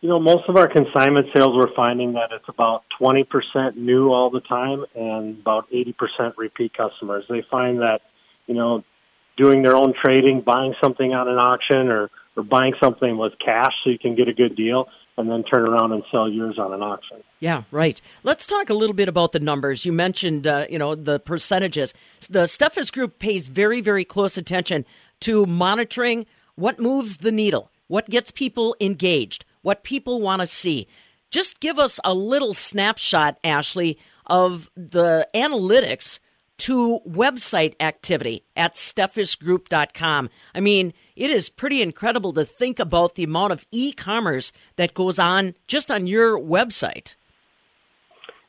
You 0.00 0.10
know, 0.10 0.20
most 0.20 0.48
of 0.48 0.56
our 0.56 0.68
consignment 0.68 1.26
sales, 1.34 1.52
we're 1.54 1.74
finding 1.74 2.12
that 2.12 2.30
it's 2.32 2.48
about 2.48 2.84
20% 3.00 3.76
new 3.76 4.10
all 4.10 4.30
the 4.30 4.40
time 4.40 4.84
and 4.94 5.38
about 5.40 5.70
80% 5.70 5.94
repeat 6.36 6.72
customers. 6.76 7.24
They 7.28 7.42
find 7.50 7.80
that, 7.80 8.00
you 8.46 8.54
know, 8.54 8.84
doing 9.36 9.62
their 9.62 9.74
own 9.74 9.94
trading, 10.02 10.42
buying 10.42 10.74
something 10.82 11.12
on 11.12 11.28
an 11.28 11.38
auction 11.38 11.88
or 11.88 12.10
or 12.36 12.42
buying 12.42 12.74
something 12.82 13.16
with 13.16 13.32
cash 13.42 13.72
so 13.82 13.90
you 13.90 13.98
can 13.98 14.14
get 14.14 14.28
a 14.28 14.32
good 14.32 14.54
deal 14.56 14.88
and 15.16 15.30
then 15.30 15.42
turn 15.44 15.66
around 15.66 15.92
and 15.92 16.02
sell 16.10 16.28
yours 16.28 16.58
on 16.58 16.74
an 16.74 16.82
auction. 16.82 17.22
Yeah, 17.40 17.62
right. 17.70 17.98
Let's 18.22 18.46
talk 18.46 18.68
a 18.68 18.74
little 18.74 18.94
bit 18.94 19.08
about 19.08 19.32
the 19.32 19.40
numbers. 19.40 19.86
You 19.86 19.92
mentioned, 19.92 20.46
uh, 20.46 20.66
you 20.68 20.78
know, 20.78 20.94
the 20.94 21.18
percentages. 21.18 21.94
The 22.28 22.42
Steffes 22.42 22.92
Group 22.92 23.18
pays 23.18 23.48
very, 23.48 23.80
very 23.80 24.04
close 24.04 24.36
attention 24.36 24.84
to 25.20 25.46
monitoring 25.46 26.26
what 26.54 26.78
moves 26.78 27.18
the 27.18 27.32
needle, 27.32 27.70
what 27.88 28.10
gets 28.10 28.30
people 28.30 28.76
engaged, 28.78 29.45
what 29.66 29.82
people 29.82 30.20
want 30.20 30.40
to 30.40 30.46
see. 30.46 30.86
Just 31.28 31.58
give 31.58 31.76
us 31.76 31.98
a 32.04 32.14
little 32.14 32.54
snapshot, 32.54 33.36
Ashley, 33.42 33.98
of 34.24 34.70
the 34.76 35.28
analytics 35.34 36.20
to 36.58 37.00
website 37.04 37.74
activity 37.80 38.44
at 38.56 38.74
steffesgroup.com. 38.74 40.30
I 40.54 40.60
mean, 40.60 40.94
it 41.16 41.32
is 41.32 41.48
pretty 41.48 41.82
incredible 41.82 42.32
to 42.34 42.44
think 42.44 42.78
about 42.78 43.16
the 43.16 43.24
amount 43.24 43.54
of 43.54 43.66
e-commerce 43.72 44.52
that 44.76 44.94
goes 44.94 45.18
on 45.18 45.54
just 45.66 45.90
on 45.90 46.06
your 46.06 46.38
website. 46.38 47.16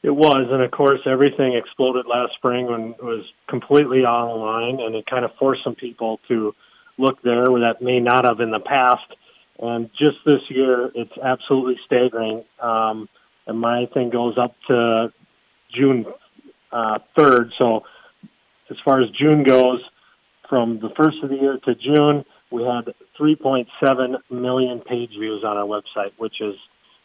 It 0.04 0.12
was, 0.12 0.48
and 0.52 0.62
of 0.62 0.70
course, 0.70 1.00
everything 1.08 1.56
exploded 1.56 2.06
last 2.06 2.34
spring 2.38 2.68
when 2.68 2.92
it 2.92 3.04
was 3.04 3.26
completely 3.50 4.02
online, 4.02 4.80
and 4.80 4.94
it 4.94 5.08
kind 5.10 5.26
of 5.26 5.32
forced 5.40 5.64
some 5.64 5.74
people 5.74 6.20
to 6.28 6.54
look 7.00 7.20
there 7.24 7.50
where 7.50 7.62
that 7.62 7.82
may 7.82 8.00
not 8.00 8.26
have 8.26 8.40
in 8.40 8.52
the 8.52 8.60
past. 8.60 9.16
And 9.60 9.90
just 9.98 10.18
this 10.26 10.42
year, 10.50 10.92
it's 10.94 11.12
absolutely 11.24 11.78
staggering. 11.86 12.44
Um, 12.62 13.10
and 13.48 13.60
my 13.60 13.88
thing 13.94 14.10
goes 14.10 14.38
up 14.38 14.56
to 14.68 15.12
June 15.74 16.06
uh, 16.72 17.00
3rd. 17.18 17.52
So 17.58 17.82
as 18.70 18.78
far 18.84 19.02
as 19.02 19.10
June 19.12 19.44
goes, 19.44 19.82
from 20.50 20.80
the 20.80 20.90
first 20.96 21.18
of 21.24 21.30
the 21.30 21.36
year 21.36 21.58
to 21.66 21.76
June, 21.76 22.24
we 22.52 22.64
had 22.64 22.94
3.7 23.20 23.66
million 24.30 24.80
page 24.80 25.12
views 25.12 25.44
on 25.46 25.58
our 25.58 25.66
website, 25.66 26.12
which 26.18 26.40
is 26.40 26.56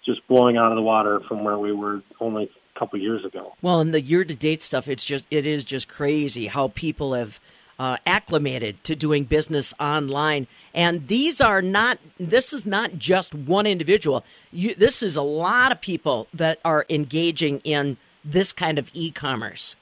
just 0.04 0.26
blowing 0.28 0.56
out 0.56 0.70
of 0.70 0.76
the 0.76 0.82
water 0.82 1.20
from 1.28 1.44
where 1.44 1.58
we 1.58 1.72
were 1.72 2.02
only 2.20 2.50
a 2.74 2.78
couple 2.78 2.98
years 2.98 3.24
ago. 3.24 3.54
Well, 3.62 3.80
and 3.80 3.92
the 3.92 4.00
year-to-date 4.00 4.62
stuff, 4.62 4.88
it's 4.88 5.04
just 5.04 5.26
it 5.30 5.46
is 5.46 5.64
just 5.64 5.88
crazy 5.88 6.46
how 6.46 6.68
people 6.68 7.14
have 7.14 7.40
uh, 7.78 7.96
acclimated 8.06 8.82
to 8.84 8.94
doing 8.94 9.24
business 9.24 9.74
online. 9.80 10.46
And 10.74 11.08
these 11.08 11.40
are 11.40 11.62
not. 11.62 11.98
This 12.18 12.52
is 12.52 12.64
not 12.64 12.98
just 12.98 13.34
one 13.34 13.66
individual. 13.66 14.24
You, 14.50 14.74
this 14.74 15.02
is 15.02 15.16
a 15.16 15.22
lot 15.22 15.72
of 15.72 15.80
people 15.80 16.28
that 16.32 16.58
are 16.64 16.86
engaging 16.88 17.60
in 17.60 17.96
this 18.24 18.52
kind 18.52 18.78
of 18.78 18.90
e-commerce. 18.94 19.76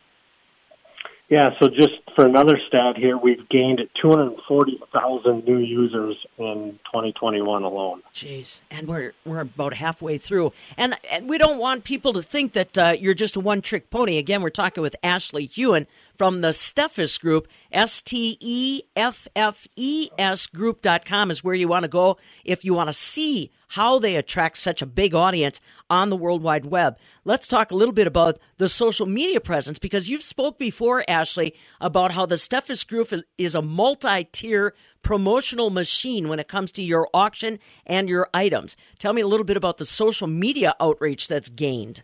Yeah, 1.30 1.50
so 1.60 1.68
just 1.68 1.92
for 2.16 2.26
another 2.26 2.58
stat 2.66 2.96
here, 2.96 3.16
we've 3.16 3.48
gained 3.48 3.80
240,000 4.02 5.44
new 5.44 5.58
users 5.58 6.16
in 6.38 6.76
2021 6.86 7.62
alone. 7.62 8.02
Jeez, 8.12 8.62
and 8.68 8.88
we're 8.88 9.12
we're 9.24 9.38
about 9.38 9.74
halfway 9.74 10.18
through, 10.18 10.52
and 10.76 10.96
and 11.08 11.28
we 11.28 11.38
don't 11.38 11.58
want 11.58 11.84
people 11.84 12.12
to 12.14 12.22
think 12.22 12.52
that 12.54 12.76
uh, 12.76 12.96
you're 12.98 13.14
just 13.14 13.36
a 13.36 13.40
one 13.40 13.62
trick 13.62 13.90
pony. 13.90 14.18
Again, 14.18 14.42
we're 14.42 14.50
talking 14.50 14.82
with 14.82 14.96
Ashley 15.04 15.46
Hewen 15.46 15.86
from 16.20 16.42
the 16.42 16.48
Steffes 16.48 17.18
Group, 17.18 17.48
S 17.72 18.02
T 18.02 18.36
E 18.40 18.82
F 18.94 19.26
F 19.34 19.66
E 19.74 20.10
S 20.18 20.46
group.com 20.46 21.30
is 21.30 21.42
where 21.42 21.54
you 21.54 21.66
want 21.66 21.84
to 21.84 21.88
go 21.88 22.18
if 22.44 22.62
you 22.62 22.74
want 22.74 22.90
to 22.90 22.92
see 22.92 23.50
how 23.68 23.98
they 23.98 24.16
attract 24.16 24.58
such 24.58 24.82
a 24.82 24.86
big 24.86 25.14
audience 25.14 25.62
on 25.88 26.10
the 26.10 26.16
World 26.16 26.42
Wide 26.42 26.66
Web. 26.66 26.98
Let's 27.24 27.48
talk 27.48 27.70
a 27.70 27.74
little 27.74 27.94
bit 27.94 28.06
about 28.06 28.38
the 28.58 28.68
social 28.68 29.06
media 29.06 29.40
presence 29.40 29.78
because 29.78 30.10
you've 30.10 30.22
spoke 30.22 30.58
before, 30.58 31.06
Ashley, 31.08 31.54
about 31.80 32.12
how 32.12 32.26
the 32.26 32.34
Steffes 32.34 32.86
Group 32.86 33.14
is, 33.14 33.24
is 33.38 33.54
a 33.54 33.62
multi-tier 33.62 34.74
promotional 35.00 35.70
machine 35.70 36.28
when 36.28 36.38
it 36.38 36.48
comes 36.48 36.70
to 36.72 36.82
your 36.82 37.08
auction 37.14 37.58
and 37.86 38.10
your 38.10 38.28
items. 38.34 38.76
Tell 38.98 39.14
me 39.14 39.22
a 39.22 39.26
little 39.26 39.44
bit 39.44 39.56
about 39.56 39.78
the 39.78 39.86
social 39.86 40.26
media 40.26 40.74
outreach 40.80 41.28
that's 41.28 41.48
gained. 41.48 42.02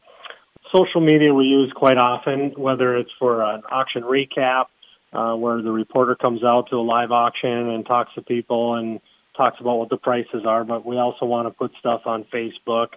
Social 0.76 1.00
media 1.00 1.32
we 1.32 1.44
use 1.44 1.72
quite 1.74 1.96
often, 1.96 2.52
whether 2.54 2.98
it's 2.98 3.10
for 3.18 3.42
an 3.42 3.62
auction 3.70 4.02
recap, 4.02 4.66
uh, 5.10 5.34
where 5.34 5.62
the 5.62 5.70
reporter 5.70 6.14
comes 6.14 6.44
out 6.44 6.68
to 6.68 6.76
a 6.76 6.82
live 6.82 7.12
auction 7.12 7.70
and 7.70 7.86
talks 7.86 8.12
to 8.14 8.20
people 8.20 8.74
and 8.74 9.00
talks 9.38 9.56
about 9.58 9.78
what 9.78 9.88
the 9.88 9.96
prices 9.96 10.44
are, 10.46 10.64
but 10.64 10.84
we 10.84 10.98
also 10.98 11.24
want 11.24 11.48
to 11.48 11.50
put 11.50 11.70
stuff 11.78 12.02
on 12.04 12.24
Facebook. 12.24 12.88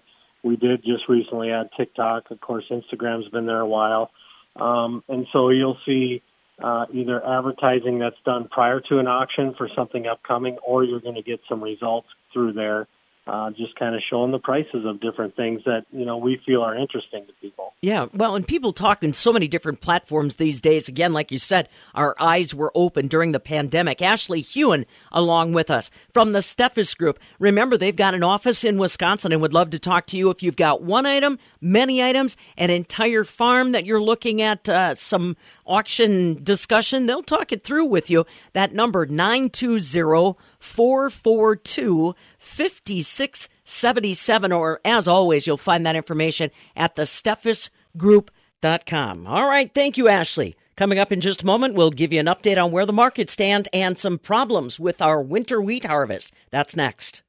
We 0.44 0.58
did 0.58 0.84
just 0.84 1.08
recently 1.08 1.52
add 1.52 1.70
TikTok. 1.78 2.32
Of 2.32 2.42
course, 2.42 2.66
Instagram's 2.70 3.30
been 3.30 3.46
there 3.46 3.62
a 3.62 3.68
while. 3.68 4.12
Um, 4.58 5.02
and 5.08 5.26
so 5.32 5.50
you'll 5.50 5.78
see 5.86 6.22
uh, 6.62 6.86
either 6.92 7.26
advertising 7.26 8.00
that's 8.00 8.20
done 8.26 8.50
prior 8.50 8.82
to 8.90 9.00
an 9.00 9.08
auction 9.08 9.54
for 9.58 9.70
something 9.74 10.06
upcoming, 10.06 10.58
or 10.68 10.84
you're 10.84 11.00
going 11.00 11.16
to 11.16 11.24
get 11.24 11.40
some 11.48 11.64
results 11.64 12.08
through 12.34 12.54
there 12.54 12.88
uh, 13.30 13.52
just 13.52 13.76
kind 13.78 13.96
of 13.96 14.02
showing 14.10 14.32
the 14.32 14.40
prices 14.40 14.86
of 14.86 15.00
different 15.00 15.36
things 15.36 15.62
that 15.66 15.86
you 15.92 16.06
know 16.06 16.18
we 16.18 16.42
feel 16.46 16.62
are 16.62 16.76
interesting 16.76 17.26
to 17.28 17.34
people. 17.34 17.74
Yeah, 17.82 18.08
well, 18.14 18.36
and 18.36 18.48
people 18.48 18.74
talk 18.74 19.04
in 19.04 19.14
so 19.14 19.32
many 19.32 19.48
different 19.48 19.82
platforms 19.82 20.36
these 20.36 20.62
days. 20.62 20.88
Again, 20.88 21.14
like 21.14 21.32
you 21.32 21.38
said, 21.38 21.70
our 21.94 22.16
eyes 22.20 22.54
were 22.54 22.72
open 22.74 23.08
during 23.08 23.32
the 23.32 23.40
pandemic. 23.40 24.02
Ashley 24.02 24.42
Hewen, 24.42 24.86
along 25.12 25.54
with 25.54 25.70
us 25.70 25.92
from 26.14 26.32
the 26.32 26.40
Steffes 26.40 26.98
Group. 26.98 27.20
Remember, 27.40 27.78
they've 27.78 27.96
got 27.96 28.16
an 28.16 28.24
office 28.24 28.64
in 28.64 28.78
Wisconsin 28.78 29.32
and 29.32 29.42
would 29.42 29.54
love 29.54 29.70
to 29.70 29.80
talk 29.80 30.08
to 30.08 30.18
you 30.18 30.30
if 30.32 30.42
you've 30.42 30.56
got 30.56 30.82
one 30.82 31.06
item, 31.06 31.38
many 31.62 32.02
items, 32.02 32.36
an 32.58 32.70
entire 32.70 33.24
farm 33.24 33.74
that 33.74 33.86
you're 33.86 34.02
looking 34.02 34.42
at, 34.42 34.68
uh, 34.68 34.96
some 34.96 35.38
auction 35.66 36.44
discussion. 36.44 37.06
They'll 37.06 37.24
talk 37.24 37.52
it 37.52 37.64
through 37.64 37.86
with 37.86 38.10
you. 38.10 38.26
That 38.54 38.74
number 38.74 39.06
nine 39.06 39.50
two 39.50 39.80
zero. 39.80 40.38
442 40.60 42.14
5677. 42.38 44.52
Or 44.52 44.82
as 44.86 45.08
always, 45.08 45.48
you'll 45.48 45.58
find 45.58 45.84
that 45.86 45.96
information 45.96 46.52
at 46.76 46.96
the 46.96 47.04
steffesgroup.com. 47.04 49.28
All 49.28 49.48
right. 49.48 49.74
Thank 49.74 49.98
you, 49.98 50.10
Ashley. 50.10 50.56
Coming 50.76 51.00
up 51.00 51.12
in 51.12 51.20
just 51.20 51.42
a 51.44 51.46
moment, 51.46 51.76
we'll 51.76 51.92
give 51.92 52.14
you 52.14 52.22
an 52.22 52.28
update 52.28 52.64
on 52.64 52.72
where 52.72 52.86
the 52.86 52.94
market 52.94 53.30
stands 53.30 53.68
and 53.74 53.98
some 53.98 54.18
problems 54.18 54.80
with 54.80 55.02
our 55.02 55.22
winter 55.22 55.60
wheat 55.62 55.84
harvest. 55.84 56.34
That's 56.52 56.74
next. 56.76 57.24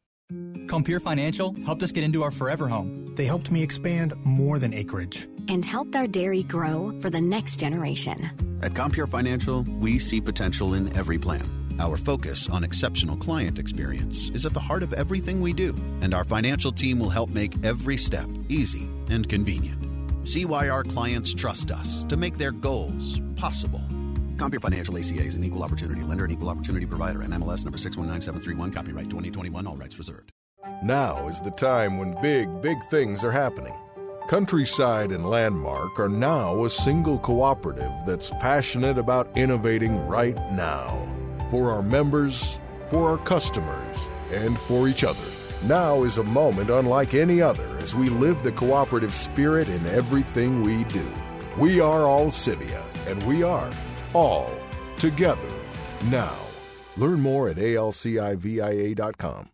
Compeer 0.68 1.00
Financial 1.00 1.56
helped 1.64 1.82
us 1.82 1.90
get 1.90 2.04
into 2.04 2.22
our 2.22 2.30
forever 2.30 2.68
home. 2.68 3.12
They 3.16 3.26
helped 3.26 3.50
me 3.50 3.64
expand 3.64 4.14
more 4.24 4.60
than 4.60 4.72
acreage 4.72 5.26
and 5.48 5.64
helped 5.64 5.96
our 5.96 6.06
dairy 6.06 6.44
grow 6.44 6.96
for 7.00 7.10
the 7.10 7.20
next 7.20 7.56
generation. 7.56 8.30
At 8.62 8.74
Compeer 8.74 9.08
Financial, 9.08 9.64
we 9.80 9.98
see 9.98 10.20
potential 10.20 10.74
in 10.74 10.96
every 10.96 11.18
plan 11.18 11.59
our 11.80 11.96
focus 11.96 12.48
on 12.50 12.62
exceptional 12.62 13.16
client 13.16 13.58
experience 13.58 14.28
is 14.30 14.44
at 14.44 14.52
the 14.52 14.60
heart 14.60 14.82
of 14.82 14.92
everything 14.92 15.40
we 15.40 15.54
do, 15.54 15.74
and 16.02 16.12
our 16.12 16.24
financial 16.24 16.70
team 16.70 16.98
will 16.98 17.08
help 17.08 17.30
make 17.30 17.64
every 17.64 17.96
step 17.96 18.28
easy 18.50 18.86
and 19.08 19.28
convenient. 19.28 19.82
See 20.28 20.44
why 20.44 20.68
our 20.68 20.84
clients 20.84 21.32
trust 21.32 21.70
us 21.70 22.04
to 22.04 22.18
make 22.18 22.36
their 22.36 22.52
goals 22.52 23.20
possible. 23.34 23.80
Compeer 24.36 24.60
Financial 24.60 24.96
ACA 24.96 25.24
is 25.24 25.36
an 25.36 25.44
equal 25.44 25.62
opportunity 25.62 26.02
lender 26.02 26.24
and 26.24 26.32
equal 26.32 26.50
opportunity 26.50 26.84
provider, 26.84 27.22
and 27.22 27.32
MLS 27.32 27.64
number 27.64 27.78
619731, 27.78 28.72
copyright 28.72 29.08
2021, 29.08 29.66
all 29.66 29.76
rights 29.76 29.96
reserved. 29.96 30.32
Now 30.84 31.28
is 31.28 31.40
the 31.40 31.50
time 31.50 31.96
when 31.96 32.20
big, 32.20 32.60
big 32.60 32.82
things 32.90 33.24
are 33.24 33.32
happening. 33.32 33.74
Countryside 34.28 35.12
and 35.12 35.28
Landmark 35.28 35.98
are 35.98 36.10
now 36.10 36.66
a 36.66 36.70
single 36.70 37.18
cooperative 37.18 37.90
that's 38.06 38.30
passionate 38.32 38.98
about 38.98 39.34
innovating 39.36 40.06
right 40.06 40.36
now 40.52 41.19
for 41.50 41.72
our 41.72 41.82
members, 41.82 42.58
for 42.88 43.10
our 43.10 43.18
customers, 43.18 44.08
and 44.30 44.58
for 44.58 44.88
each 44.88 45.04
other. 45.04 45.18
Now 45.62 46.04
is 46.04 46.18
a 46.18 46.22
moment 46.22 46.70
unlike 46.70 47.14
any 47.14 47.42
other 47.42 47.76
as 47.78 47.94
we 47.94 48.08
live 48.08 48.42
the 48.42 48.52
cooperative 48.52 49.14
spirit 49.14 49.68
in 49.68 49.84
everything 49.86 50.62
we 50.62 50.84
do. 50.84 51.06
We 51.58 51.80
are 51.80 52.04
all 52.04 52.28
Civia, 52.28 52.82
and 53.06 53.22
we 53.24 53.42
are 53.42 53.70
all 54.14 54.50
together 54.96 55.50
now. 56.04 56.36
Learn 56.96 57.20
more 57.20 57.48
at 57.48 57.56
alcivia.com. 57.56 59.50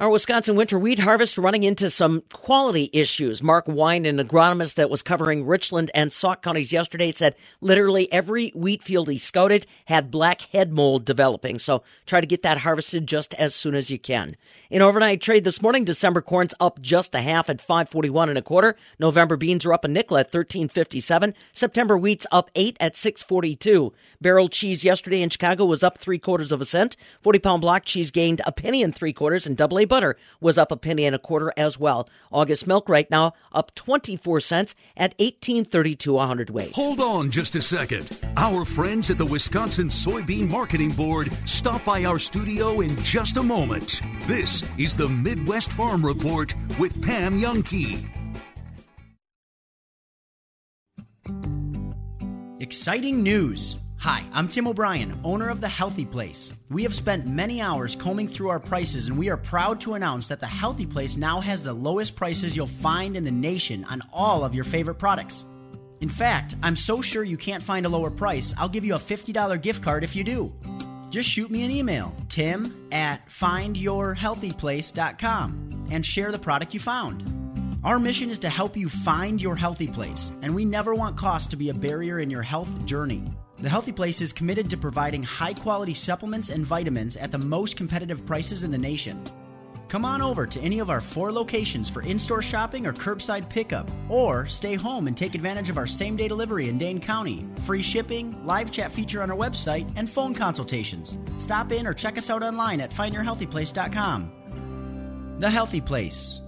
Our 0.00 0.08
Wisconsin 0.08 0.56
winter 0.56 0.78
wheat 0.78 0.98
harvest 0.98 1.36
running 1.36 1.62
into 1.62 1.90
some 1.90 2.22
quality 2.32 2.88
issues. 2.90 3.42
Mark 3.42 3.66
Wine, 3.68 4.06
an 4.06 4.16
agronomist 4.16 4.76
that 4.76 4.88
was 4.88 5.02
covering 5.02 5.44
Richland 5.44 5.90
and 5.94 6.10
Sauk 6.10 6.40
counties 6.40 6.72
yesterday, 6.72 7.12
said 7.12 7.36
literally 7.60 8.10
every 8.10 8.48
wheat 8.54 8.82
field 8.82 9.10
he 9.10 9.18
scouted 9.18 9.66
had 9.84 10.10
black 10.10 10.40
head 10.52 10.72
mold 10.72 11.04
developing. 11.04 11.58
So 11.58 11.82
try 12.06 12.22
to 12.22 12.26
get 12.26 12.40
that 12.44 12.56
harvested 12.56 13.06
just 13.06 13.34
as 13.34 13.54
soon 13.54 13.74
as 13.74 13.90
you 13.90 13.98
can. 13.98 14.36
In 14.70 14.80
overnight 14.80 15.20
trade 15.20 15.44
this 15.44 15.60
morning, 15.60 15.84
December 15.84 16.22
corn's 16.22 16.54
up 16.60 16.80
just 16.80 17.14
a 17.14 17.20
half 17.20 17.50
at 17.50 17.60
541 17.60 18.30
and 18.30 18.38
a 18.38 18.42
quarter. 18.42 18.76
November 18.98 19.36
beans 19.36 19.66
are 19.66 19.74
up 19.74 19.84
a 19.84 19.88
nickel 19.88 20.16
at 20.16 20.28
1357. 20.28 21.34
September 21.52 21.98
wheat's 21.98 22.26
up 22.32 22.50
eight 22.54 22.78
at 22.80 22.96
642. 22.96 23.92
Barrel 24.18 24.48
cheese 24.48 24.82
yesterday 24.82 25.20
in 25.20 25.28
Chicago 25.28 25.66
was 25.66 25.84
up 25.84 25.98
three 25.98 26.18
quarters 26.18 26.52
of 26.52 26.62
a 26.62 26.64
cent. 26.64 26.96
40 27.20 27.38
pound 27.40 27.60
block 27.60 27.84
cheese 27.84 28.10
gained 28.10 28.40
a 28.46 28.52
penny 28.52 28.82
and 28.82 28.94
three 28.94 29.12
quarters 29.12 29.46
and 29.46 29.58
double 29.58 29.78
A 29.78 29.89
butter 29.90 30.16
was 30.40 30.56
up 30.56 30.72
a 30.72 30.76
penny 30.78 31.04
and 31.04 31.14
a 31.14 31.18
quarter 31.18 31.52
as 31.58 31.78
well. 31.78 32.08
August 32.32 32.66
milk 32.66 32.88
right 32.88 33.10
now 33.10 33.34
up 33.52 33.74
24 33.74 34.40
cents 34.40 34.74
at 34.96 35.10
1832 35.18 36.18
a 36.18 36.26
hundredweight. 36.26 36.72
Hold 36.74 37.00
on 37.00 37.30
just 37.30 37.54
a 37.56 37.60
second. 37.60 38.08
Our 38.38 38.64
friends 38.64 39.10
at 39.10 39.18
the 39.18 39.26
Wisconsin 39.26 39.88
Soybean 39.88 40.48
Marketing 40.48 40.90
Board 40.92 41.30
stop 41.44 41.84
by 41.84 42.04
our 42.04 42.18
studio 42.18 42.80
in 42.80 42.96
just 43.02 43.36
a 43.36 43.42
moment. 43.42 44.00
This 44.26 44.64
is 44.78 44.96
the 44.96 45.08
Midwest 45.08 45.72
Farm 45.72 46.06
Report 46.06 46.54
with 46.78 47.02
Pam 47.02 47.38
Jahnke. 47.38 48.02
Exciting 52.60 53.22
news! 53.22 53.76
Hi, 54.00 54.24
I'm 54.32 54.48
Tim 54.48 54.66
O'Brien, 54.66 55.20
owner 55.24 55.50
of 55.50 55.60
The 55.60 55.68
Healthy 55.68 56.06
Place. 56.06 56.50
We 56.70 56.84
have 56.84 56.94
spent 56.94 57.26
many 57.26 57.60
hours 57.60 57.94
combing 57.94 58.28
through 58.28 58.48
our 58.48 58.58
prices, 58.58 59.08
and 59.08 59.18
we 59.18 59.28
are 59.28 59.36
proud 59.36 59.78
to 59.82 59.92
announce 59.92 60.28
that 60.28 60.40
The 60.40 60.46
Healthy 60.46 60.86
Place 60.86 61.18
now 61.18 61.38
has 61.42 61.62
the 61.62 61.74
lowest 61.74 62.16
prices 62.16 62.56
you'll 62.56 62.66
find 62.66 63.14
in 63.14 63.24
the 63.24 63.30
nation 63.30 63.84
on 63.84 64.00
all 64.10 64.42
of 64.42 64.54
your 64.54 64.64
favorite 64.64 64.94
products. 64.94 65.44
In 66.00 66.08
fact, 66.08 66.56
I'm 66.62 66.76
so 66.76 67.02
sure 67.02 67.24
you 67.24 67.36
can't 67.36 67.62
find 67.62 67.84
a 67.84 67.90
lower 67.90 68.10
price, 68.10 68.54
I'll 68.56 68.70
give 68.70 68.86
you 68.86 68.94
a 68.94 68.98
$50 68.98 69.60
gift 69.60 69.82
card 69.82 70.02
if 70.02 70.16
you 70.16 70.24
do. 70.24 70.50
Just 71.10 71.28
shoot 71.28 71.50
me 71.50 71.62
an 71.62 71.70
email, 71.70 72.14
tim 72.30 72.88
at 72.92 73.28
findyourhealthyplace.com, 73.28 75.88
and 75.90 76.06
share 76.06 76.32
the 76.32 76.38
product 76.38 76.72
you 76.72 76.80
found. 76.80 77.78
Our 77.84 77.98
mission 77.98 78.30
is 78.30 78.38
to 78.38 78.48
help 78.48 78.78
you 78.78 78.88
find 78.88 79.42
your 79.42 79.56
healthy 79.56 79.88
place, 79.88 80.32
and 80.40 80.54
we 80.54 80.64
never 80.64 80.94
want 80.94 81.18
cost 81.18 81.50
to 81.50 81.58
be 81.58 81.68
a 81.68 81.74
barrier 81.74 82.18
in 82.18 82.30
your 82.30 82.40
health 82.40 82.86
journey. 82.86 83.22
The 83.60 83.68
Healthy 83.68 83.92
Place 83.92 84.22
is 84.22 84.32
committed 84.32 84.70
to 84.70 84.78
providing 84.78 85.22
high 85.22 85.52
quality 85.52 85.92
supplements 85.92 86.48
and 86.48 86.64
vitamins 86.64 87.18
at 87.18 87.30
the 87.30 87.36
most 87.36 87.76
competitive 87.76 88.24
prices 88.24 88.62
in 88.62 88.70
the 88.70 88.78
nation. 88.78 89.22
Come 89.88 90.06
on 90.06 90.22
over 90.22 90.46
to 90.46 90.58
any 90.60 90.78
of 90.78 90.88
our 90.88 91.02
four 91.02 91.30
locations 91.30 91.90
for 91.90 92.00
in 92.00 92.18
store 92.18 92.40
shopping 92.40 92.86
or 92.86 92.94
curbside 92.94 93.50
pickup, 93.50 93.90
or 94.08 94.46
stay 94.46 94.76
home 94.76 95.08
and 95.08 95.16
take 95.16 95.34
advantage 95.34 95.68
of 95.68 95.76
our 95.76 95.86
same 95.86 96.16
day 96.16 96.26
delivery 96.26 96.70
in 96.70 96.78
Dane 96.78 97.02
County, 97.02 97.46
free 97.66 97.82
shipping, 97.82 98.42
live 98.46 98.70
chat 98.70 98.90
feature 98.90 99.22
on 99.22 99.30
our 99.30 99.36
website, 99.36 99.92
and 99.94 100.08
phone 100.08 100.34
consultations. 100.34 101.18
Stop 101.36 101.70
in 101.70 101.86
or 101.86 101.92
check 101.92 102.16
us 102.16 102.30
out 102.30 102.42
online 102.42 102.80
at 102.80 102.92
findyourhealthyplace.com. 102.92 105.36
The 105.38 105.50
Healthy 105.50 105.82
Place. 105.82 106.40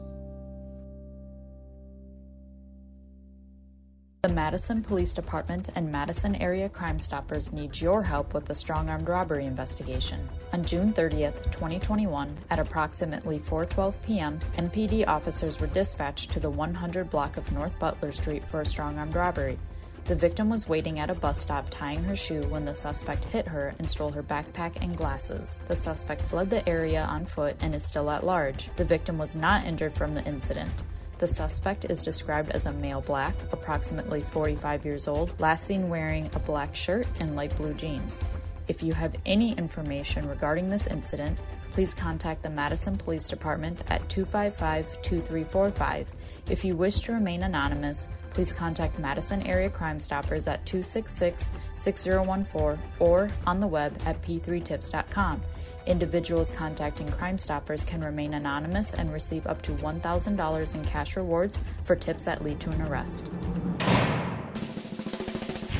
The 4.22 4.28
Madison 4.28 4.84
Police 4.84 5.14
Department 5.14 5.70
and 5.74 5.90
Madison 5.90 6.36
Area 6.36 6.68
Crime 6.68 7.00
Stoppers 7.00 7.52
need 7.52 7.80
your 7.80 8.04
help 8.04 8.34
with 8.34 8.44
the 8.44 8.54
strong 8.54 8.88
armed 8.88 9.08
robbery 9.08 9.46
investigation. 9.46 10.28
On 10.52 10.64
June 10.64 10.92
30th, 10.92 11.50
2021, 11.50 12.38
at 12.48 12.60
approximately 12.60 13.40
4:12 13.40 14.00
p.m., 14.04 14.38
MPD 14.58 15.08
officers 15.08 15.58
were 15.58 15.66
dispatched 15.66 16.30
to 16.30 16.38
the 16.38 16.48
100 16.48 17.10
block 17.10 17.36
of 17.36 17.50
North 17.50 17.76
Butler 17.80 18.12
Street 18.12 18.48
for 18.48 18.60
a 18.60 18.64
strong 18.64 18.96
armed 18.96 19.16
robbery. 19.16 19.58
The 20.04 20.14
victim 20.14 20.48
was 20.48 20.68
waiting 20.68 21.00
at 21.00 21.10
a 21.10 21.16
bus 21.16 21.40
stop 21.40 21.66
tying 21.68 22.04
her 22.04 22.14
shoe 22.14 22.44
when 22.44 22.64
the 22.64 22.74
suspect 22.74 23.24
hit 23.24 23.48
her 23.48 23.74
and 23.80 23.90
stole 23.90 24.12
her 24.12 24.22
backpack 24.22 24.80
and 24.80 24.96
glasses. 24.96 25.58
The 25.66 25.74
suspect 25.74 26.20
fled 26.20 26.48
the 26.48 26.68
area 26.68 27.02
on 27.02 27.26
foot 27.26 27.56
and 27.60 27.74
is 27.74 27.84
still 27.84 28.08
at 28.08 28.22
large. 28.22 28.70
The 28.76 28.84
victim 28.84 29.18
was 29.18 29.34
not 29.34 29.66
injured 29.66 29.94
from 29.94 30.12
the 30.12 30.24
incident. 30.24 30.70
The 31.22 31.28
suspect 31.28 31.84
is 31.84 32.02
described 32.02 32.50
as 32.50 32.66
a 32.66 32.72
male 32.72 33.00
black, 33.00 33.36
approximately 33.52 34.22
45 34.22 34.84
years 34.84 35.06
old, 35.06 35.38
last 35.38 35.62
seen 35.62 35.88
wearing 35.88 36.28
a 36.34 36.40
black 36.40 36.74
shirt 36.74 37.06
and 37.20 37.36
light 37.36 37.54
blue 37.54 37.74
jeans. 37.74 38.24
If 38.66 38.82
you 38.82 38.92
have 38.94 39.14
any 39.24 39.52
information 39.52 40.28
regarding 40.28 40.68
this 40.68 40.88
incident, 40.88 41.40
please 41.70 41.94
contact 41.94 42.42
the 42.42 42.50
Madison 42.50 42.96
Police 42.96 43.28
Department 43.28 43.84
at 43.88 44.08
255 44.08 45.00
2345. 45.02 46.12
If 46.50 46.64
you 46.64 46.74
wish 46.74 46.98
to 47.02 47.12
remain 47.12 47.44
anonymous, 47.44 48.08
please 48.30 48.52
contact 48.52 48.98
Madison 48.98 49.42
Area 49.46 49.70
Crime 49.70 50.00
Stoppers 50.00 50.48
at 50.48 50.66
266 50.66 51.52
6014 51.76 52.82
or 52.98 53.30
on 53.46 53.60
the 53.60 53.68
web 53.68 53.96
at 54.06 54.20
p3tips.com. 54.22 55.40
Individuals 55.86 56.52
contacting 56.52 57.08
Crime 57.08 57.38
Stoppers 57.38 57.84
can 57.84 58.04
remain 58.04 58.34
anonymous 58.34 58.94
and 58.94 59.12
receive 59.12 59.46
up 59.46 59.62
to 59.62 59.72
$1,000 59.72 60.74
in 60.74 60.84
cash 60.84 61.16
rewards 61.16 61.58
for 61.84 61.96
tips 61.96 62.24
that 62.24 62.42
lead 62.42 62.60
to 62.60 62.70
an 62.70 62.82
arrest. 62.82 63.28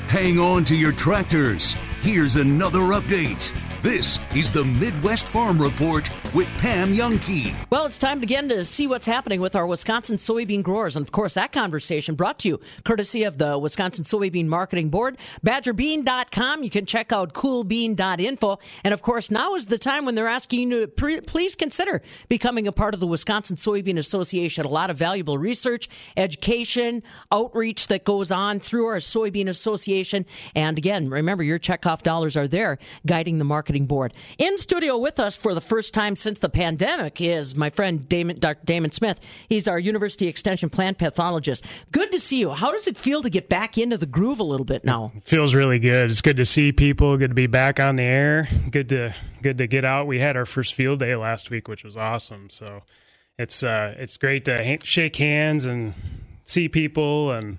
Hang 0.09 0.39
on 0.39 0.65
to 0.65 0.77
your 0.77 0.93
tractors. 0.93 1.75
Here's 2.01 2.37
another 2.37 2.81
update. 2.81 3.57
This 3.83 4.21
is 4.33 4.53
the 4.53 4.63
Midwest 4.63 5.27
Farm 5.27 5.61
Report 5.61 6.09
with 6.35 6.47
Pam 6.59 6.95
Jahnke. 6.95 7.53
Well, 7.69 7.85
it's 7.85 7.99
time 7.99 8.23
again 8.23 8.49
to 8.49 8.65
see 8.65 8.87
what's 8.87 9.07
happening 9.07 9.41
with 9.41 9.57
our 9.57 9.67
Wisconsin 9.67 10.19
soybean 10.19 10.63
growers. 10.63 10.97
And 10.97 11.05
of 11.05 11.11
course, 11.11 11.35
that 11.35 11.51
conversation 11.51 12.15
brought 12.15 12.39
to 12.41 12.49
you 12.49 12.61
courtesy 12.85 13.25
of 13.25 13.39
the 13.39 13.59
Wisconsin 13.59 14.05
Soybean 14.05 14.47
Marketing 14.47 14.89
Board, 14.89 15.19
badgerbean.com. 15.45 16.63
You 16.63 16.71
can 16.71 16.87
check 16.87 17.11
out 17.13 17.35
coolbean.info. 17.35 18.61
And 18.85 18.95
of 18.95 19.03
course, 19.03 19.33
now 19.33 19.57
is 19.57 19.67
the 19.67 19.79
time 19.79 20.05
when 20.05 20.15
they're 20.15 20.29
asking 20.29 20.71
you 20.71 20.83
to 20.83 20.87
pre- 20.87 21.21
please 21.21 21.57
consider 21.57 22.03
becoming 22.29 22.69
a 22.69 22.73
part 22.73 22.95
of 22.95 23.01
the 23.01 23.09
Wisconsin 23.09 23.57
Soybean 23.57 23.99
Association. 23.99 24.65
A 24.65 24.69
lot 24.69 24.91
of 24.91 24.97
valuable 24.97 25.39
research, 25.39 25.89
education, 26.17 27.03
outreach 27.33 27.89
that 27.89 28.05
goes 28.05 28.31
on 28.31 28.61
through 28.61 28.87
our 28.87 28.99
Soybean 28.99 29.49
Association. 29.49 30.25
And 30.55 30.79
again, 30.79 31.11
remember, 31.11 31.43
your 31.43 31.59
checkoff 31.59 32.03
dollars 32.03 32.37
are 32.37 32.47
there 32.47 32.79
guiding 33.07 33.39
the 33.39 33.45
marketing 33.73 33.87
board. 33.87 34.13
In 34.39 34.59
studio 34.59 34.99
with 34.99 35.19
us 35.19 35.37
for 35.37 35.55
the 35.55 35.61
first 35.61 35.95
time 35.95 36.15
since 36.17 36.39
the 36.41 36.49
pandemic 36.49 37.21
is 37.21 37.57
my 37.57 37.71
friend 37.71 38.07
Damon, 38.09 38.39
Dr. 38.39 38.65
Damon 38.65 38.91
Smith. 38.91 39.19
He's 39.49 39.67
our 39.67 39.79
University 39.79 40.29
Extension 40.29 40.69
plant 40.69 40.99
pathologist. 40.99 41.65
Good 41.91 42.13
to 42.13 42.21
see 42.21 42.39
you. 42.39 42.51
How 42.51 42.71
does 42.71 42.87
it 42.87 42.97
feel 42.99 43.23
to 43.23 43.31
get 43.31 43.49
back 43.49 43.79
into 43.79 43.97
the 43.97 44.07
groove 44.07 44.41
a 44.41 44.45
little 44.45 44.67
bit 44.67 44.85
now? 44.85 45.13
feels 45.25 45.55
really 45.55 45.79
good. 45.79 46.11
It's 46.11 46.21
good 46.21 46.37
to 46.37 46.45
see 46.45 46.73
people. 46.73 47.17
Good 47.17 47.31
to 47.31 47.35
be 47.35 47.47
back 47.47 47.81
on 47.81 47.97
the 47.97 48.03
air. 48.03 48.49
Good 48.71 48.91
to 48.91 49.15
good 49.41 49.59
to 49.59 49.67
get 49.67 49.85
out. 49.85 50.07
We 50.07 50.19
had 50.19 50.37
our 50.37 50.47
first 50.47 50.75
field 50.75 50.99
day 50.99 51.17
last 51.17 51.51
week, 51.51 51.69
which 51.69 51.85
was 51.85 51.97
awesome. 51.97 52.51
So 52.51 52.83
it's 53.39 53.63
uh, 53.63 53.95
it's 53.97 54.19
great 54.19 54.45
to 54.47 54.63
ha- 54.63 54.85
shake 54.85 55.17
hands 55.17 55.65
and 55.65 55.95
see 56.45 56.69
people 56.69 57.33
and 57.33 57.59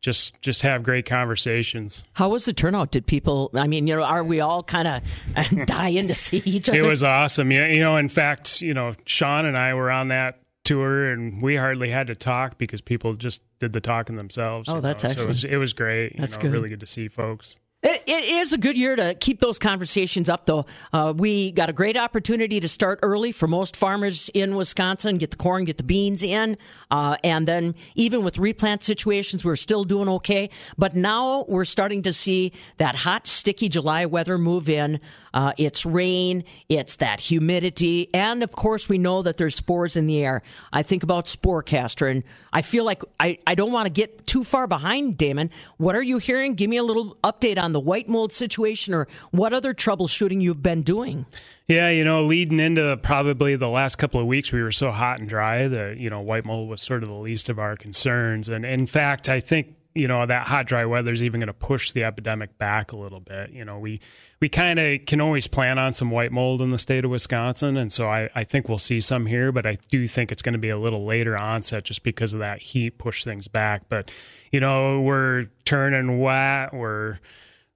just 0.00 0.40
just 0.40 0.62
have 0.62 0.82
great 0.82 1.06
conversations. 1.06 2.04
How 2.12 2.28
was 2.28 2.44
the 2.44 2.52
turnout? 2.52 2.90
Did 2.90 3.06
people? 3.06 3.50
I 3.54 3.66
mean, 3.66 3.86
you 3.86 3.96
know, 3.96 4.02
are 4.02 4.24
we 4.24 4.40
all 4.40 4.62
kind 4.62 4.88
of 4.88 5.66
dying 5.66 6.08
to 6.08 6.14
see 6.14 6.42
each 6.44 6.68
other? 6.68 6.78
It 6.78 6.82
was 6.82 7.02
awesome. 7.02 7.50
Yeah, 7.50 7.66
you 7.66 7.80
know, 7.80 7.96
in 7.96 8.08
fact, 8.08 8.60
you 8.60 8.74
know, 8.74 8.94
Sean 9.04 9.46
and 9.46 9.56
I 9.56 9.74
were 9.74 9.90
on 9.90 10.08
that 10.08 10.38
tour, 10.64 11.10
and 11.10 11.40
we 11.40 11.56
hardly 11.56 11.90
had 11.90 12.08
to 12.08 12.14
talk 12.14 12.58
because 12.58 12.80
people 12.80 13.14
just 13.14 13.42
did 13.58 13.72
the 13.72 13.80
talking 13.80 14.16
themselves. 14.16 14.68
Oh, 14.68 14.80
that's 14.80 15.02
know? 15.02 15.10
So 15.10 15.22
it 15.22 15.28
was 15.28 15.44
it 15.44 15.56
was 15.56 15.72
great. 15.72 16.14
You 16.14 16.20
That's 16.20 16.36
know, 16.36 16.42
good. 16.42 16.52
Really 16.52 16.68
good 16.68 16.80
to 16.80 16.86
see 16.86 17.08
folks. 17.08 17.56
It, 17.82 18.02
it 18.06 18.24
is 18.24 18.54
a 18.54 18.58
good 18.58 18.78
year 18.78 18.96
to 18.96 19.14
keep 19.14 19.38
those 19.40 19.58
conversations 19.58 20.30
up, 20.30 20.46
though. 20.46 20.64
Uh, 20.94 21.12
we 21.14 21.52
got 21.52 21.68
a 21.68 21.74
great 21.74 21.96
opportunity 21.96 22.58
to 22.58 22.68
start 22.68 22.98
early 23.02 23.32
for 23.32 23.46
most 23.46 23.76
farmers 23.76 24.30
in 24.32 24.56
Wisconsin, 24.56 25.18
get 25.18 25.30
the 25.30 25.36
corn, 25.36 25.66
get 25.66 25.76
the 25.76 25.84
beans 25.84 26.22
in. 26.22 26.56
Uh, 26.90 27.16
and 27.22 27.46
then 27.46 27.74
even 27.94 28.24
with 28.24 28.38
replant 28.38 28.82
situations, 28.82 29.44
we're 29.44 29.56
still 29.56 29.84
doing 29.84 30.08
okay. 30.08 30.48
But 30.78 30.96
now 30.96 31.44
we're 31.48 31.66
starting 31.66 32.02
to 32.02 32.14
see 32.14 32.52
that 32.78 32.96
hot, 32.96 33.26
sticky 33.26 33.68
July 33.68 34.06
weather 34.06 34.38
move 34.38 34.70
in. 34.70 34.98
Uh, 35.36 35.52
it's 35.58 35.84
rain, 35.84 36.44
it's 36.70 36.96
that 36.96 37.20
humidity, 37.20 38.08
and 38.14 38.42
of 38.42 38.52
course, 38.52 38.88
we 38.88 38.96
know 38.96 39.20
that 39.20 39.36
there's 39.36 39.54
spores 39.54 39.94
in 39.94 40.06
the 40.06 40.24
air. 40.24 40.40
I 40.72 40.82
think 40.82 41.02
about 41.02 41.26
Sporecaster, 41.26 42.10
and 42.10 42.24
I 42.54 42.62
feel 42.62 42.84
like 42.84 43.02
I, 43.20 43.38
I 43.46 43.54
don't 43.54 43.70
want 43.70 43.84
to 43.84 43.90
get 43.90 44.26
too 44.26 44.44
far 44.44 44.66
behind, 44.66 45.18
Damon. 45.18 45.50
What 45.76 45.94
are 45.94 46.02
you 46.02 46.16
hearing? 46.16 46.54
Give 46.54 46.70
me 46.70 46.78
a 46.78 46.82
little 46.82 47.18
update 47.22 47.62
on 47.62 47.72
the 47.72 47.80
white 47.80 48.08
mold 48.08 48.32
situation 48.32 48.94
or 48.94 49.08
what 49.30 49.52
other 49.52 49.74
troubleshooting 49.74 50.40
you've 50.40 50.62
been 50.62 50.80
doing. 50.80 51.26
Yeah, 51.66 51.90
you 51.90 52.02
know, 52.02 52.24
leading 52.24 52.58
into 52.58 52.96
probably 52.96 53.56
the 53.56 53.68
last 53.68 53.96
couple 53.96 54.20
of 54.20 54.26
weeks, 54.26 54.52
we 54.52 54.62
were 54.62 54.72
so 54.72 54.90
hot 54.90 55.18
and 55.18 55.28
dry 55.28 55.68
that 55.68 55.98
you 55.98 56.08
know 56.08 56.22
white 56.22 56.46
mold 56.46 56.70
was 56.70 56.80
sort 56.80 57.02
of 57.02 57.10
the 57.10 57.20
least 57.20 57.50
of 57.50 57.58
our 57.58 57.76
concerns. 57.76 58.48
And 58.48 58.64
in 58.64 58.86
fact, 58.86 59.28
I 59.28 59.40
think 59.40 59.74
you 59.96 60.08
know 60.08 60.24
that 60.24 60.46
hot, 60.46 60.66
dry 60.66 60.84
weather 60.84 61.12
is 61.12 61.22
even 61.22 61.40
going 61.40 61.48
to 61.48 61.54
push 61.54 61.92
the 61.92 62.04
epidemic 62.04 62.58
back 62.58 62.92
a 62.92 62.96
little 62.96 63.20
bit. 63.20 63.50
You 63.50 63.64
know, 63.64 63.78
we 63.78 64.00
we 64.40 64.48
kind 64.48 64.78
of 64.78 65.06
can 65.06 65.20
always 65.20 65.46
plan 65.46 65.78
on 65.78 65.94
some 65.94 66.10
white 66.10 66.32
mold 66.32 66.60
in 66.60 66.70
the 66.70 66.78
state 66.78 67.04
of 67.04 67.10
Wisconsin, 67.10 67.76
and 67.76 67.92
so 67.92 68.08
I, 68.08 68.28
I 68.34 68.44
think 68.44 68.68
we'll 68.68 68.78
see 68.78 69.00
some 69.00 69.26
here. 69.26 69.52
But 69.52 69.66
I 69.66 69.78
do 69.88 70.06
think 70.06 70.30
it's 70.30 70.42
going 70.42 70.52
to 70.52 70.58
be 70.58 70.70
a 70.70 70.78
little 70.78 71.04
later 71.04 71.36
onset 71.36 71.84
just 71.84 72.02
because 72.02 72.34
of 72.34 72.40
that 72.40 72.60
heat 72.60 72.98
push 72.98 73.24
things 73.24 73.48
back. 73.48 73.88
But 73.88 74.10
you 74.52 74.60
know, 74.60 75.00
we're 75.00 75.46
turning 75.64 76.20
wet. 76.20 76.72
We're 76.74 77.18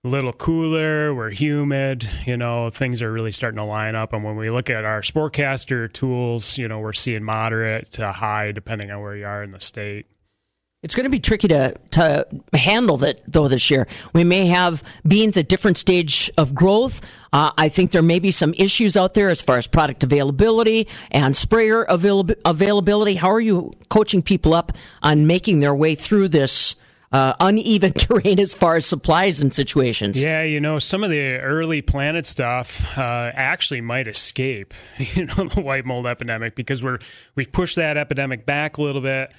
a 0.04 0.08
little 0.08 0.32
cooler, 0.32 1.14
we're 1.14 1.30
humid, 1.30 2.08
you 2.24 2.34
know, 2.34 2.70
things 2.70 3.02
are 3.02 3.12
really 3.12 3.32
starting 3.32 3.58
to 3.58 3.64
line 3.64 3.94
up. 3.94 4.14
And 4.14 4.24
when 4.24 4.36
we 4.36 4.48
look 4.48 4.70
at 4.70 4.86
our 4.86 5.02
Sporecaster 5.02 5.92
tools, 5.92 6.56
you 6.56 6.68
know, 6.68 6.78
we're 6.78 6.94
seeing 6.94 7.22
moderate 7.22 7.92
to 7.92 8.10
high 8.10 8.52
depending 8.52 8.90
on 8.90 9.02
where 9.02 9.14
you 9.14 9.26
are 9.26 9.42
in 9.42 9.50
the 9.50 9.60
state. 9.60 10.06
It's 10.82 10.94
going 10.94 11.04
to 11.04 11.10
be 11.10 11.20
tricky 11.20 11.46
to 11.48 11.74
to 11.90 12.26
handle 12.54 12.96
that 12.98 13.20
though 13.28 13.48
this 13.48 13.70
year. 13.70 13.86
We 14.14 14.24
may 14.24 14.46
have 14.46 14.82
beans 15.06 15.36
at 15.36 15.46
different 15.46 15.76
stage 15.76 16.30
of 16.38 16.54
growth. 16.54 17.02
Uh, 17.34 17.50
I 17.58 17.68
think 17.68 17.90
there 17.90 18.00
may 18.00 18.18
be 18.18 18.32
some 18.32 18.54
issues 18.54 18.96
out 18.96 19.12
there 19.12 19.28
as 19.28 19.42
far 19.42 19.58
as 19.58 19.66
product 19.66 20.04
availability 20.04 20.88
and 21.10 21.36
sprayer 21.36 21.82
avail- 21.82 22.30
availability. 22.46 23.16
How 23.16 23.30
are 23.30 23.40
you 23.40 23.72
coaching 23.90 24.22
people 24.22 24.54
up 24.54 24.72
on 25.02 25.26
making 25.26 25.60
their 25.60 25.74
way 25.74 25.94
through 25.96 26.28
this 26.28 26.76
uh, 27.12 27.34
uneven 27.40 27.92
terrain 27.98 28.40
as 28.40 28.54
far 28.54 28.76
as 28.76 28.86
supplies 28.86 29.42
and 29.42 29.52
situations? 29.52 30.18
Yeah, 30.18 30.44
you 30.44 30.60
know, 30.60 30.78
some 30.78 31.04
of 31.04 31.10
the 31.10 31.36
early 31.40 31.82
planted 31.82 32.26
stuff 32.26 32.96
uh, 32.96 33.30
actually 33.34 33.82
might 33.82 34.08
escape, 34.08 34.72
you 34.96 35.26
know, 35.26 35.46
the 35.46 35.60
white 35.60 35.84
mold 35.84 36.06
epidemic 36.06 36.56
because 36.56 36.82
we're 36.82 37.00
we've 37.34 37.52
pushed 37.52 37.76
that 37.76 37.98
epidemic 37.98 38.46
back 38.46 38.78
a 38.78 38.82
little 38.82 39.02
bit. 39.02 39.30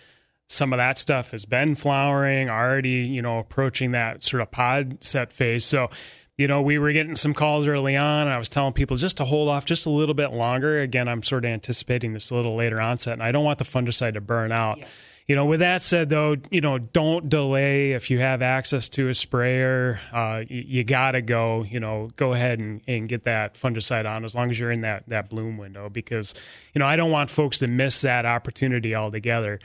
Some 0.51 0.73
of 0.73 0.79
that 0.79 0.97
stuff 0.97 1.31
has 1.31 1.45
been 1.45 1.75
flowering, 1.75 2.49
already, 2.49 2.89
you 2.89 3.21
know, 3.21 3.37
approaching 3.37 3.91
that 3.91 4.21
sort 4.21 4.41
of 4.41 4.51
pod 4.51 4.97
set 5.01 5.31
phase. 5.31 5.63
So, 5.63 5.89
you 6.37 6.45
know, 6.45 6.61
we 6.61 6.77
were 6.77 6.91
getting 6.91 7.15
some 7.15 7.33
calls 7.33 7.67
early 7.67 7.95
on. 7.95 8.23
And 8.23 8.33
I 8.33 8.37
was 8.37 8.49
telling 8.49 8.73
people 8.73 8.97
just 8.97 9.15
to 9.17 9.25
hold 9.25 9.47
off 9.47 9.63
just 9.63 9.85
a 9.85 9.89
little 9.89 10.13
bit 10.13 10.33
longer. 10.33 10.81
Again, 10.81 11.07
I'm 11.07 11.23
sort 11.23 11.45
of 11.45 11.51
anticipating 11.51 12.11
this 12.11 12.31
a 12.31 12.35
little 12.35 12.57
later 12.57 12.81
onset, 12.81 13.13
and 13.13 13.23
I 13.23 13.31
don't 13.31 13.45
want 13.45 13.59
the 13.59 13.63
fungicide 13.63 14.15
to 14.15 14.21
burn 14.21 14.51
out. 14.51 14.79
You 15.25 15.35
know, 15.35 15.45
with 15.45 15.61
that 15.61 15.83
said, 15.83 16.09
though, 16.09 16.35
you 16.49 16.59
know, 16.59 16.79
don't 16.79 17.29
delay 17.29 17.93
if 17.93 18.09
you 18.09 18.19
have 18.19 18.41
access 18.41 18.89
to 18.89 19.07
a 19.07 19.13
sprayer. 19.13 20.01
Uh, 20.11 20.43
you, 20.45 20.63
you 20.67 20.83
got 20.83 21.11
to 21.11 21.21
go. 21.21 21.63
You 21.63 21.79
know, 21.79 22.09
go 22.17 22.33
ahead 22.33 22.59
and, 22.59 22.81
and 22.89 23.07
get 23.07 23.23
that 23.23 23.53
fungicide 23.53 24.05
on 24.05 24.25
as 24.25 24.35
long 24.35 24.49
as 24.49 24.59
you're 24.59 24.71
in 24.71 24.81
that 24.81 25.07
that 25.07 25.29
bloom 25.29 25.57
window, 25.57 25.87
because 25.87 26.33
you 26.73 26.79
know 26.79 26.85
I 26.85 26.97
don't 26.97 27.11
want 27.11 27.29
folks 27.29 27.59
to 27.59 27.67
miss 27.67 28.01
that 28.01 28.25
opportunity 28.25 28.95
altogether. 28.95 29.61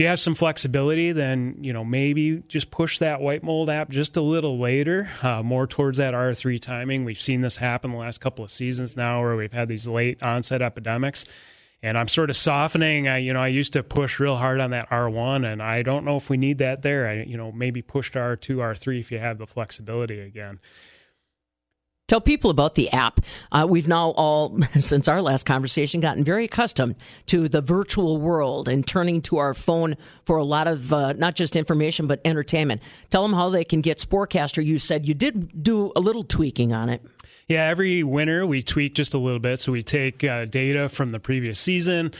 If 0.00 0.04
you 0.04 0.08
have 0.08 0.18
some 0.18 0.34
flexibility, 0.34 1.12
then 1.12 1.58
you 1.60 1.74
know 1.74 1.84
maybe 1.84 2.42
just 2.48 2.70
push 2.70 3.00
that 3.00 3.20
white 3.20 3.42
mold 3.42 3.68
app 3.68 3.90
just 3.90 4.16
a 4.16 4.22
little 4.22 4.58
later, 4.58 5.10
uh, 5.20 5.42
more 5.42 5.66
towards 5.66 5.98
that 5.98 6.14
R3 6.14 6.58
timing. 6.58 7.04
We've 7.04 7.20
seen 7.20 7.42
this 7.42 7.58
happen 7.58 7.90
the 7.90 7.98
last 7.98 8.18
couple 8.18 8.42
of 8.42 8.50
seasons 8.50 8.96
now, 8.96 9.20
where 9.20 9.36
we've 9.36 9.52
had 9.52 9.68
these 9.68 9.86
late 9.86 10.22
onset 10.22 10.62
epidemics 10.62 11.26
and 11.82 11.98
I'm 11.98 12.08
sort 12.08 12.30
of 12.30 12.36
softening. 12.38 13.08
I, 13.08 13.18
you 13.18 13.34
know, 13.34 13.42
I 13.42 13.48
used 13.48 13.74
to 13.74 13.82
push 13.82 14.18
real 14.18 14.38
hard 14.38 14.58
on 14.58 14.70
that 14.70 14.88
R1, 14.88 15.44
and 15.44 15.62
I 15.62 15.82
don't 15.82 16.06
know 16.06 16.16
if 16.16 16.30
we 16.30 16.38
need 16.38 16.56
that 16.58 16.80
there. 16.80 17.06
I, 17.06 17.22
you 17.24 17.36
know, 17.36 17.52
maybe 17.52 17.82
push 17.82 18.10
to 18.12 18.20
R2, 18.20 18.56
R3 18.56 19.00
if 19.00 19.12
you 19.12 19.18
have 19.18 19.36
the 19.36 19.46
flexibility 19.46 20.22
again. 20.22 20.60
Tell 22.10 22.20
people 22.20 22.50
about 22.50 22.74
the 22.74 22.90
app. 22.90 23.20
Uh, 23.52 23.68
we've 23.70 23.86
now 23.86 24.10
all, 24.10 24.58
since 24.80 25.06
our 25.06 25.22
last 25.22 25.46
conversation, 25.46 26.00
gotten 26.00 26.24
very 26.24 26.46
accustomed 26.46 26.96
to 27.26 27.48
the 27.48 27.60
virtual 27.60 28.18
world 28.18 28.68
and 28.68 28.84
turning 28.84 29.22
to 29.22 29.36
our 29.36 29.54
phone 29.54 29.96
for 30.24 30.36
a 30.36 30.42
lot 30.42 30.66
of 30.66 30.92
uh, 30.92 31.12
not 31.12 31.36
just 31.36 31.54
information 31.54 32.08
but 32.08 32.20
entertainment. 32.24 32.82
Tell 33.10 33.22
them 33.22 33.32
how 33.32 33.48
they 33.50 33.62
can 33.62 33.80
get 33.80 33.98
Sporecaster. 33.98 34.64
You 34.64 34.80
said 34.80 35.06
you 35.06 35.14
did 35.14 35.62
do 35.62 35.92
a 35.94 36.00
little 36.00 36.24
tweaking 36.24 36.72
on 36.72 36.88
it. 36.88 37.00
Yeah, 37.46 37.68
every 37.68 38.02
winter 38.02 38.44
we 38.44 38.60
tweak 38.60 38.96
just 38.96 39.14
a 39.14 39.18
little 39.18 39.38
bit. 39.38 39.60
So 39.60 39.70
we 39.70 39.80
take 39.80 40.24
uh, 40.24 40.46
data 40.46 40.88
from 40.88 41.10
the 41.10 41.20
previous 41.20 41.60
season. 41.60 42.10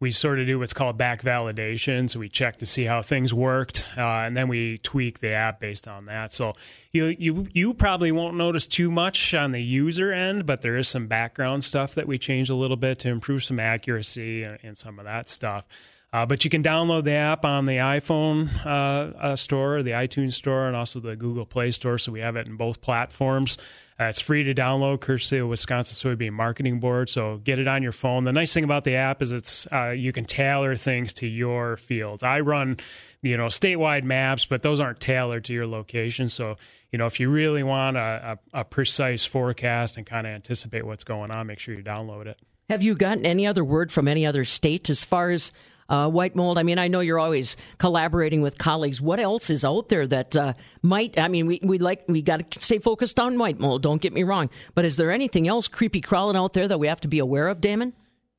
We 0.00 0.10
sort 0.10 0.40
of 0.40 0.46
do 0.46 0.58
what's 0.58 0.72
called 0.72 0.96
back 0.96 1.22
validation. 1.22 2.08
So 2.08 2.18
we 2.18 2.28
check 2.28 2.56
to 2.58 2.66
see 2.66 2.84
how 2.84 3.02
things 3.02 3.34
worked, 3.34 3.88
uh, 3.96 4.00
and 4.00 4.36
then 4.36 4.48
we 4.48 4.78
tweak 4.78 5.20
the 5.20 5.32
app 5.32 5.60
based 5.60 5.86
on 5.86 6.06
that. 6.06 6.32
So 6.32 6.54
you 6.90 7.06
you 7.18 7.46
you 7.52 7.74
probably 7.74 8.10
won't 8.10 8.36
notice 8.36 8.66
too 8.66 8.90
much 8.90 9.34
on 9.34 9.52
the 9.52 9.62
user 9.62 10.12
end, 10.12 10.46
but 10.46 10.62
there 10.62 10.76
is 10.76 10.88
some 10.88 11.06
background 11.06 11.62
stuff 11.62 11.94
that 11.96 12.06
we 12.08 12.18
changed 12.18 12.50
a 12.50 12.54
little 12.54 12.78
bit 12.78 12.98
to 13.00 13.10
improve 13.10 13.44
some 13.44 13.60
accuracy 13.60 14.42
and, 14.42 14.58
and 14.62 14.78
some 14.78 14.98
of 14.98 15.04
that 15.04 15.28
stuff. 15.28 15.66
Uh, 16.12 16.26
but 16.26 16.44
you 16.44 16.50
can 16.50 16.62
download 16.62 17.04
the 17.04 17.12
app 17.12 17.44
on 17.44 17.66
the 17.66 17.76
iPhone 17.76 18.48
uh, 18.66 19.16
uh, 19.16 19.36
store, 19.36 19.82
the 19.82 19.92
iTunes 19.92 20.32
store, 20.34 20.66
and 20.66 20.74
also 20.74 20.98
the 20.98 21.14
Google 21.14 21.46
Play 21.46 21.70
store. 21.70 21.98
So 21.98 22.10
we 22.10 22.18
have 22.20 22.34
it 22.34 22.48
in 22.48 22.56
both 22.56 22.80
platforms. 22.80 23.58
Uh, 24.00 24.04
it's 24.04 24.20
free 24.20 24.44
to 24.44 24.54
download, 24.54 25.00
courtesy 25.00 25.36
of 25.36 25.48
Wisconsin 25.48 26.16
Soybean 26.16 26.32
Marketing 26.32 26.80
Board. 26.80 27.10
So 27.10 27.36
get 27.44 27.58
it 27.58 27.68
on 27.68 27.82
your 27.82 27.92
phone. 27.92 28.24
The 28.24 28.32
nice 28.32 28.54
thing 28.54 28.64
about 28.64 28.84
the 28.84 28.96
app 28.96 29.20
is 29.20 29.30
it's 29.30 29.70
uh, 29.70 29.90
you 29.90 30.10
can 30.10 30.24
tailor 30.24 30.74
things 30.74 31.12
to 31.14 31.26
your 31.26 31.76
fields. 31.76 32.22
I 32.22 32.40
run, 32.40 32.78
you 33.20 33.36
know, 33.36 33.46
statewide 33.46 34.04
maps, 34.04 34.46
but 34.46 34.62
those 34.62 34.80
aren't 34.80 35.00
tailored 35.00 35.44
to 35.46 35.52
your 35.52 35.66
location. 35.66 36.30
So 36.30 36.56
you 36.92 36.98
know, 36.98 37.06
if 37.06 37.20
you 37.20 37.28
really 37.28 37.62
want 37.62 37.96
a, 37.96 38.38
a, 38.54 38.60
a 38.60 38.64
precise 38.64 39.24
forecast 39.26 39.98
and 39.98 40.06
kind 40.06 40.26
of 40.26 40.32
anticipate 40.32 40.86
what's 40.86 41.04
going 41.04 41.30
on, 41.30 41.46
make 41.46 41.58
sure 41.58 41.74
you 41.74 41.84
download 41.84 42.26
it. 42.26 42.38
Have 42.70 42.82
you 42.82 42.94
gotten 42.94 43.26
any 43.26 43.46
other 43.46 43.64
word 43.64 43.92
from 43.92 44.08
any 44.08 44.24
other 44.24 44.44
state 44.44 44.88
as 44.88 45.04
far 45.04 45.30
as 45.30 45.52
uh, 45.90 46.08
white 46.08 46.34
mold? 46.34 46.56
I 46.56 46.62
mean, 46.62 46.78
I 46.78 46.88
know 46.88 47.00
you're 47.00 47.18
always 47.18 47.56
collaborating 47.76 48.40
with 48.40 48.56
colleagues. 48.56 49.00
What 49.00 49.20
else 49.20 49.50
is 49.50 49.64
out 49.64 49.90
there 49.90 50.06
that 50.06 50.34
uh, 50.36 50.54
might? 50.80 51.18
I 51.18 51.28
mean, 51.28 51.46
we 51.46 51.60
we 51.62 51.78
like 51.78 52.04
we 52.08 52.22
got 52.22 52.50
to 52.50 52.60
stay 52.60 52.78
focused 52.78 53.20
on 53.20 53.38
white 53.38 53.60
mold. 53.60 53.82
Don't 53.82 54.00
get 54.00 54.14
me 54.14 54.22
wrong, 54.22 54.48
but 54.74 54.86
is 54.86 54.96
there 54.96 55.10
anything 55.10 55.46
else 55.46 55.68
creepy 55.68 56.00
crawling 56.00 56.36
out 56.36 56.54
there 56.54 56.68
that 56.68 56.78
we 56.78 56.86
have 56.86 57.00
to 57.02 57.08
be 57.08 57.18
aware 57.18 57.48
of, 57.48 57.60
Damon? 57.60 57.92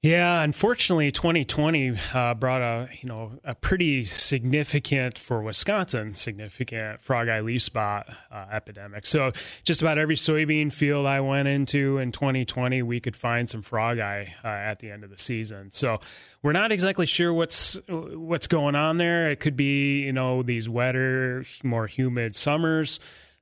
Yeah, 0.04 0.42
unfortunately, 0.42 1.12
2020 1.12 1.96
uh, 2.16 2.34
brought 2.34 2.64
a 2.64 2.90
you 3.00 3.08
know 3.08 3.34
a 3.44 3.54
pretty 3.54 4.04
significant 4.04 5.20
for 5.20 5.44
Wisconsin 5.44 6.16
significant 6.16 7.02
frog 7.02 7.30
eye 7.30 7.42
leaf 7.42 7.62
spot 7.62 8.10
uh, 8.32 8.48
epidemic. 8.52 9.06
So 9.06 9.32
just 9.64 9.84
about 9.84 10.00
every 10.00 10.16
soybean 10.16 10.74
field 10.74 11.06
I 11.06 11.20
went 11.20 11.48
into 11.48 12.00
in 12.00 12.12
2020, 12.12 12.82
we 12.82 13.00
could 13.00 13.16
find 13.16 13.48
some 13.48 13.62
frog 13.62 14.00
eye 14.00 14.34
uh, 14.44 14.48
at 14.48 14.80
the 14.80 14.90
end 14.90 15.04
of 15.04 15.12
the 15.12 15.20
season. 15.20 15.70
So 15.70 16.00
we're 16.42 16.52
not 16.52 16.72
exactly 16.72 17.06
sure 17.06 17.32
what's 17.32 17.78
what's 17.88 18.48
going 18.48 18.74
on 18.74 18.98
there. 18.98 19.30
It 19.30 19.40
could 19.40 19.56
be 19.56 20.00
you 20.00 20.14
know 20.14 20.42
these 20.42 20.68
wetter, 20.68 21.46
more 21.64 21.86
humid 21.86 22.36
summers 22.36 23.00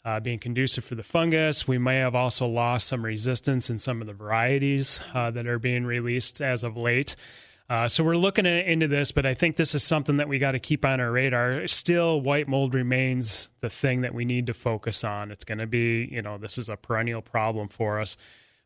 uh, 0.10 0.20
being 0.20 0.40
conducive 0.40 0.84
for 0.84 0.96
the 0.96 1.04
fungus. 1.04 1.68
We 1.68 1.78
may 1.78 1.98
have 1.98 2.16
also 2.16 2.48
lost 2.48 2.88
some 2.88 3.06
resistance 3.06 3.70
in 3.70 3.78
some 3.78 4.02
of 4.02 4.08
the 4.08 4.14
varieties 4.14 5.00
uh, 5.14 5.30
that 5.32 5.46
are 5.46 5.60
being 5.60 5.86
released 5.86 6.42
as 6.42 6.64
of 6.64 6.76
late. 6.76 7.16
Uh, 7.70 7.88
so 7.88 8.04
we're 8.04 8.18
looking 8.18 8.48
at, 8.48 8.66
into 8.66 8.88
this, 8.88 9.12
but 9.12 9.28
I 9.28 9.36
think 9.36 9.56
this 9.56 9.76
is 9.76 9.84
something 9.84 10.18
that 10.18 10.28
we 10.28 10.40
got 10.40 10.54
to 10.54 10.60
keep 10.60 10.84
on 10.84 11.00
our 11.00 11.12
radar. 11.12 11.68
Still, 11.68 12.22
white 12.22 12.48
mold 12.48 12.74
remains 12.74 13.50
the 13.62 13.70
thing 13.70 14.02
that 14.02 14.16
we 14.16 14.26
need 14.26 14.48
to 14.48 14.56
focus 14.56 15.04
on. 15.04 15.30
It's 15.30 15.44
going 15.44 15.60
to 15.60 15.68
be, 15.68 16.10
you 16.12 16.24
know, 16.24 16.40
this 16.40 16.58
is 16.58 16.70
a 16.70 16.76
perennial 16.76 17.22
problem 17.22 17.68
for 17.68 18.00
us 18.00 18.18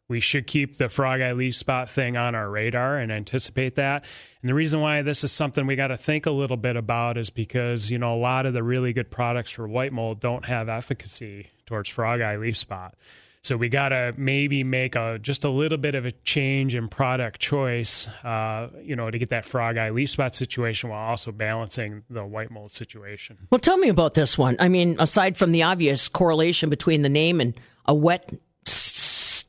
we 0.07 0.19
should 0.19 0.47
keep 0.47 0.77
the 0.77 0.89
frog 0.89 1.21
eye 1.21 1.33
leaf 1.33 1.55
spot 1.55 1.89
thing 1.89 2.17
on 2.17 2.35
our 2.35 2.49
radar 2.49 2.97
and 2.97 3.11
anticipate 3.11 3.75
that. 3.75 4.05
And 4.41 4.49
the 4.49 4.53
reason 4.53 4.81
why 4.81 5.01
this 5.01 5.23
is 5.23 5.31
something 5.31 5.65
we 5.65 5.75
got 5.75 5.87
to 5.87 5.97
think 5.97 6.25
a 6.25 6.31
little 6.31 6.57
bit 6.57 6.75
about 6.75 7.17
is 7.17 7.29
because, 7.29 7.89
you 7.89 7.97
know, 7.97 8.15
a 8.15 8.19
lot 8.19 8.45
of 8.45 8.53
the 8.53 8.63
really 8.63 8.93
good 8.93 9.09
products 9.09 9.51
for 9.51 9.67
white 9.67 9.93
mold 9.93 10.19
don't 10.19 10.45
have 10.45 10.67
efficacy 10.67 11.47
towards 11.65 11.89
frog 11.89 12.21
eye 12.21 12.37
leaf 12.37 12.57
spot. 12.57 12.95
So 13.43 13.57
we 13.57 13.67
got 13.67 13.89
to 13.89 14.13
maybe 14.15 14.63
make 14.63 14.95
a 14.95 15.19
just 15.21 15.43
a 15.43 15.49
little 15.49 15.77
bit 15.77 15.95
of 15.95 16.05
a 16.05 16.11
change 16.11 16.75
in 16.75 16.87
product 16.87 17.41
choice, 17.41 18.07
uh, 18.23 18.69
you 18.81 18.95
know, 18.95 19.11
to 19.11 19.17
get 19.17 19.29
that 19.29 19.43
frog 19.43 19.77
eye 19.77 19.89
leaf 19.89 20.11
spot 20.11 20.33
situation 20.33 20.89
while 20.89 21.09
also 21.09 21.33
balancing 21.33 22.03
the 22.09 22.25
white 22.25 22.51
mold 22.51 22.71
situation. 22.71 23.37
Well, 23.51 23.59
tell 23.59 23.75
me 23.75 23.89
about 23.89 24.13
this 24.13 24.37
one. 24.37 24.55
I 24.59 24.69
mean, 24.69 24.95
aside 24.97 25.35
from 25.35 25.51
the 25.51 25.63
obvious 25.63 26.07
correlation 26.07 26.69
between 26.69 27.01
the 27.01 27.09
name 27.09 27.41
and 27.41 27.53
a 27.85 27.93
wet 27.93 28.33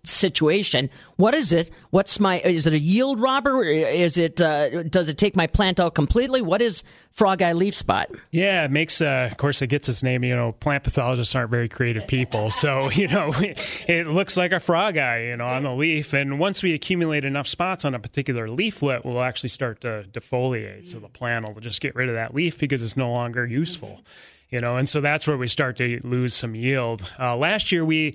situation. 0.07 0.91
What 1.17 1.35
is 1.35 1.53
it? 1.53 1.71
What's 1.91 2.19
my? 2.21 2.41
Is 2.41 2.67
it 2.67 2.73
a 2.73 2.79
yield 2.79 3.21
robber? 3.21 3.63
Is 3.63 4.19
it? 4.19 4.41
Uh, 4.41 4.83
does 4.85 5.09
it 5.09 5.19
take 5.19 5.37
my 5.37 5.47
plant 5.47 5.81
out 5.81 5.95
completely? 5.95 6.43
What 6.43 6.61
is 6.63 6.83
frog 7.13 7.43
eye 7.43 7.53
leaf 7.53 7.77
spot? 7.77 8.11
Yeah, 8.31 8.65
it 8.65 8.71
makes. 8.71 9.01
Uh, 9.01 9.29
of 9.31 9.37
course, 9.37 9.63
it 9.63 9.69
gets 9.69 9.89
its 9.89 10.03
name. 10.03 10.25
You 10.25 10.37
know, 10.37 10.53
plant 10.53 10.85
pathologists 10.85 11.35
aren't 11.35 11.51
very 11.51 11.69
creative 11.69 12.07
people, 12.07 12.51
so 12.51 12.91
you 12.93 13.09
know, 13.09 13.33
it 13.37 14.07
looks 14.07 14.37
like 14.37 14.53
a 14.53 14.61
frog 14.61 14.99
eye, 14.99 15.27
you 15.27 15.37
know, 15.37 15.47
on 15.47 15.63
the 15.63 15.75
leaf. 15.75 16.13
And 16.13 16.39
once 16.39 16.63
we 16.63 16.75
accumulate 16.75 17.25
enough 17.25 17.47
spots 17.47 17.85
on 17.85 17.95
a 17.95 17.99
particular 17.99 18.49
leaflet, 18.49 19.05
we'll 19.05 19.23
actually 19.23 19.51
start 19.51 19.81
to 19.83 20.05
defoliate. 20.11 20.87
So 20.87 20.99
the 20.99 21.09
plant 21.09 21.47
will 21.47 21.61
just 21.61 21.81
get 21.81 21.95
rid 21.95 22.09
of 22.09 22.15
that 22.15 22.35
leaf 22.35 22.59
because 22.59 22.83
it's 22.83 22.97
no 22.97 23.11
longer 23.11 23.47
useful 23.47 24.01
you 24.51 24.61
know, 24.61 24.77
and 24.77 24.89
so 24.89 25.01
that's 25.01 25.27
where 25.27 25.37
we 25.37 25.49
start 25.49 25.77
to 25.79 25.99
lose 26.05 26.33
some 26.33 26.55
yield. 26.55 27.11
Uh, 27.19 27.37
last 27.37 27.73
year, 27.73 27.85
we 27.85 28.15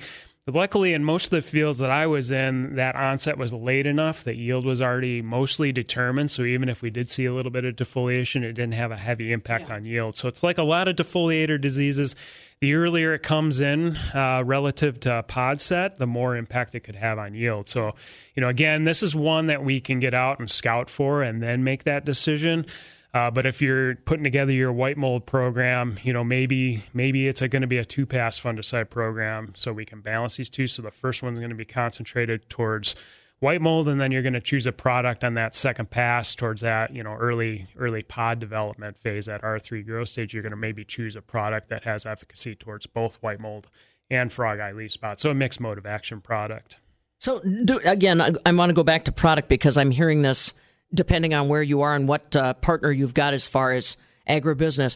luckily, 0.54 0.94
in 0.94 1.04
most 1.04 1.26
of 1.26 1.30
the 1.32 1.42
fields 1.42 1.80
that 1.80 1.90
I 1.90 2.08
was 2.08 2.32
in, 2.32 2.76
that 2.76 2.96
onset 2.96 3.38
was 3.38 3.52
late 3.52 3.86
enough 3.86 4.24
that 4.24 4.36
yield 4.36 4.66
was 4.66 4.82
already 4.82 5.22
mostly 5.22 5.72
determined. 5.72 6.32
So 6.32 6.44
even 6.44 6.70
if 6.70 6.82
we 6.82 6.90
did 6.90 7.10
see 7.10 7.26
a 7.26 7.34
little 7.34 7.52
bit 7.52 7.66
of 7.66 7.76
defoliation, 7.76 8.44
it 8.44 8.54
didn't 8.54 8.74
have 8.74 8.92
a 8.92 8.98
heavy 8.98 9.32
impact 9.32 9.70
yeah. 9.70 9.76
on 9.76 9.86
yield. 9.86 10.16
So 10.16 10.28
it's 10.28 10.44
like 10.44 10.58
a 10.58 10.64
lot 10.64 10.88
of 10.88 10.96
defoliator 10.96 11.60
diseases. 11.60 12.16
The 12.62 12.74
earlier 12.74 13.14
it 13.14 13.24
comes 13.24 13.62
in 13.62 13.96
uh, 14.14 14.44
relative 14.46 15.00
to 15.02 15.24
pod 15.24 15.62
set, 15.62 15.98
the 15.98 16.08
more 16.08 16.36
impact 16.36 16.76
it 16.76 16.82
could 16.82 16.96
have 16.96 17.18
on 17.18 17.34
yield. 17.34 17.70
So, 17.70 17.96
you 18.36 18.42
know, 18.42 18.50
again, 18.50 18.84
this 18.84 19.02
is 19.02 19.16
one 19.16 19.48
that 19.48 19.64
we 19.64 19.80
can 19.80 20.00
get 20.00 20.14
out 20.14 20.40
and 20.40 20.50
scout 20.50 20.90
for 20.90 21.24
and 21.24 21.42
then 21.42 21.64
make 21.64 21.86
that 21.86 22.04
decision. 22.06 22.66
Uh, 23.14 23.32
but 23.32 23.46
if 23.46 23.62
you're 23.62 23.96
putting 23.96 24.24
together 24.24 24.52
your 24.52 24.72
white 24.72 24.98
mold 24.98 25.26
program, 25.26 25.98
you 26.04 26.14
know 26.14 26.24
maybe 26.24 26.84
maybe 26.94 27.28
it's 27.28 27.42
going 27.42 27.62
to 27.62 27.68
be 27.68 27.78
a 27.78 27.86
two 27.86 28.06
pass 28.06 28.40
fungicide 28.40 28.90
program, 28.90 29.54
so 29.56 29.74
we 29.74 29.86
can 29.86 30.02
balance 30.02 30.38
these 30.38 30.50
two. 30.50 30.68
So 30.68 30.82
the 30.82 30.92
first 30.92 31.24
one's 31.24 31.40
going 31.40 31.50
to 31.50 31.56
be 31.56 31.66
concentrated 31.66 32.50
towards 32.50 32.96
white 33.40 33.62
mold, 33.62 33.88
and 33.88 34.00
then 34.00 34.12
you're 34.12 34.22
going 34.22 34.34
to 34.34 34.42
choose 34.42 34.68
a 34.68 34.72
product 34.72 35.24
on 35.24 35.34
that 35.36 35.56
second 35.56 35.90
pass 35.90 36.36
towards 36.36 36.62
that 36.62 36.94
you 36.94 37.02
know 37.02 37.16
early 37.16 37.68
early 37.78 38.04
pod 38.04 38.40
development 38.40 38.98
phase, 39.00 39.26
that 39.26 39.42
R3 39.42 39.86
growth 39.88 40.10
stage. 40.10 40.34
You're 40.34 40.44
going 40.44 40.52
to 40.52 40.58
maybe 40.58 40.86
choose 40.86 41.16
a 41.16 41.22
product 41.22 41.70
that 41.70 41.86
has 41.86 42.06
efficacy 42.06 42.54
towards 42.54 42.86
both 42.86 43.16
white 43.22 43.40
mold 43.40 43.70
and 44.12 44.32
frog 44.32 44.60
eye 44.60 44.72
leaf 44.72 44.92
spot. 44.92 45.20
So 45.20 45.32
a 45.32 45.34
mixed 45.34 45.60
mode 45.60 45.80
of 45.80 45.86
action 45.88 46.22
product. 46.22 46.80
So 47.20 47.40
do, 47.40 47.80
again, 47.84 48.22
I, 48.22 48.34
I 48.46 48.52
want 48.52 48.70
to 48.70 48.74
go 48.74 48.84
back 48.84 49.06
to 49.06 49.12
product 49.12 49.50
because 49.50 49.78
I'm 49.78 49.92
hearing 49.92 50.22
this 50.22 50.54
depending 50.94 51.34
on 51.34 51.48
where 51.48 51.64
you 51.64 51.82
are 51.82 51.96
and 51.96 52.08
what 52.08 52.36
uh, 52.36 52.54
partner 52.56 52.92
you've 52.92 53.14
got 53.14 53.34
as 53.34 53.48
far 53.48 53.72
as 53.74 53.98
agribusiness, 54.28 54.96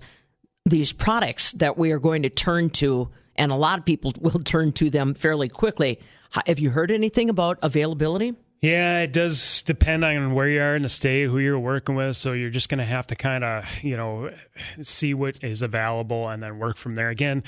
these 0.65 0.93
products 0.93 1.51
that 1.53 1.77
we 1.77 1.91
are 1.91 1.99
going 1.99 2.23
to 2.23 2.29
turn 2.29 2.69
to, 2.69 3.09
and 3.35 3.51
a 3.51 3.55
lot 3.55 3.79
of 3.79 3.85
people 3.85 4.13
will 4.19 4.41
turn 4.43 4.71
to 4.73 4.89
them 4.89 5.13
fairly 5.13 5.49
quickly. 5.49 5.99
Have 6.47 6.59
you 6.59 6.71
heard 6.71 6.89
anything 6.89 7.29
about 7.29 7.59
availability? 7.61 8.33
Yeah, 8.63 9.01
it 9.01 9.11
does 9.11 9.61
depend 9.63 10.05
on 10.05 10.33
where 10.33 10.47
you 10.47 10.61
are 10.61 10.73
in 10.73 10.83
the 10.83 10.89
state, 10.89 11.25
who 11.25 11.37
you're 11.37 11.59
working 11.59 11.95
with. 11.95 12.15
So 12.15 12.31
you're 12.31 12.49
just 12.49 12.69
going 12.69 12.77
to 12.77 12.85
have 12.85 13.05
to 13.07 13.15
kind 13.15 13.43
of, 13.43 13.83
you 13.83 13.97
know, 13.97 14.29
see 14.81 15.13
what 15.13 15.43
is 15.43 15.61
available 15.61 16.29
and 16.29 16.41
then 16.41 16.59
work 16.59 16.77
from 16.77 16.95
there. 16.95 17.09
Again, 17.09 17.43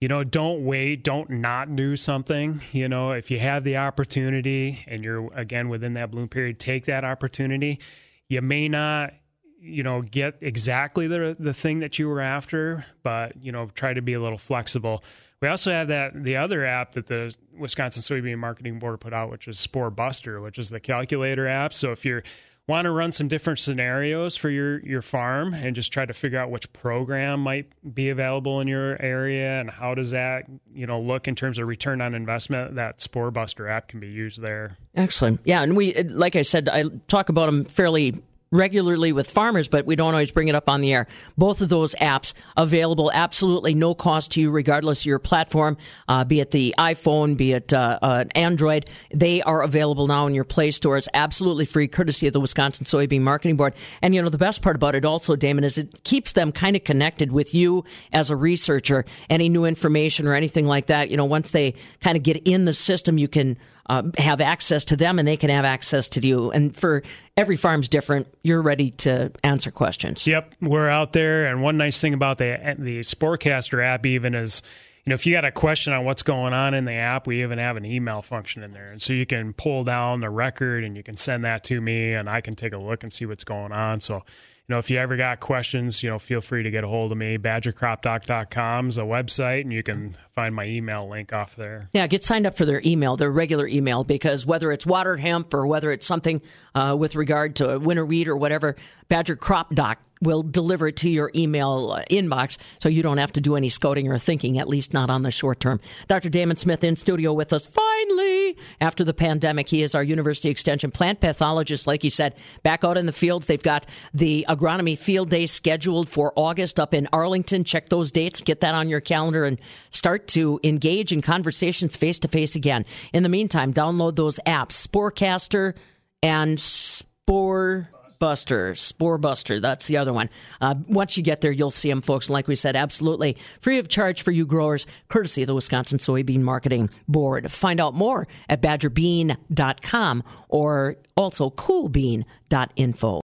you 0.00 0.08
know, 0.08 0.24
don't 0.24 0.64
wait, 0.64 1.02
don't 1.02 1.30
not 1.30 1.74
do 1.74 1.96
something. 1.96 2.60
You 2.72 2.88
know, 2.88 3.12
if 3.12 3.30
you 3.30 3.38
have 3.38 3.64
the 3.64 3.78
opportunity 3.78 4.84
and 4.86 5.02
you're 5.02 5.32
again 5.32 5.68
within 5.68 5.94
that 5.94 6.10
bloom 6.10 6.28
period, 6.28 6.58
take 6.58 6.84
that 6.86 7.04
opportunity. 7.04 7.80
You 8.28 8.42
may 8.42 8.68
not, 8.68 9.14
you 9.58 9.82
know, 9.82 10.02
get 10.02 10.36
exactly 10.42 11.06
the 11.06 11.36
the 11.38 11.54
thing 11.54 11.80
that 11.80 11.98
you 11.98 12.08
were 12.08 12.20
after, 12.20 12.84
but 13.02 13.42
you 13.42 13.52
know, 13.52 13.66
try 13.74 13.94
to 13.94 14.02
be 14.02 14.12
a 14.12 14.20
little 14.20 14.38
flexible. 14.38 15.02
We 15.40 15.48
also 15.48 15.70
have 15.70 15.88
that 15.88 16.22
the 16.22 16.36
other 16.36 16.64
app 16.66 16.92
that 16.92 17.06
the 17.06 17.34
Wisconsin 17.58 18.02
Soybean 18.02 18.38
Marketing 18.38 18.78
Board 18.78 19.00
put 19.00 19.14
out, 19.14 19.30
which 19.30 19.48
is 19.48 19.58
Spore 19.58 19.90
Buster, 19.90 20.42
which 20.42 20.58
is 20.58 20.68
the 20.68 20.80
calculator 20.80 21.48
app. 21.48 21.72
So 21.72 21.92
if 21.92 22.04
you're 22.04 22.22
want 22.68 22.84
to 22.84 22.90
run 22.90 23.12
some 23.12 23.28
different 23.28 23.58
scenarios 23.58 24.36
for 24.36 24.50
your 24.50 24.80
your 24.80 25.02
farm 25.02 25.54
and 25.54 25.76
just 25.76 25.92
try 25.92 26.04
to 26.04 26.12
figure 26.12 26.38
out 26.38 26.50
which 26.50 26.72
program 26.72 27.40
might 27.40 27.66
be 27.94 28.08
available 28.08 28.60
in 28.60 28.66
your 28.66 29.00
area 29.00 29.60
and 29.60 29.70
how 29.70 29.94
does 29.94 30.10
that 30.10 30.44
you 30.74 30.86
know 30.86 31.00
look 31.00 31.28
in 31.28 31.34
terms 31.34 31.58
of 31.58 31.68
return 31.68 32.00
on 32.00 32.14
investment 32.14 32.74
that 32.74 33.00
spore 33.00 33.30
buster 33.30 33.68
app 33.68 33.88
can 33.88 34.00
be 34.00 34.08
used 34.08 34.40
there. 34.40 34.76
Excellent. 34.94 35.40
Yeah 35.44 35.62
and 35.62 35.76
we 35.76 35.94
like 36.04 36.36
i 36.36 36.42
said 36.42 36.68
i 36.68 36.84
talk 37.08 37.28
about 37.28 37.46
them 37.46 37.64
fairly 37.64 38.20
regularly 38.50 39.12
with 39.12 39.30
farmers, 39.30 39.68
but 39.68 39.86
we 39.86 39.96
don't 39.96 40.14
always 40.14 40.30
bring 40.30 40.48
it 40.48 40.54
up 40.54 40.68
on 40.68 40.80
the 40.80 40.92
air. 40.92 41.06
Both 41.36 41.60
of 41.60 41.68
those 41.68 41.94
apps 41.96 42.32
available 42.56 43.10
absolutely 43.12 43.74
no 43.74 43.94
cost 43.94 44.32
to 44.32 44.40
you, 44.40 44.50
regardless 44.50 45.02
of 45.02 45.06
your 45.06 45.18
platform, 45.18 45.76
uh, 46.08 46.24
be 46.24 46.40
it 46.40 46.52
the 46.52 46.74
iPhone, 46.78 47.36
be 47.36 47.52
it 47.52 47.72
uh, 47.72 47.98
uh, 48.00 48.24
Android. 48.34 48.88
They 49.12 49.42
are 49.42 49.62
available 49.62 50.06
now 50.06 50.26
in 50.26 50.34
your 50.34 50.44
Play 50.44 50.70
Store. 50.70 50.96
It's 50.96 51.08
absolutely 51.12 51.64
free, 51.64 51.88
courtesy 51.88 52.26
of 52.28 52.32
the 52.32 52.40
Wisconsin 52.40 52.84
Soybean 52.84 53.22
Marketing 53.22 53.56
Board. 53.56 53.74
And 54.02 54.14
you 54.14 54.22
know 54.22 54.28
the 54.28 54.38
best 54.38 54.62
part 54.62 54.76
about 54.76 54.94
it, 54.94 55.04
also, 55.04 55.36
Damon, 55.36 55.64
is 55.64 55.78
it 55.78 56.04
keeps 56.04 56.32
them 56.32 56.52
kind 56.52 56.76
of 56.76 56.84
connected 56.84 57.32
with 57.32 57.54
you 57.54 57.84
as 58.12 58.30
a 58.30 58.36
researcher. 58.36 59.04
Any 59.28 59.48
new 59.48 59.64
information 59.64 60.26
or 60.26 60.34
anything 60.34 60.66
like 60.66 60.86
that, 60.86 61.10
you 61.10 61.16
know, 61.16 61.24
once 61.24 61.50
they 61.50 61.74
kind 62.00 62.16
of 62.16 62.22
get 62.22 62.36
in 62.46 62.64
the 62.64 62.74
system, 62.74 63.18
you 63.18 63.28
can 63.28 63.56
uh, 63.88 64.02
have 64.18 64.40
access 64.40 64.84
to 64.86 64.96
them 64.96 65.18
and 65.18 65.26
they 65.26 65.36
can 65.36 65.50
have 65.50 65.64
access 65.64 66.08
to 66.10 66.26
you. 66.26 66.50
And 66.50 66.76
for 66.76 67.02
every 67.36 67.56
farm's 67.56 67.88
different, 67.88 68.26
you're 68.42 68.62
ready 68.62 68.90
to 68.92 69.32
answer 69.44 69.70
questions. 69.70 70.26
Yep, 70.26 70.54
we're 70.60 70.88
out 70.88 71.12
there. 71.12 71.46
And 71.46 71.62
one 71.62 71.76
nice 71.76 72.00
thing 72.00 72.14
about 72.14 72.38
the 72.38 72.76
the 72.78 73.00
Sporecaster 73.00 73.84
app 73.84 74.06
even 74.06 74.34
is 74.34 74.62
you 75.06 75.10
know, 75.10 75.14
if 75.14 75.24
you 75.24 75.32
got 75.32 75.44
a 75.44 75.52
question 75.52 75.92
on 75.92 76.04
what's 76.04 76.24
going 76.24 76.52
on 76.52 76.74
in 76.74 76.84
the 76.84 76.94
app, 76.94 77.28
we 77.28 77.44
even 77.44 77.58
have 77.58 77.76
an 77.76 77.84
email 77.84 78.22
function 78.22 78.64
in 78.64 78.72
there. 78.72 78.90
And 78.90 79.00
so 79.00 79.12
you 79.12 79.24
can 79.24 79.52
pull 79.52 79.84
down 79.84 80.20
the 80.20 80.30
record 80.30 80.82
and 80.82 80.96
you 80.96 81.04
can 81.04 81.16
send 81.16 81.44
that 81.44 81.62
to 81.64 81.80
me 81.80 82.12
and 82.12 82.28
I 82.28 82.40
can 82.40 82.56
take 82.56 82.72
a 82.72 82.78
look 82.78 83.04
and 83.04 83.12
see 83.12 83.24
what's 83.24 83.44
going 83.44 83.70
on. 83.70 84.00
So 84.00 84.24
you 84.68 84.74
know, 84.74 84.78
if 84.78 84.90
you 84.90 84.98
ever 84.98 85.16
got 85.16 85.38
questions, 85.38 86.02
you 86.02 86.10
know, 86.10 86.18
feel 86.18 86.40
free 86.40 86.64
to 86.64 86.70
get 86.72 86.82
a 86.82 86.88
hold 86.88 87.12
of 87.12 87.18
me. 87.18 87.38
BadgerCropDoc.com 87.38 88.88
is 88.88 88.98
a 88.98 89.02
website, 89.02 89.60
and 89.60 89.72
you 89.72 89.84
can 89.84 90.16
find 90.32 90.56
my 90.56 90.66
email 90.66 91.08
link 91.08 91.32
off 91.32 91.54
there. 91.54 91.88
Yeah, 91.92 92.08
get 92.08 92.24
signed 92.24 92.48
up 92.48 92.56
for 92.56 92.64
their 92.64 92.82
email, 92.84 93.16
their 93.16 93.30
regular 93.30 93.68
email, 93.68 94.02
because 94.02 94.44
whether 94.44 94.72
it's 94.72 94.84
water 94.84 95.16
hemp 95.16 95.54
or 95.54 95.68
whether 95.68 95.92
it's 95.92 96.04
something 96.04 96.42
uh, 96.74 96.96
with 96.98 97.14
regard 97.14 97.54
to 97.56 97.78
winter 97.78 98.04
wheat 98.04 98.26
or 98.26 98.36
whatever, 98.36 98.74
Badger 99.08 99.36
Crop 99.36 99.72
Doc 99.72 99.98
will 100.22 100.42
deliver 100.42 100.88
it 100.88 100.96
to 100.96 101.08
your 101.08 101.30
email 101.34 101.92
uh, 101.92 102.04
inbox 102.10 102.56
so 102.80 102.88
you 102.88 103.02
don't 103.02 103.18
have 103.18 103.32
to 103.32 103.40
do 103.40 103.56
any 103.56 103.68
scouting 103.68 104.08
or 104.08 104.18
thinking, 104.18 104.58
at 104.58 104.68
least 104.68 104.94
not 104.94 105.10
on 105.10 105.22
the 105.22 105.30
short 105.30 105.60
term. 105.60 105.80
Dr. 106.08 106.28
Damon 106.28 106.56
Smith 106.56 106.82
in 106.84 106.96
studio 106.96 107.32
with 107.32 107.52
us 107.52 107.66
finally 107.66 108.56
after 108.80 109.04
the 109.04 109.14
pandemic. 109.14 109.68
He 109.68 109.82
is 109.82 109.94
our 109.94 110.02
University 110.02 110.48
Extension 110.48 110.90
plant 110.90 111.20
pathologist, 111.20 111.86
like 111.86 112.02
he 112.02 112.10
said, 112.10 112.34
back 112.62 112.84
out 112.84 112.96
in 112.96 113.06
the 113.06 113.12
fields. 113.12 113.46
They've 113.46 113.62
got 113.62 113.86
the 114.14 114.46
agronomy 114.48 114.96
field 114.96 115.30
day 115.30 115.46
scheduled 115.46 116.08
for 116.08 116.32
August 116.36 116.80
up 116.80 116.94
in 116.94 117.08
Arlington. 117.12 117.64
Check 117.64 117.88
those 117.88 118.10
dates, 118.10 118.40
get 118.40 118.60
that 118.60 118.74
on 118.74 118.88
your 118.88 119.00
calendar, 119.00 119.44
and 119.44 119.60
start 119.90 120.28
to 120.28 120.60
engage 120.64 121.12
in 121.12 121.22
conversations 121.22 121.96
face 121.96 122.18
to 122.20 122.28
face 122.28 122.54
again. 122.54 122.84
In 123.12 123.22
the 123.22 123.28
meantime, 123.28 123.72
download 123.72 124.16
those 124.16 124.40
apps, 124.46 124.86
Sporecaster 124.86 125.74
and 126.22 126.58
Spore. 126.58 127.90
Buster, 128.18 128.74
Spore 128.74 129.18
Buster. 129.18 129.60
That's 129.60 129.86
the 129.86 129.96
other 129.96 130.12
one. 130.12 130.30
Uh, 130.60 130.74
once 130.88 131.16
you 131.16 131.22
get 131.22 131.40
there, 131.40 131.52
you'll 131.52 131.70
see 131.70 131.88
them, 131.88 132.02
folks. 132.02 132.30
Like 132.30 132.48
we 132.48 132.54
said, 132.54 132.76
absolutely 132.76 133.36
free 133.60 133.78
of 133.78 133.88
charge 133.88 134.22
for 134.22 134.30
you 134.30 134.46
growers, 134.46 134.86
courtesy 135.08 135.42
of 135.42 135.46
the 135.48 135.54
Wisconsin 135.54 135.98
Soybean 135.98 136.40
Marketing 136.40 136.90
Board. 137.08 137.50
Find 137.50 137.80
out 137.80 137.94
more 137.94 138.26
at 138.48 138.60
badgerbean.com 138.62 140.22
or 140.48 140.96
also 141.16 141.50
coolbean.info. 141.50 143.14